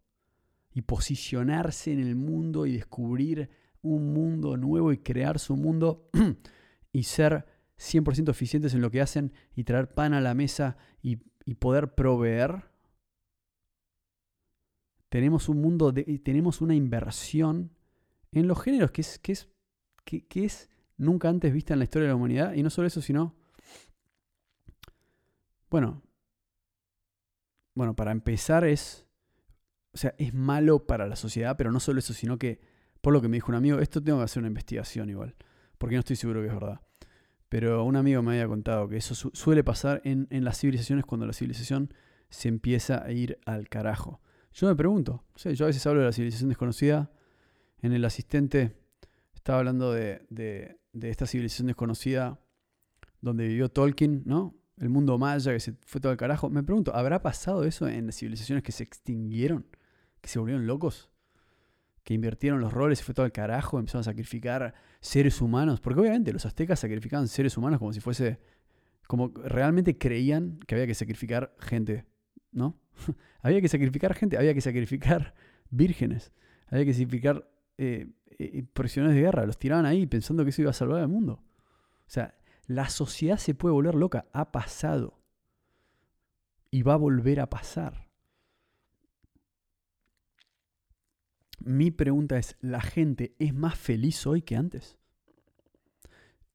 y 0.71 0.81
posicionarse 0.81 1.91
en 1.91 1.99
el 1.99 2.15
mundo 2.15 2.65
y 2.65 2.73
descubrir 2.73 3.49
un 3.81 4.13
mundo 4.13 4.57
nuevo 4.57 4.91
y 4.91 4.97
crear 4.97 5.39
su 5.39 5.55
mundo 5.55 6.09
y 6.91 7.03
ser 7.03 7.45
100% 7.83 8.29
eficientes 8.29 8.73
en 8.73 8.81
lo 8.81 8.89
que 8.89 9.01
hacen 9.01 9.33
y 9.55 9.65
traer 9.65 9.93
pan 9.93 10.13
a 10.13 10.21
la 10.21 10.33
mesa 10.33 10.77
y, 11.01 11.17
poder 11.55 11.93
proveer, 11.93 12.69
tenemos 15.09 15.49
un 15.49 15.61
mundo, 15.61 15.91
de, 15.91 16.03
tenemos 16.19 16.61
una 16.61 16.75
inversión 16.75 17.71
en 18.31 18.47
los 18.47 18.61
géneros 18.61 18.91
que 18.91 19.01
es, 19.01 19.19
que 19.19 19.33
es, 19.33 19.49
que 20.05 20.45
es 20.45 20.69
nunca 20.97 21.29
antes 21.29 21.53
vista 21.53 21.73
en 21.73 21.79
la 21.79 21.83
historia 21.83 22.07
de 22.07 22.13
la 22.13 22.15
humanidad. 22.15 22.53
Y 22.53 22.63
no 22.63 22.69
solo 22.69 22.87
eso, 22.87 23.01
sino... 23.01 23.35
Bueno, 25.69 26.03
bueno, 27.75 27.95
para 27.95 28.11
empezar 28.11 28.63
es... 28.63 29.05
O 29.93 29.97
sea, 29.97 30.15
es 30.17 30.33
malo 30.33 30.87
para 30.87 31.07
la 31.07 31.15
sociedad, 31.15 31.55
pero 31.57 31.71
no 31.71 31.79
solo 31.79 31.99
eso, 31.99 32.13
sino 32.13 32.39
que, 32.39 32.61
por 33.01 33.13
lo 33.13 33.21
que 33.21 33.27
me 33.27 33.37
dijo 33.37 33.51
un 33.51 33.55
amigo, 33.55 33.79
esto 33.79 34.01
tengo 34.01 34.17
que 34.19 34.23
hacer 34.23 34.39
una 34.39 34.47
investigación 34.47 35.09
igual, 35.09 35.35
porque 35.77 35.95
no 35.95 35.99
estoy 35.99 36.15
seguro 36.15 36.41
que 36.41 36.47
es 36.47 36.53
verdad. 36.53 36.81
Pero 37.53 37.83
un 37.83 37.95
amigo 37.95 38.23
me 38.23 38.31
había 38.31 38.47
contado 38.47 38.89
que 38.89 38.97
eso 38.97 39.13
suele 39.13 39.63
pasar 39.63 40.01
en, 40.05 40.25
en 40.31 40.43
las 40.43 40.57
civilizaciones 40.57 41.05
cuando 41.05 41.27
la 41.27 41.33
civilización 41.33 41.93
se 42.31 42.47
empieza 42.47 43.03
a 43.03 43.11
ir 43.11 43.37
al 43.45 43.69
carajo. 43.69 44.21
Yo 44.53 44.65
me 44.65 44.75
pregunto, 44.75 45.23
yo 45.35 45.65
a 45.65 45.67
veces 45.67 45.85
hablo 45.85 45.99
de 45.99 46.07
la 46.07 46.13
civilización 46.13 46.49
desconocida, 46.49 47.11
en 47.83 47.93
el 47.93 48.05
asistente 48.05 48.75
estaba 49.35 49.59
hablando 49.59 49.93
de, 49.93 50.25
de, 50.31 50.79
de 50.93 51.09
esta 51.11 51.27
civilización 51.27 51.67
desconocida 51.67 52.39
donde 53.21 53.47
vivió 53.47 53.69
Tolkien, 53.69 54.23
¿no? 54.25 54.55
El 54.79 54.89
mundo 54.89 55.19
maya 55.19 55.53
que 55.53 55.59
se 55.59 55.75
fue 55.85 56.01
todo 56.01 56.11
al 56.11 56.17
carajo. 56.17 56.49
Me 56.49 56.63
pregunto, 56.63 56.95
¿habrá 56.95 57.21
pasado 57.21 57.65
eso 57.65 57.87
en 57.87 58.07
las 58.07 58.15
civilizaciones 58.15 58.63
que 58.63 58.71
se 58.71 58.81
extinguieron? 58.81 59.67
¿Que 60.21 60.27
se 60.27 60.39
volvieron 60.39 60.65
locos? 60.65 61.11
¿Que 62.03 62.13
invirtieron 62.13 62.59
los 62.59 62.73
roles 62.73 62.99
y 62.99 63.03
fue 63.03 63.13
todo 63.13 63.25
al 63.25 63.31
carajo? 63.31 63.79
¿Empezaron 63.79 64.01
a 64.01 64.03
sacrificar 64.03 64.73
seres 64.99 65.41
humanos? 65.41 65.79
Porque 65.79 66.01
obviamente 66.01 66.33
los 66.33 66.45
aztecas 66.45 66.79
sacrificaban 66.79 67.27
seres 67.27 67.57
humanos 67.57 67.79
como 67.79 67.93
si 67.93 67.99
fuese... 67.99 68.39
Como 69.07 69.33
realmente 69.35 69.97
creían 69.97 70.59
que 70.65 70.75
había 70.75 70.87
que 70.87 70.93
sacrificar 70.93 71.53
gente, 71.59 72.05
¿no? 72.51 72.79
había 73.41 73.61
que 73.61 73.67
sacrificar 73.67 74.13
gente, 74.13 74.37
había 74.37 74.53
que 74.53 74.61
sacrificar 74.61 75.33
vírgenes, 75.69 76.31
había 76.67 76.85
que 76.85 76.93
sacrificar 76.93 77.49
eh, 77.77 78.07
eh, 78.39 78.63
prisioneros 78.73 79.15
de 79.15 79.21
guerra. 79.21 79.45
Los 79.45 79.57
tiraban 79.57 79.85
ahí 79.85 80.05
pensando 80.07 80.43
que 80.43 80.51
eso 80.51 80.61
iba 80.61 80.71
a 80.71 80.73
salvar 80.73 81.01
al 81.01 81.09
mundo. 81.09 81.33
O 81.33 82.09
sea, 82.09 82.35
la 82.65 82.89
sociedad 82.89 83.37
se 83.37 83.55
puede 83.55 83.73
volver 83.73 83.95
loca. 83.95 84.25
Ha 84.33 84.51
pasado. 84.51 85.19
Y 86.71 86.81
va 86.81 86.93
a 86.93 86.97
volver 86.97 87.39
a 87.39 87.49
pasar. 87.49 88.02
Mi 91.65 91.91
pregunta 91.91 92.37
es, 92.37 92.57
¿la 92.59 92.81
gente 92.81 93.35
es 93.39 93.53
más 93.53 93.77
feliz 93.77 94.27
hoy 94.27 94.41
que 94.41 94.55
antes? 94.55 94.97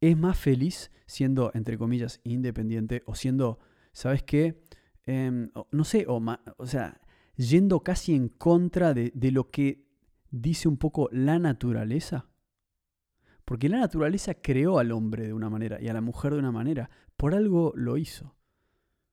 ¿Es 0.01 0.17
más 0.17 0.39
feliz 0.39 0.91
siendo, 1.07 1.51
entre 1.55 1.79
comillas, 1.79 2.21
independiente 2.25 3.03
o 3.07 3.15
siendo, 3.15 3.59
¿sabes 3.93 4.23
qué? 4.23 4.63
Em, 5.07 5.51
no 5.71 5.85
sé, 5.85 6.05
o, 6.09 6.67
sea, 6.67 7.01
yendo 7.37 7.81
casi 7.81 8.15
en 8.15 8.29
contra 8.29 8.93
de, 8.93 9.11
de 9.15 9.31
lo 9.31 9.51
que 9.51 9.87
dice 10.31 10.69
un 10.69 10.77
poco 10.77 11.09
la 11.11 11.39
naturaleza? 11.39 12.29
Porque 13.45 13.71
la 13.71 13.79
naturaleza 13.79 14.35
creó 14.35 14.79
al 14.79 14.93
hombre 14.93 15.27
de 15.27 15.33
una 15.33 15.49
manera 15.49 15.81
y 15.81 15.89
a 15.89 15.95
la 15.95 16.03
mujer 16.03 16.35
de 16.35 16.39
una 16.39 16.53
manera. 16.53 16.91
Por 17.17 17.35
algo 17.35 17.73
lo 17.75 17.97
hizo. 17.97 18.37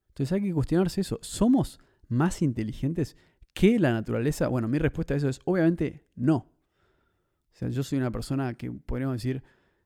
Entonces 0.10 0.34
hay 0.34 0.42
que 0.42 0.54
cuestionarse 0.54 1.00
eso. 1.00 1.20
¿Somos 1.22 1.80
más 2.10 2.42
inteligentes 2.42 3.16
que 3.56 3.80
la 3.80 3.92
naturaleza? 3.92 4.48
Bueno, 4.50 4.68
mi 4.68 4.78
respuesta 4.78 5.16
a 5.16 5.18
eso 5.18 5.30
es 5.30 5.40
obviamente 5.46 6.06
no. 6.14 6.36
O 6.36 7.58
sea, 7.58 7.70
yo 7.70 7.82
soy 7.82 7.98
una 7.98 8.12
persona 8.12 8.54
que 8.54 8.72
podríamos 8.72 9.16
decir, 9.16 9.42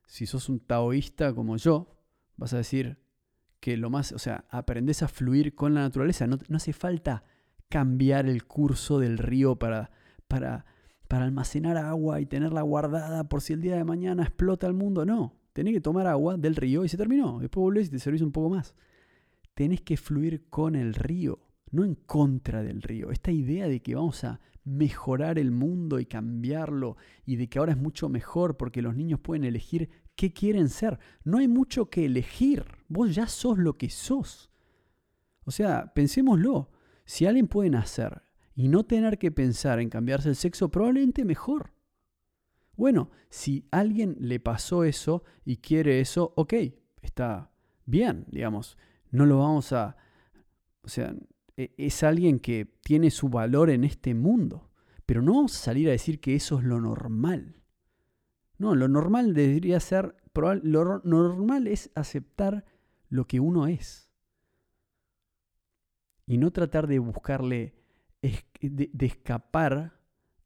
si 0.06 0.26
sos 0.26 0.50
un 0.50 0.60
taoísta 0.60 1.32
como 1.32 1.56
yo, 1.56 1.96
vas 2.36 2.52
a 2.52 2.58
decir 2.58 2.98
que 3.60 3.78
lo 3.78 3.88
más, 3.88 4.12
o 4.12 4.18
sea, 4.18 4.44
aprendes 4.50 5.02
a 5.02 5.08
fluir 5.08 5.54
con 5.54 5.72
la 5.72 5.80
naturaleza. 5.80 6.26
No, 6.26 6.38
no 6.48 6.56
hace 6.58 6.74
falta 6.74 7.24
cambiar 7.70 8.26
el 8.26 8.44
curso 8.44 8.98
del 8.98 9.16
río 9.16 9.56
para, 9.56 9.90
para 10.28 10.66
para 11.10 11.24
almacenar 11.24 11.76
agua 11.76 12.20
y 12.20 12.26
tenerla 12.26 12.62
guardada 12.62 13.24
por 13.24 13.40
si 13.40 13.52
el 13.52 13.60
día 13.60 13.74
de 13.74 13.82
mañana 13.82 14.22
explota 14.22 14.68
el 14.68 14.74
mundo. 14.74 15.04
No, 15.04 15.34
tenés 15.52 15.74
que 15.74 15.80
tomar 15.80 16.06
agua 16.06 16.36
del 16.36 16.54
río 16.54 16.84
y 16.84 16.88
se 16.88 16.96
terminó. 16.96 17.40
Después 17.40 17.62
volvés 17.62 17.88
y 17.88 17.90
te 17.90 17.98
servís 17.98 18.22
un 18.22 18.30
poco 18.30 18.48
más. 18.48 18.76
Tenés 19.54 19.80
que 19.80 19.96
fluir 19.96 20.48
con 20.50 20.76
el 20.76 20.94
río, 20.94 21.40
no 21.70 21.84
en 21.84 21.94
contra 21.94 22.62
del 22.62 22.82
río. 22.82 23.10
Esta 23.10 23.30
idea 23.30 23.68
de 23.68 23.80
que 23.80 23.94
vamos 23.94 24.24
a 24.24 24.40
mejorar 24.64 25.38
el 25.38 25.50
mundo 25.50 25.98
y 25.98 26.06
cambiarlo 26.06 26.96
y 27.24 27.36
de 27.36 27.48
que 27.48 27.58
ahora 27.58 27.72
es 27.72 27.78
mucho 27.78 28.08
mejor 28.08 28.56
porque 28.56 28.82
los 28.82 28.94
niños 28.94 29.20
pueden 29.20 29.44
elegir 29.44 29.88
qué 30.16 30.32
quieren 30.32 30.68
ser. 30.68 30.98
No 31.24 31.38
hay 31.38 31.48
mucho 31.48 31.88
que 31.90 32.04
elegir. 32.04 32.64
Vos 32.88 33.14
ya 33.14 33.26
sos 33.26 33.58
lo 33.58 33.78
que 33.78 33.90
sos. 33.90 34.50
O 35.44 35.50
sea, 35.50 35.92
pensémoslo. 35.94 36.70
Si 37.04 37.26
alguien 37.26 37.48
puede 37.48 37.70
nacer 37.70 38.22
y 38.54 38.68
no 38.68 38.84
tener 38.84 39.18
que 39.18 39.32
pensar 39.32 39.80
en 39.80 39.88
cambiarse 39.88 40.28
el 40.28 40.36
sexo, 40.36 40.70
probablemente 40.70 41.24
mejor. 41.24 41.72
Bueno, 42.76 43.10
si 43.28 43.66
alguien 43.70 44.16
le 44.20 44.40
pasó 44.40 44.84
eso 44.84 45.24
y 45.44 45.56
quiere 45.56 46.00
eso, 46.00 46.32
ok, 46.36 46.54
está 47.02 47.50
bien, 47.84 48.26
digamos. 48.30 48.78
No 49.10 49.26
lo 49.26 49.38
vamos 49.38 49.72
a... 49.72 49.96
O 50.82 50.88
sea, 50.88 51.14
es 51.76 52.02
alguien 52.02 52.38
que 52.38 52.66
tiene 52.82 53.10
su 53.10 53.28
valor 53.28 53.70
en 53.70 53.84
este 53.84 54.14
mundo. 54.14 54.70
Pero 55.06 55.22
no 55.22 55.34
vamos 55.34 55.56
a 55.56 55.64
salir 55.64 55.88
a 55.88 55.92
decir 55.92 56.20
que 56.20 56.34
eso 56.34 56.58
es 56.58 56.64
lo 56.64 56.80
normal. 56.80 57.62
No, 58.58 58.74
lo 58.74 58.88
normal 58.88 59.34
debería 59.34 59.80
ser... 59.80 60.16
Lo 60.62 61.00
normal 61.02 61.66
es 61.66 61.90
aceptar 61.94 62.64
lo 63.08 63.26
que 63.26 63.40
uno 63.40 63.66
es. 63.66 64.10
Y 66.26 66.38
no 66.38 66.52
tratar 66.52 66.86
de 66.86 67.00
buscarle 67.00 67.74
de, 68.22 68.90
escapar 69.00 70.00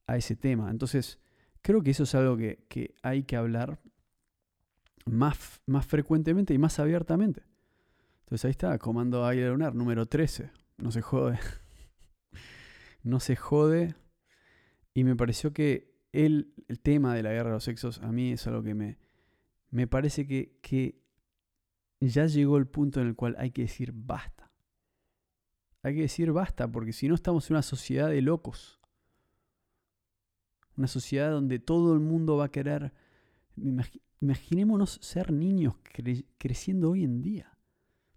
a 0.06 0.16
ese 0.16 0.36
tema. 0.36 0.70
Entonces, 0.70 1.18
creo 1.62 1.82
que 1.82 1.90
eso 1.90 2.04
es 2.04 2.14
algo 2.14 2.36
que, 2.36 2.94
hay 3.02 3.24
que 3.24 3.36
hablar 3.36 3.80
más, 5.04 5.60
más, 5.66 5.86
frecuentemente 5.86 6.54
y 6.54 6.58
más 6.58 6.78
abiertamente. 6.78 7.42
Entonces 8.20 8.46
ahí 8.46 8.50
está, 8.52 8.78
comando 8.78 9.26
aire 9.26 9.50
lunar 9.50 9.74
número 9.74 10.06
13. 10.06 10.50
No 10.78 10.90
se 10.90 11.02
jode. 11.02 11.38
no 13.02 13.20
se 13.20 13.36
jode. 13.36 13.94
Y 14.92 15.04
me 15.04 15.16
pareció 15.16 15.52
que 15.52 15.94
el, 16.12 16.54
el, 16.68 16.80
tema 16.80 17.14
de 17.14 17.22
la 17.22 17.32
guerra 17.32 17.50
de 17.50 17.54
los 17.54 17.64
sexos 17.64 18.00
a 18.00 18.12
mí 18.12 18.32
es 18.32 18.46
algo 18.46 18.62
que 18.62 18.74
me, 18.74 18.98
me 19.70 19.86
parece 19.86 20.26
que, 20.26 20.58
que 20.62 21.02
ya 22.00 22.26
llegó 22.26 22.58
el 22.58 22.66
punto 22.66 23.00
en 23.00 23.08
el 23.08 23.16
cual 23.16 23.34
hay 23.38 23.50
que 23.50 23.62
decir 23.62 23.92
basta. 23.92 24.52
Hay 25.82 25.94
que 25.96 26.02
decir 26.02 26.32
basta, 26.32 26.70
porque 26.70 26.92
si 26.92 27.08
no 27.08 27.14
estamos 27.14 27.50
en 27.50 27.56
una 27.56 27.62
sociedad 27.62 28.08
de 28.08 28.22
locos. 28.22 28.80
Una 30.76 30.86
sociedad 30.86 31.30
donde 31.30 31.58
todo 31.58 31.92
el 31.92 32.00
mundo 32.00 32.36
va 32.36 32.46
a 32.46 32.50
querer... 32.50 32.92
Imaginémonos 34.20 34.98
ser 35.02 35.32
niños 35.32 35.74
creciendo 36.38 36.90
hoy 36.90 37.04
en 37.04 37.20
día. 37.20 37.53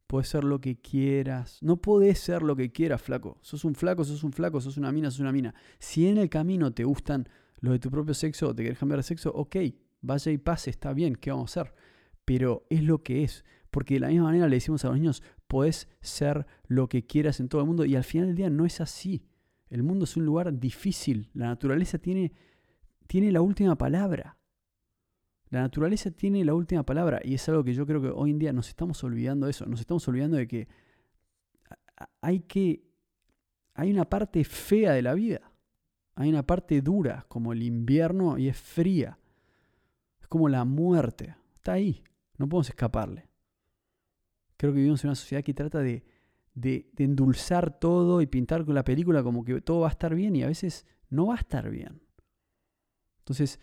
Puedes 0.08 0.30
ser 0.30 0.46
lo 0.46 0.62
que 0.62 0.80
quieras. 0.80 1.60
No 1.62 1.82
podés 1.82 2.20
ser 2.20 2.42
lo 2.42 2.56
que 2.56 2.72
quieras, 2.72 3.02
flaco. 3.02 3.38
Sos 3.42 3.66
un 3.66 3.76
flaco, 3.76 4.06
sos 4.06 4.24
un 4.24 4.32
flaco, 4.32 4.62
sos 4.62 4.78
una 4.78 4.92
mina, 4.92 5.12
sos 5.12 5.20
una 5.20 5.34
mina. 5.34 5.54
Si 5.80 6.08
en 6.08 6.18
el 6.18 6.30
camino 6.30 6.74
te 6.74 6.86
gustan 6.86 7.28
los 7.60 7.74
de 7.74 7.80
tu 7.80 7.92
propio 7.92 8.14
sexo 8.14 8.50
o 8.50 8.56
te 8.56 8.64
quieres 8.64 8.80
cambiar 8.80 9.00
de 9.00 9.04
sexo, 9.04 9.32
ok, 9.32 9.58
vaya 10.02 10.32
y 10.32 10.38
pase, 10.38 10.70
está 10.70 10.94
bien, 10.94 11.16
¿qué 11.16 11.32
vamos 11.32 11.58
a 11.58 11.62
hacer? 11.62 11.74
Pero 12.24 12.66
es 12.70 12.84
lo 12.84 13.04
que 13.04 13.24
es. 13.24 13.44
Porque 13.70 13.96
de 13.96 14.00
la 14.00 14.08
misma 14.08 14.26
manera 14.26 14.48
le 14.48 14.56
decimos 14.56 14.86
a 14.86 14.88
los 14.90 14.98
niños, 14.98 15.22
puedes 15.48 15.90
ser 16.00 16.46
lo 16.68 16.88
que 16.88 17.06
quieras 17.06 17.40
en 17.40 17.50
todo 17.50 17.62
el 17.62 17.68
mundo 17.68 17.84
y 17.84 17.96
al 17.96 18.04
final 18.04 18.28
del 18.28 18.36
día 18.36 18.50
no 18.50 18.66
es 18.66 18.80
así. 18.80 19.26
El 19.70 19.84
mundo 19.84 20.06
es 20.06 20.16
un 20.16 20.26
lugar 20.26 20.58
difícil. 20.58 21.30
La 21.34 21.48
naturaleza 21.48 21.98
tiene, 21.98 22.32
tiene 23.08 23.32
la 23.32 23.42
última 23.42 23.78
palabra. 23.78 24.37
La 25.50 25.62
naturaleza 25.62 26.12
tiene 26.12 26.44
la 26.44 26.54
última 26.54 26.84
palabra 26.84 27.22
y 27.24 27.36
es 27.36 27.48
algo 27.50 27.64
que 27.64 27.74
yo 27.74 27.86
creo 27.86 28.02
que 28.02 28.10
hoy 28.10 28.32
en 28.32 28.40
día 28.40 28.54
nos 28.54 28.68
estamos 28.68 29.04
olvidando 29.04 29.46
de 29.46 29.52
eso. 29.52 29.66
Nos 29.66 29.80
estamos 29.80 30.08
olvidando 30.08 30.38
de 30.38 30.48
que 30.48 30.68
hay 32.22 32.42
que 32.42 32.84
hay 33.78 33.92
una 33.92 34.06
parte 34.06 34.44
fea 34.44 34.94
de 34.94 35.04
la 35.04 35.14
vida. 35.14 35.52
Hay 36.16 36.30
una 36.30 36.44
parte 36.44 36.82
dura, 36.82 37.26
como 37.28 37.54
el 37.54 37.62
invierno 37.62 38.40
y 38.40 38.48
es 38.48 38.58
fría. 38.58 39.20
Es 40.20 40.28
como 40.28 40.50
la 40.50 40.66
muerte. 40.66 41.36
Está 41.56 41.74
ahí. 41.74 42.04
No 42.38 42.50
podemos 42.50 42.70
escaparle. 42.70 43.28
Creo 44.58 44.74
que 44.74 44.80
vivimos 44.80 45.04
en 45.04 45.10
una 45.10 45.16
sociedad 45.16 45.44
que 45.44 45.54
trata 45.54 45.80
de, 45.80 46.04
endulzar 46.98 47.80
todo 47.80 48.20
y 48.20 48.26
pintar 48.26 48.66
con 48.66 48.74
la 48.74 48.84
película 48.84 49.22
como 49.22 49.46
que 49.46 49.62
todo 49.62 49.82
va 49.82 49.90
a 49.90 49.92
estar 49.92 50.16
bien 50.16 50.36
y 50.36 50.42
a 50.42 50.48
veces 50.48 50.88
no 51.12 51.28
va 51.28 51.36
a 51.36 51.40
estar 51.40 51.70
bien. 51.70 52.02
Entonces, 53.20 53.60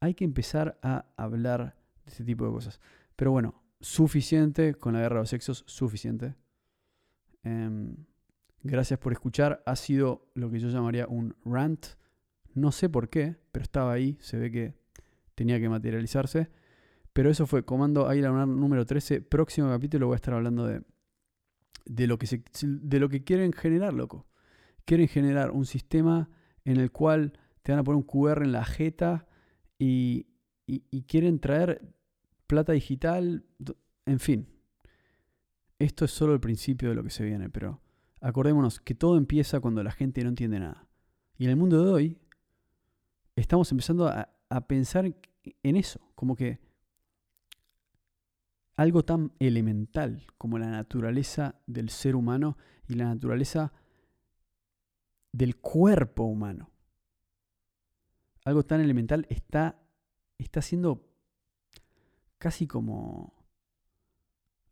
hay 0.00 0.14
que 0.14 0.24
empezar 0.24 0.78
a 0.82 1.06
hablar 1.16 1.76
de 2.04 2.10
este 2.10 2.24
tipo 2.24 2.44
de 2.44 2.52
cosas. 2.52 2.80
Pero 3.16 3.32
bueno, 3.32 3.62
suficiente 3.80 4.74
con 4.74 4.94
la 4.94 5.00
guerra 5.00 5.16
de 5.16 5.22
los 5.22 5.30
sexos, 5.30 5.64
suficiente. 5.66 6.34
Em, 7.42 7.96
gracias 8.62 8.98
por 8.98 9.12
escuchar. 9.12 9.62
Ha 9.66 9.76
sido 9.76 10.30
lo 10.34 10.50
que 10.50 10.60
yo 10.60 10.68
llamaría 10.68 11.06
un 11.06 11.36
rant. 11.44 11.86
No 12.54 12.72
sé 12.72 12.88
por 12.88 13.08
qué, 13.08 13.36
pero 13.52 13.62
estaba 13.62 13.92
ahí. 13.92 14.18
Se 14.20 14.38
ve 14.38 14.50
que 14.50 14.74
tenía 15.34 15.60
que 15.60 15.68
materializarse. 15.68 16.50
Pero 17.12 17.30
eso 17.30 17.46
fue 17.46 17.64
Comando 17.64 18.08
Águila 18.08 18.28
Lunar 18.28 18.48
número 18.48 18.86
13. 18.86 19.22
Próximo 19.22 19.68
capítulo 19.68 20.06
voy 20.06 20.14
a 20.14 20.16
estar 20.16 20.34
hablando 20.34 20.66
de, 20.66 20.82
de, 21.84 22.06
lo 22.06 22.18
que 22.18 22.42
de 22.62 23.00
lo 23.00 23.08
que 23.08 23.24
quieren 23.24 23.52
generar, 23.52 23.92
loco. 23.92 24.26
Quieren 24.84 25.08
generar 25.08 25.50
un 25.50 25.66
sistema 25.66 26.30
en 26.64 26.78
el 26.78 26.92
cual 26.92 27.32
te 27.62 27.72
van 27.72 27.80
a 27.80 27.84
poner 27.84 27.96
un 27.96 28.04
QR 28.04 28.42
en 28.42 28.52
la 28.52 28.64
jeta 28.64 29.27
y, 29.78 30.26
y 30.66 31.02
quieren 31.02 31.38
traer 31.38 31.94
plata 32.46 32.72
digital. 32.72 33.44
En 34.06 34.18
fin. 34.18 34.48
Esto 35.78 36.04
es 36.04 36.10
solo 36.10 36.34
el 36.34 36.40
principio 36.40 36.88
de 36.88 36.96
lo 36.96 37.04
que 37.04 37.10
se 37.10 37.24
viene, 37.24 37.48
pero 37.48 37.80
acordémonos 38.20 38.80
que 38.80 38.94
todo 38.94 39.16
empieza 39.16 39.60
cuando 39.60 39.82
la 39.84 39.92
gente 39.92 40.22
no 40.24 40.30
entiende 40.30 40.58
nada. 40.58 40.88
Y 41.36 41.44
en 41.44 41.50
el 41.50 41.56
mundo 41.56 41.84
de 41.84 41.92
hoy 41.92 42.18
estamos 43.36 43.70
empezando 43.70 44.08
a, 44.08 44.28
a 44.48 44.66
pensar 44.66 45.14
en 45.62 45.76
eso, 45.76 46.00
como 46.16 46.34
que 46.34 46.58
algo 48.74 49.04
tan 49.04 49.32
elemental 49.38 50.26
como 50.36 50.58
la 50.58 50.68
naturaleza 50.68 51.54
del 51.66 51.90
ser 51.90 52.16
humano 52.16 52.56
y 52.88 52.94
la 52.94 53.04
naturaleza 53.06 53.72
del 55.32 55.56
cuerpo 55.56 56.24
humano. 56.24 56.70
Algo 58.48 58.62
tan 58.62 58.80
elemental 58.80 59.26
está, 59.28 59.78
está 60.38 60.62
siendo 60.62 61.06
casi 62.38 62.66
como 62.66 63.34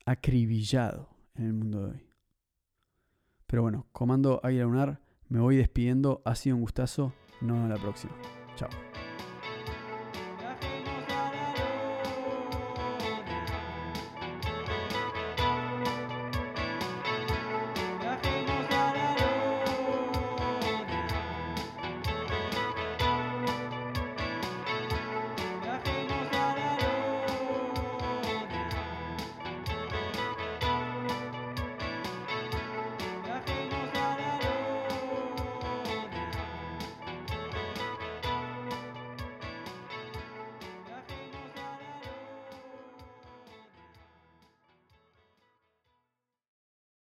acribillado 0.07 1.11
en 1.35 1.45
el 1.45 1.53
mundo 1.53 1.83
de 1.83 1.91
hoy. 1.91 2.07
Pero 3.47 3.61
bueno, 3.61 3.87
Comando 3.93 4.41
Águila 4.43 4.65
Lunar, 4.65 5.01
me 5.29 5.41
voy 5.41 5.57
despidiendo. 5.57 6.23
Ha 6.25 6.37
sido 6.37 6.57
un 6.57 6.63
gustazo. 6.63 7.13
Nos 7.43 7.53
vemos 7.59 7.69
la 7.69 7.77
próxima. 7.77 8.15
Chao. 8.55 8.71